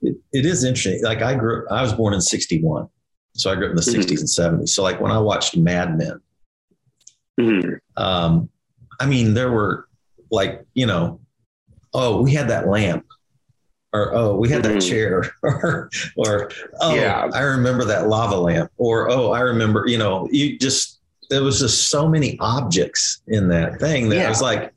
It, 0.01 0.17
it 0.31 0.45
is 0.45 0.63
interesting. 0.63 1.03
Like 1.03 1.21
I 1.21 1.35
grew, 1.35 1.67
I 1.69 1.81
was 1.81 1.93
born 1.93 2.13
in 2.13 2.21
'61, 2.21 2.87
so 3.33 3.51
I 3.51 3.55
grew 3.55 3.65
up 3.65 3.71
in 3.71 3.75
the 3.75 3.81
mm-hmm. 3.81 3.99
'60s 3.99 4.19
and 4.19 4.61
'70s. 4.61 4.69
So 4.69 4.83
like 4.83 4.99
when 4.99 5.11
I 5.11 5.19
watched 5.19 5.57
Mad 5.57 5.97
Men, 5.97 6.21
mm-hmm. 7.39 8.01
um, 8.01 8.49
I 8.99 9.05
mean 9.05 9.33
there 9.33 9.51
were 9.51 9.87
like 10.31 10.65
you 10.73 10.85
know, 10.85 11.19
oh 11.93 12.21
we 12.21 12.33
had 12.33 12.49
that 12.49 12.67
lamp, 12.67 13.05
or 13.93 14.13
oh 14.13 14.35
we 14.35 14.49
had 14.49 14.63
that 14.63 14.77
mm-hmm. 14.77 14.89
chair, 14.89 15.31
or 15.43 15.89
or 16.17 16.51
oh 16.81 16.95
yeah. 16.95 17.29
I 17.33 17.41
remember 17.41 17.85
that 17.85 18.07
lava 18.07 18.37
lamp, 18.37 18.71
or 18.77 19.09
oh 19.09 19.31
I 19.31 19.41
remember 19.41 19.85
you 19.87 19.97
know 19.97 20.27
you 20.31 20.59
just 20.59 20.99
there 21.29 21.43
was 21.43 21.59
just 21.59 21.89
so 21.89 22.07
many 22.07 22.37
objects 22.39 23.23
in 23.27 23.47
that 23.47 23.79
thing 23.79 24.09
that 24.09 24.17
yeah. 24.17 24.25
I 24.27 24.29
was 24.29 24.41
like 24.41 24.75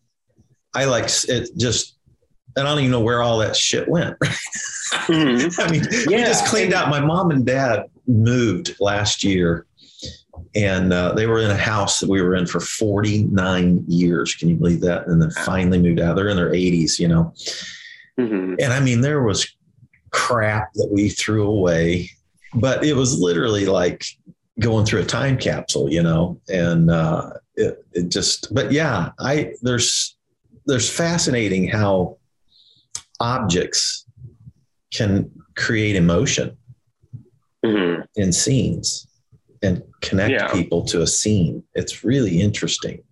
I 0.75 0.85
like 0.85 1.11
it 1.29 1.51
just, 1.57 1.98
I 2.57 2.63
don't 2.63 2.79
even 2.79 2.91
know 2.91 3.01
where 3.01 3.23
all 3.23 3.39
that 3.39 3.57
shit 3.57 3.89
went. 3.89 4.19
mm-hmm. 4.23 5.61
I 5.61 5.71
mean, 5.71 5.85
yeah. 6.09 6.19
we 6.19 6.25
just 6.25 6.47
cleaned 6.47 6.73
out. 6.73 6.89
My 6.89 7.01
mom 7.01 7.31
and 7.31 7.47
dad 7.47 7.87
moved 8.07 8.77
last 8.81 9.23
year 9.23 9.67
and 10.55 10.93
uh, 10.93 11.13
they 11.13 11.27
were 11.27 11.41
in 11.41 11.51
a 11.51 11.57
house 11.57 12.01
that 12.01 12.09
we 12.09 12.23
were 12.23 12.35
in 12.35 12.47
for 12.47 12.61
49 12.61 13.85
years. 13.87 14.35
Can 14.35 14.49
you 14.49 14.57
believe 14.57 14.81
that? 14.81 15.07
And 15.07 15.21
then 15.21 15.31
finally 15.31 15.79
moved 15.79 16.01
out. 16.01 16.17
They're 16.17 16.29
in 16.29 16.37
their 16.37 16.53
80s, 16.53 16.99
you 16.99 17.09
know. 17.09 17.33
Mm-hmm. 18.19 18.55
And 18.59 18.73
I 18.73 18.81
mean, 18.81 19.01
there 19.01 19.23
was 19.23 19.49
crap 20.11 20.73
that 20.75 20.89
we 20.91 21.11
threw 21.11 21.47
away, 21.47 22.11
but 22.55 22.85
it 22.85 22.95
was 22.95 23.21
literally 23.21 23.67
like 23.67 24.05
going 24.59 24.87
through 24.87 25.03
a 25.03 25.07
time 25.07 25.39
capsule, 25.39 25.91
you 25.93 26.03
know. 26.03 26.41
And 26.49 26.91
uh, 26.91 27.31
it, 27.55 27.85
it 27.93 28.09
just, 28.09 28.53
but 28.55 28.73
yeah, 28.73 29.11
I 29.21 29.55
there's 29.63 30.17
there's 30.67 30.91
fascinating 30.91 31.69
how 31.69 32.18
objects 33.21 34.07
can 34.93 35.31
create 35.57 35.97
emotion 35.97 36.57
mm-hmm. 37.65 38.03
in 38.17 38.33
scenes 38.33 39.07
and 39.63 39.83
connect 40.01 40.31
yeah. 40.31 40.53
people 40.53 40.85
to 40.85 41.03
a 41.03 41.07
scene. 41.07 41.63
It's 41.75 42.05
really 42.05 42.41
interesting. 42.41 43.03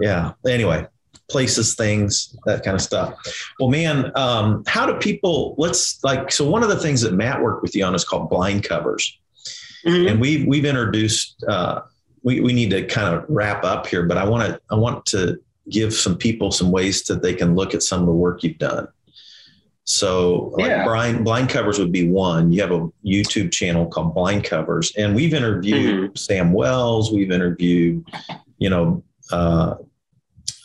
Yeah. 0.00 0.32
Anyway, 0.46 0.86
places, 1.30 1.74
things, 1.74 2.34
that 2.46 2.62
kind 2.64 2.74
of 2.74 2.80
stuff. 2.80 3.14
Well, 3.58 3.68
man, 3.68 4.10
um, 4.16 4.64
how 4.66 4.86
do 4.86 4.94
people? 4.94 5.54
Let's 5.58 6.02
like. 6.02 6.32
So 6.32 6.48
one 6.48 6.62
of 6.62 6.68
the 6.68 6.78
things 6.78 7.00
that 7.02 7.12
Matt 7.12 7.42
worked 7.42 7.62
with 7.62 7.74
you 7.76 7.84
on 7.84 7.94
is 7.94 8.04
called 8.04 8.30
blind 8.30 8.64
covers, 8.64 9.18
mm-hmm. 9.86 10.08
and 10.08 10.20
we've 10.20 10.46
we've 10.46 10.64
introduced. 10.64 11.44
Uh, 11.46 11.82
we 12.22 12.40
we 12.40 12.52
need 12.52 12.70
to 12.70 12.86
kind 12.86 13.14
of 13.14 13.24
wrap 13.28 13.64
up 13.64 13.86
here, 13.86 14.04
but 14.04 14.18
I 14.18 14.28
want 14.28 14.48
to 14.48 14.60
I 14.70 14.74
want 14.74 15.06
to 15.06 15.38
give 15.68 15.92
some 15.92 16.16
people 16.16 16.50
some 16.50 16.70
ways 16.70 17.02
that 17.04 17.22
they 17.22 17.34
can 17.34 17.54
look 17.54 17.74
at 17.74 17.82
some 17.82 18.00
of 18.00 18.06
the 18.06 18.12
work 18.12 18.42
you've 18.42 18.58
done. 18.58 18.88
So, 19.84 20.52
like 20.56 20.68
yeah. 20.68 20.84
blind 20.84 21.24
blind 21.24 21.48
covers 21.48 21.78
would 21.78 21.90
be 21.90 22.08
one. 22.08 22.52
You 22.52 22.60
have 22.60 22.70
a 22.70 22.88
YouTube 23.04 23.50
channel 23.50 23.86
called 23.86 24.14
Blind 24.14 24.44
Covers, 24.44 24.94
and 24.96 25.16
we've 25.16 25.34
interviewed 25.34 26.04
mm-hmm. 26.04 26.16
Sam 26.16 26.52
Wells. 26.52 27.12
We've 27.12 27.32
interviewed, 27.32 28.04
you 28.58 28.70
know, 28.70 29.02
uh, 29.32 29.74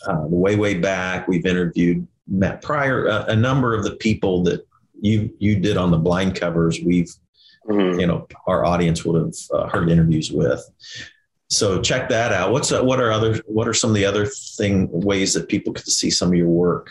uh, 0.06 0.20
way 0.20 0.54
way 0.54 0.74
back. 0.74 1.26
We've 1.26 1.44
interviewed 1.44 2.06
Matt 2.28 2.62
Pryor. 2.62 3.08
Uh, 3.08 3.24
a 3.26 3.34
number 3.34 3.74
of 3.74 3.82
the 3.82 3.96
people 3.96 4.44
that 4.44 4.66
you 5.00 5.34
you 5.38 5.58
did 5.58 5.76
on 5.76 5.90
the 5.90 5.98
blind 5.98 6.36
covers. 6.36 6.80
We've, 6.80 7.12
mm-hmm. 7.68 7.98
you 7.98 8.06
know, 8.06 8.28
our 8.46 8.64
audience 8.64 9.04
would 9.04 9.20
have 9.20 9.34
uh, 9.52 9.68
heard 9.68 9.90
interviews 9.90 10.30
with 10.30 10.62
so 11.48 11.80
check 11.80 12.08
that 12.08 12.32
out. 12.32 12.52
What's 12.52 12.72
uh, 12.72 12.82
what 12.82 13.00
are 13.00 13.12
other 13.12 13.40
what 13.46 13.68
are 13.68 13.74
some 13.74 13.90
of 13.90 13.96
the 13.96 14.04
other 14.04 14.26
thing 14.26 14.88
ways 14.90 15.34
that 15.34 15.48
people 15.48 15.72
could 15.72 15.86
see 15.86 16.10
some 16.10 16.28
of 16.28 16.34
your 16.34 16.48
work? 16.48 16.90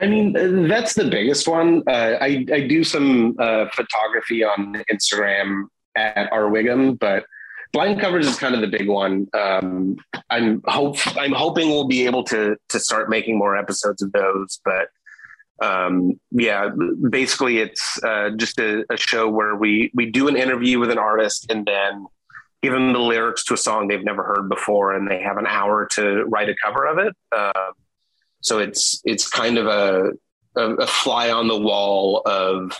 I 0.00 0.08
mean, 0.08 0.66
that's 0.66 0.94
the 0.94 1.08
biggest 1.08 1.46
one. 1.46 1.82
Uh, 1.86 2.16
I 2.20 2.44
I 2.52 2.66
do 2.66 2.82
some 2.82 3.36
uh, 3.38 3.66
photography 3.72 4.42
on 4.42 4.82
Instagram 4.92 5.66
at 5.96 6.32
R 6.32 6.44
Wiggum, 6.44 6.98
but 6.98 7.24
blind 7.72 8.00
covers 8.00 8.26
is 8.26 8.36
kind 8.36 8.54
of 8.56 8.60
the 8.60 8.66
big 8.66 8.88
one. 8.88 9.28
Um, 9.32 9.96
I'm 10.28 10.60
hope 10.66 10.96
I'm 11.16 11.32
hoping 11.32 11.68
we'll 11.68 11.86
be 11.86 12.04
able 12.04 12.24
to 12.24 12.56
to 12.68 12.80
start 12.80 13.10
making 13.10 13.38
more 13.38 13.56
episodes 13.56 14.02
of 14.02 14.10
those, 14.10 14.60
but 14.64 14.88
um, 15.62 16.18
yeah, 16.32 16.70
basically 17.08 17.58
it's 17.58 18.02
uh, 18.02 18.30
just 18.36 18.58
a, 18.58 18.84
a, 18.90 18.96
show 18.96 19.28
where 19.28 19.54
we 19.54 19.92
we 19.94 20.10
do 20.10 20.26
an 20.26 20.36
interview 20.36 20.80
with 20.80 20.90
an 20.90 20.98
artist 20.98 21.46
and 21.50 21.64
then 21.64 22.06
give 22.62 22.72
them 22.72 22.92
the 22.92 22.98
lyrics 22.98 23.44
to 23.44 23.54
a 23.54 23.56
song 23.56 23.88
they've 23.88 24.04
never 24.04 24.22
heard 24.22 24.48
before, 24.48 24.94
and 24.94 25.10
they 25.10 25.20
have 25.20 25.36
an 25.36 25.46
hour 25.46 25.86
to 25.92 26.24
write 26.24 26.48
a 26.48 26.54
cover 26.62 26.86
of 26.86 26.98
it. 26.98 27.14
Uh, 27.32 27.72
so 28.40 28.58
it's 28.58 29.00
it's 29.04 29.28
kind 29.28 29.58
of 29.58 29.66
a, 29.66 30.12
a, 30.56 30.74
a 30.76 30.86
fly 30.86 31.30
on 31.30 31.48
the 31.48 31.58
wall 31.58 32.22
of 32.24 32.76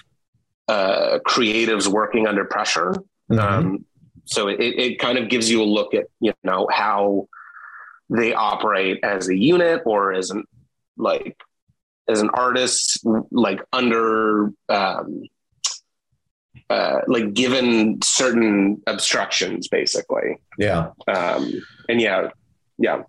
uh, 0.68 1.18
creatives 1.26 1.86
working 1.86 2.26
under 2.26 2.44
pressure. 2.44 2.94
Mm-hmm. 3.30 3.38
Um, 3.38 3.84
so 4.24 4.48
it, 4.48 4.60
it 4.60 4.98
kind 4.98 5.18
of 5.18 5.28
gives 5.28 5.50
you 5.50 5.62
a 5.62 5.64
look 5.64 5.94
at 5.94 6.06
you 6.20 6.32
know 6.44 6.68
how 6.70 7.28
they 8.08 8.34
operate 8.34 9.00
as 9.02 9.28
a 9.28 9.36
unit 9.36 9.82
or 9.84 10.12
as 10.12 10.30
an 10.30 10.44
like 10.96 11.36
as 12.08 12.20
an 12.20 12.30
artist 12.30 13.04
like 13.30 13.60
under 13.72 14.52
um, 14.68 15.22
uh, 16.72 17.02
like 17.06 17.34
given 17.34 18.00
certain 18.02 18.80
obstructions, 18.86 19.68
basically. 19.68 20.38
Yeah. 20.58 20.90
Um, 21.06 21.52
and 21.88 22.00
yeah, 22.00 22.30
yeah. 22.78 23.02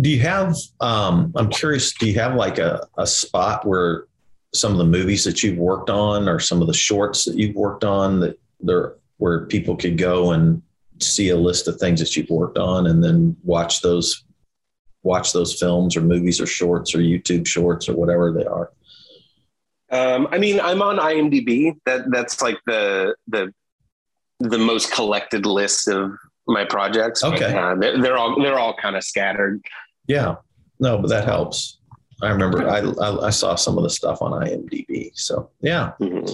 Do 0.00 0.10
you 0.10 0.18
have? 0.20 0.56
Um, 0.80 1.32
I'm 1.36 1.48
curious. 1.48 1.94
Do 1.94 2.08
you 2.08 2.18
have 2.18 2.34
like 2.34 2.58
a, 2.58 2.86
a 2.98 3.06
spot 3.06 3.64
where 3.64 4.06
some 4.52 4.72
of 4.72 4.78
the 4.78 4.84
movies 4.84 5.22
that 5.24 5.42
you've 5.42 5.56
worked 5.56 5.88
on, 5.88 6.28
or 6.28 6.40
some 6.40 6.60
of 6.60 6.66
the 6.66 6.74
shorts 6.74 7.24
that 7.26 7.38
you've 7.38 7.54
worked 7.54 7.84
on, 7.84 8.18
that 8.20 8.38
there 8.60 8.96
where 9.18 9.46
people 9.46 9.76
could 9.76 9.96
go 9.96 10.32
and 10.32 10.60
see 11.00 11.28
a 11.28 11.36
list 11.36 11.68
of 11.68 11.76
things 11.76 12.00
that 12.00 12.16
you've 12.16 12.28
worked 12.28 12.58
on, 12.58 12.88
and 12.88 13.04
then 13.04 13.36
watch 13.44 13.82
those 13.82 14.24
watch 15.04 15.32
those 15.32 15.54
films 15.54 15.96
or 15.96 16.00
movies 16.00 16.40
or 16.40 16.46
shorts 16.46 16.92
or 16.92 16.98
YouTube 16.98 17.46
shorts 17.46 17.88
or 17.88 17.94
whatever 17.94 18.32
they 18.32 18.44
are? 18.44 18.72
Um, 19.90 20.28
I 20.30 20.38
mean, 20.38 20.60
I'm 20.60 20.82
on 20.82 20.98
IMDb. 20.98 21.76
That 21.86 22.10
that's 22.10 22.42
like 22.42 22.58
the 22.66 23.14
the 23.28 23.52
the 24.40 24.58
most 24.58 24.92
collected 24.92 25.46
list 25.46 25.88
of 25.88 26.12
my 26.46 26.64
projects. 26.64 27.22
Okay, 27.22 27.54
uh, 27.56 27.74
they're, 27.76 28.00
they're, 28.00 28.16
all 28.16 28.40
they're 28.40 28.58
all 28.58 28.74
kind 28.74 28.96
of 28.96 29.04
scattered. 29.04 29.64
Yeah, 30.06 30.36
no, 30.80 30.98
but 30.98 31.08
that 31.08 31.24
helps. 31.24 31.78
I 32.22 32.30
remember 32.30 32.68
I, 32.68 32.78
I, 32.78 33.26
I 33.26 33.30
saw 33.30 33.54
some 33.56 33.76
of 33.76 33.84
the 33.84 33.90
stuff 33.90 34.22
on 34.22 34.32
IMDb. 34.32 35.10
So 35.14 35.50
yeah. 35.60 35.92
Mm-hmm. 36.00 36.32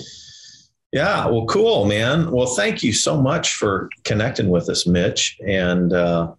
Yeah, 0.93 1.27
well, 1.27 1.47
cool, 1.47 1.87
man. 1.87 2.31
Well, 2.31 2.47
thank 2.47 2.83
you 2.83 2.93
so 2.93 3.21
much 3.21 3.55
for 3.55 3.89
connecting 4.05 4.51
with 4.51 4.69
us, 4.69 4.87
Mitch. 4.87 5.39
And 5.47 5.95
uh, 5.95 6.35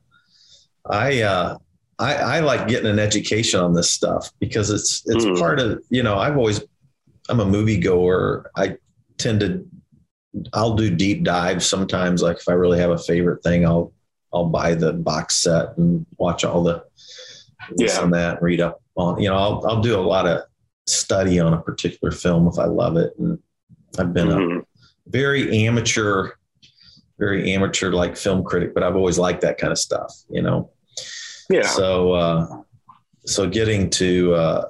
I, 0.88 1.24
uh, 1.24 1.58
I, 1.98 2.16
I 2.16 2.40
like 2.42 2.68
getting 2.68 2.90
an 2.90 3.00
education 3.00 3.60
on 3.60 3.74
this 3.74 3.90
stuff 3.90 4.32
because 4.40 4.70
it's 4.70 5.04
it's 5.08 5.26
mm. 5.26 5.40
part 5.40 5.60
of 5.60 5.82
you 5.90 6.04
know 6.04 6.18
I've 6.18 6.38
always 6.38 6.62
I'm 7.30 7.40
a 7.40 7.46
movie 7.46 7.78
goer. 7.78 8.52
I 8.56 8.78
tend 9.18 9.40
to 9.42 9.66
I'll 10.54 10.76
do 10.76 10.90
deep 10.90 11.24
dives 11.24 11.66
sometimes. 11.66 12.22
Like 12.22 12.38
if 12.38 12.50
I 12.50 12.54
really 12.54 12.80
have 12.80 12.92
a 12.92 12.98
favorite 12.98 13.44
thing, 13.44 13.66
I'll 13.66 13.94
I'll 14.34 14.48
buy 14.48 14.74
the 14.74 14.94
box 14.94 15.36
set 15.36 15.78
and 15.78 16.06
watch 16.18 16.44
all 16.44 16.64
the 16.64 16.84
yeah. 17.78 18.02
and 18.02 18.14
that, 18.14 18.38
and 18.38 18.42
read 18.42 18.62
up 18.62 18.82
on. 18.96 19.22
You 19.22 19.30
know, 19.30 19.36
I'll 19.36 19.66
I'll 19.68 19.82
do 19.82 20.00
a 20.00 20.02
lot 20.02 20.28
of 20.28 20.44
study 20.88 21.40
on 21.40 21.54
a 21.54 21.62
particular 21.62 22.12
film 22.12 22.48
if 22.48 22.58
I 22.58 22.66
love 22.66 22.98
it. 22.98 23.14
And 23.20 23.40
I've 23.98 24.14
been 24.14 24.30
mm-hmm. 24.30 24.60
a 24.60 24.62
very 25.08 25.66
amateur, 25.66 26.32
very 27.20 27.54
amateur 27.54 27.92
like 27.92 28.18
film 28.18 28.44
critic, 28.44 28.74
but 28.74 28.84
I've 28.84 28.96
always 28.96 29.20
liked 29.20 29.42
that 29.42 29.58
kind 29.58 29.72
of 29.72 29.78
stuff, 29.78 30.14
you 30.30 30.42
know. 30.42 30.72
Yeah. 31.50 31.68
So 31.68 32.14
uh, 32.14 32.48
so 33.26 33.48
getting 33.48 33.90
to 33.92 34.34
uh, 34.34 34.66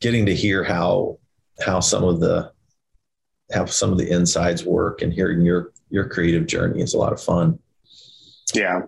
getting 0.00 0.26
to 0.26 0.34
hear 0.34 0.64
how 0.64 1.18
how 1.62 1.80
some 1.80 2.04
of 2.04 2.20
the 2.20 2.52
how 3.52 3.66
some 3.66 3.92
of 3.92 3.98
the 3.98 4.10
insides 4.10 4.64
work 4.64 5.02
and 5.02 5.12
hearing 5.12 5.42
your 5.42 5.72
your 5.90 6.08
creative 6.08 6.46
journey 6.46 6.80
is 6.80 6.94
a 6.94 6.98
lot 6.98 7.12
of 7.12 7.22
fun. 7.22 7.58
Yeah. 8.54 8.82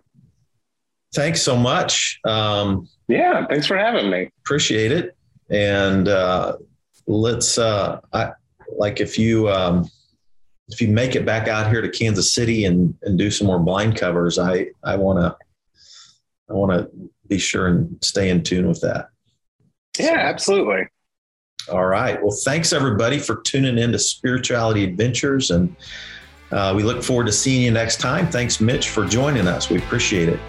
Thanks 1.14 1.42
so 1.42 1.56
much. 1.56 2.18
Um, 2.24 2.88
yeah. 3.08 3.46
Thanks 3.46 3.66
for 3.66 3.76
having 3.76 4.10
me. 4.10 4.30
Appreciate 4.40 4.90
it. 4.90 5.16
And 5.50 6.08
uh, 6.08 6.56
let's 7.06 7.58
uh, 7.58 8.00
I 8.12 8.32
like 8.76 9.00
if 9.00 9.18
you 9.18 9.48
um, 9.48 9.88
if 10.68 10.80
you 10.80 10.88
make 10.88 11.14
it 11.14 11.26
back 11.26 11.46
out 11.46 11.70
here 11.70 11.82
to 11.82 11.88
Kansas 11.88 12.32
City 12.32 12.64
and 12.64 12.94
and 13.02 13.18
do 13.18 13.30
some 13.30 13.46
more 13.46 13.58
blind 13.60 13.96
covers, 13.96 14.38
I 14.38 14.68
I 14.82 14.96
want 14.96 15.20
to 15.20 15.36
I 16.50 16.54
want 16.54 16.72
to 16.72 16.90
be 17.28 17.38
sure 17.38 17.68
and 17.68 17.96
stay 18.02 18.30
in 18.30 18.42
tune 18.42 18.66
with 18.66 18.80
that. 18.80 19.08
Yeah, 19.98 20.06
so, 20.06 20.14
absolutely. 20.14 20.86
All 21.70 21.86
right. 21.86 22.20
Well, 22.22 22.36
thanks 22.44 22.72
everybody 22.72 23.18
for 23.18 23.36
tuning 23.36 23.78
in 23.78 23.92
to 23.92 23.98
Spirituality 23.98 24.84
Adventures, 24.84 25.50
and 25.50 25.74
uh, 26.50 26.74
we 26.76 26.82
look 26.82 27.02
forward 27.02 27.26
to 27.26 27.32
seeing 27.32 27.62
you 27.62 27.70
next 27.70 28.00
time. 28.00 28.28
Thanks, 28.28 28.60
Mitch, 28.60 28.90
for 28.90 29.06
joining 29.06 29.48
us. 29.48 29.70
We 29.70 29.78
appreciate 29.78 30.28
it. 30.28 30.40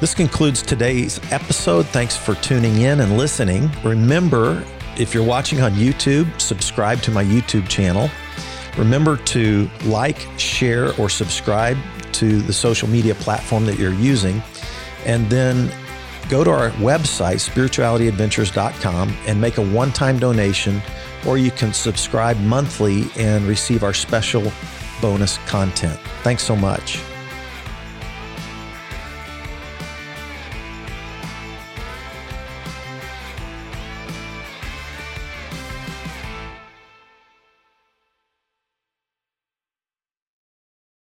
This 0.00 0.14
concludes 0.14 0.60
today's 0.60 1.18
episode. 1.32 1.86
Thanks 1.86 2.14
for 2.14 2.34
tuning 2.36 2.82
in 2.82 3.00
and 3.00 3.16
listening. 3.16 3.70
Remember, 3.82 4.62
if 4.98 5.14
you're 5.14 5.24
watching 5.24 5.62
on 5.62 5.72
YouTube, 5.72 6.38
subscribe 6.38 7.00
to 7.02 7.10
my 7.10 7.24
YouTube 7.24 7.66
channel. 7.68 8.10
Remember 8.76 9.16
to 9.16 9.70
like, 9.86 10.18
share, 10.36 10.94
or 11.00 11.08
subscribe 11.08 11.78
to 12.12 12.42
the 12.42 12.52
social 12.52 12.88
media 12.88 13.14
platform 13.14 13.64
that 13.64 13.78
you're 13.78 13.94
using. 13.94 14.42
And 15.06 15.30
then 15.30 15.72
go 16.28 16.44
to 16.44 16.50
our 16.50 16.70
website, 16.72 17.40
spiritualityadventures.com, 17.48 19.16
and 19.26 19.40
make 19.40 19.58
a 19.58 19.62
one 19.62 19.92
time 19.92 20.18
donation, 20.18 20.82
or 21.26 21.38
you 21.38 21.50
can 21.50 21.72
subscribe 21.72 22.38
monthly 22.40 23.06
and 23.16 23.46
receive 23.46 23.82
our 23.82 23.94
special 23.94 24.52
bonus 25.00 25.38
content. 25.46 25.98
Thanks 26.22 26.42
so 26.42 26.56
much. 26.56 27.00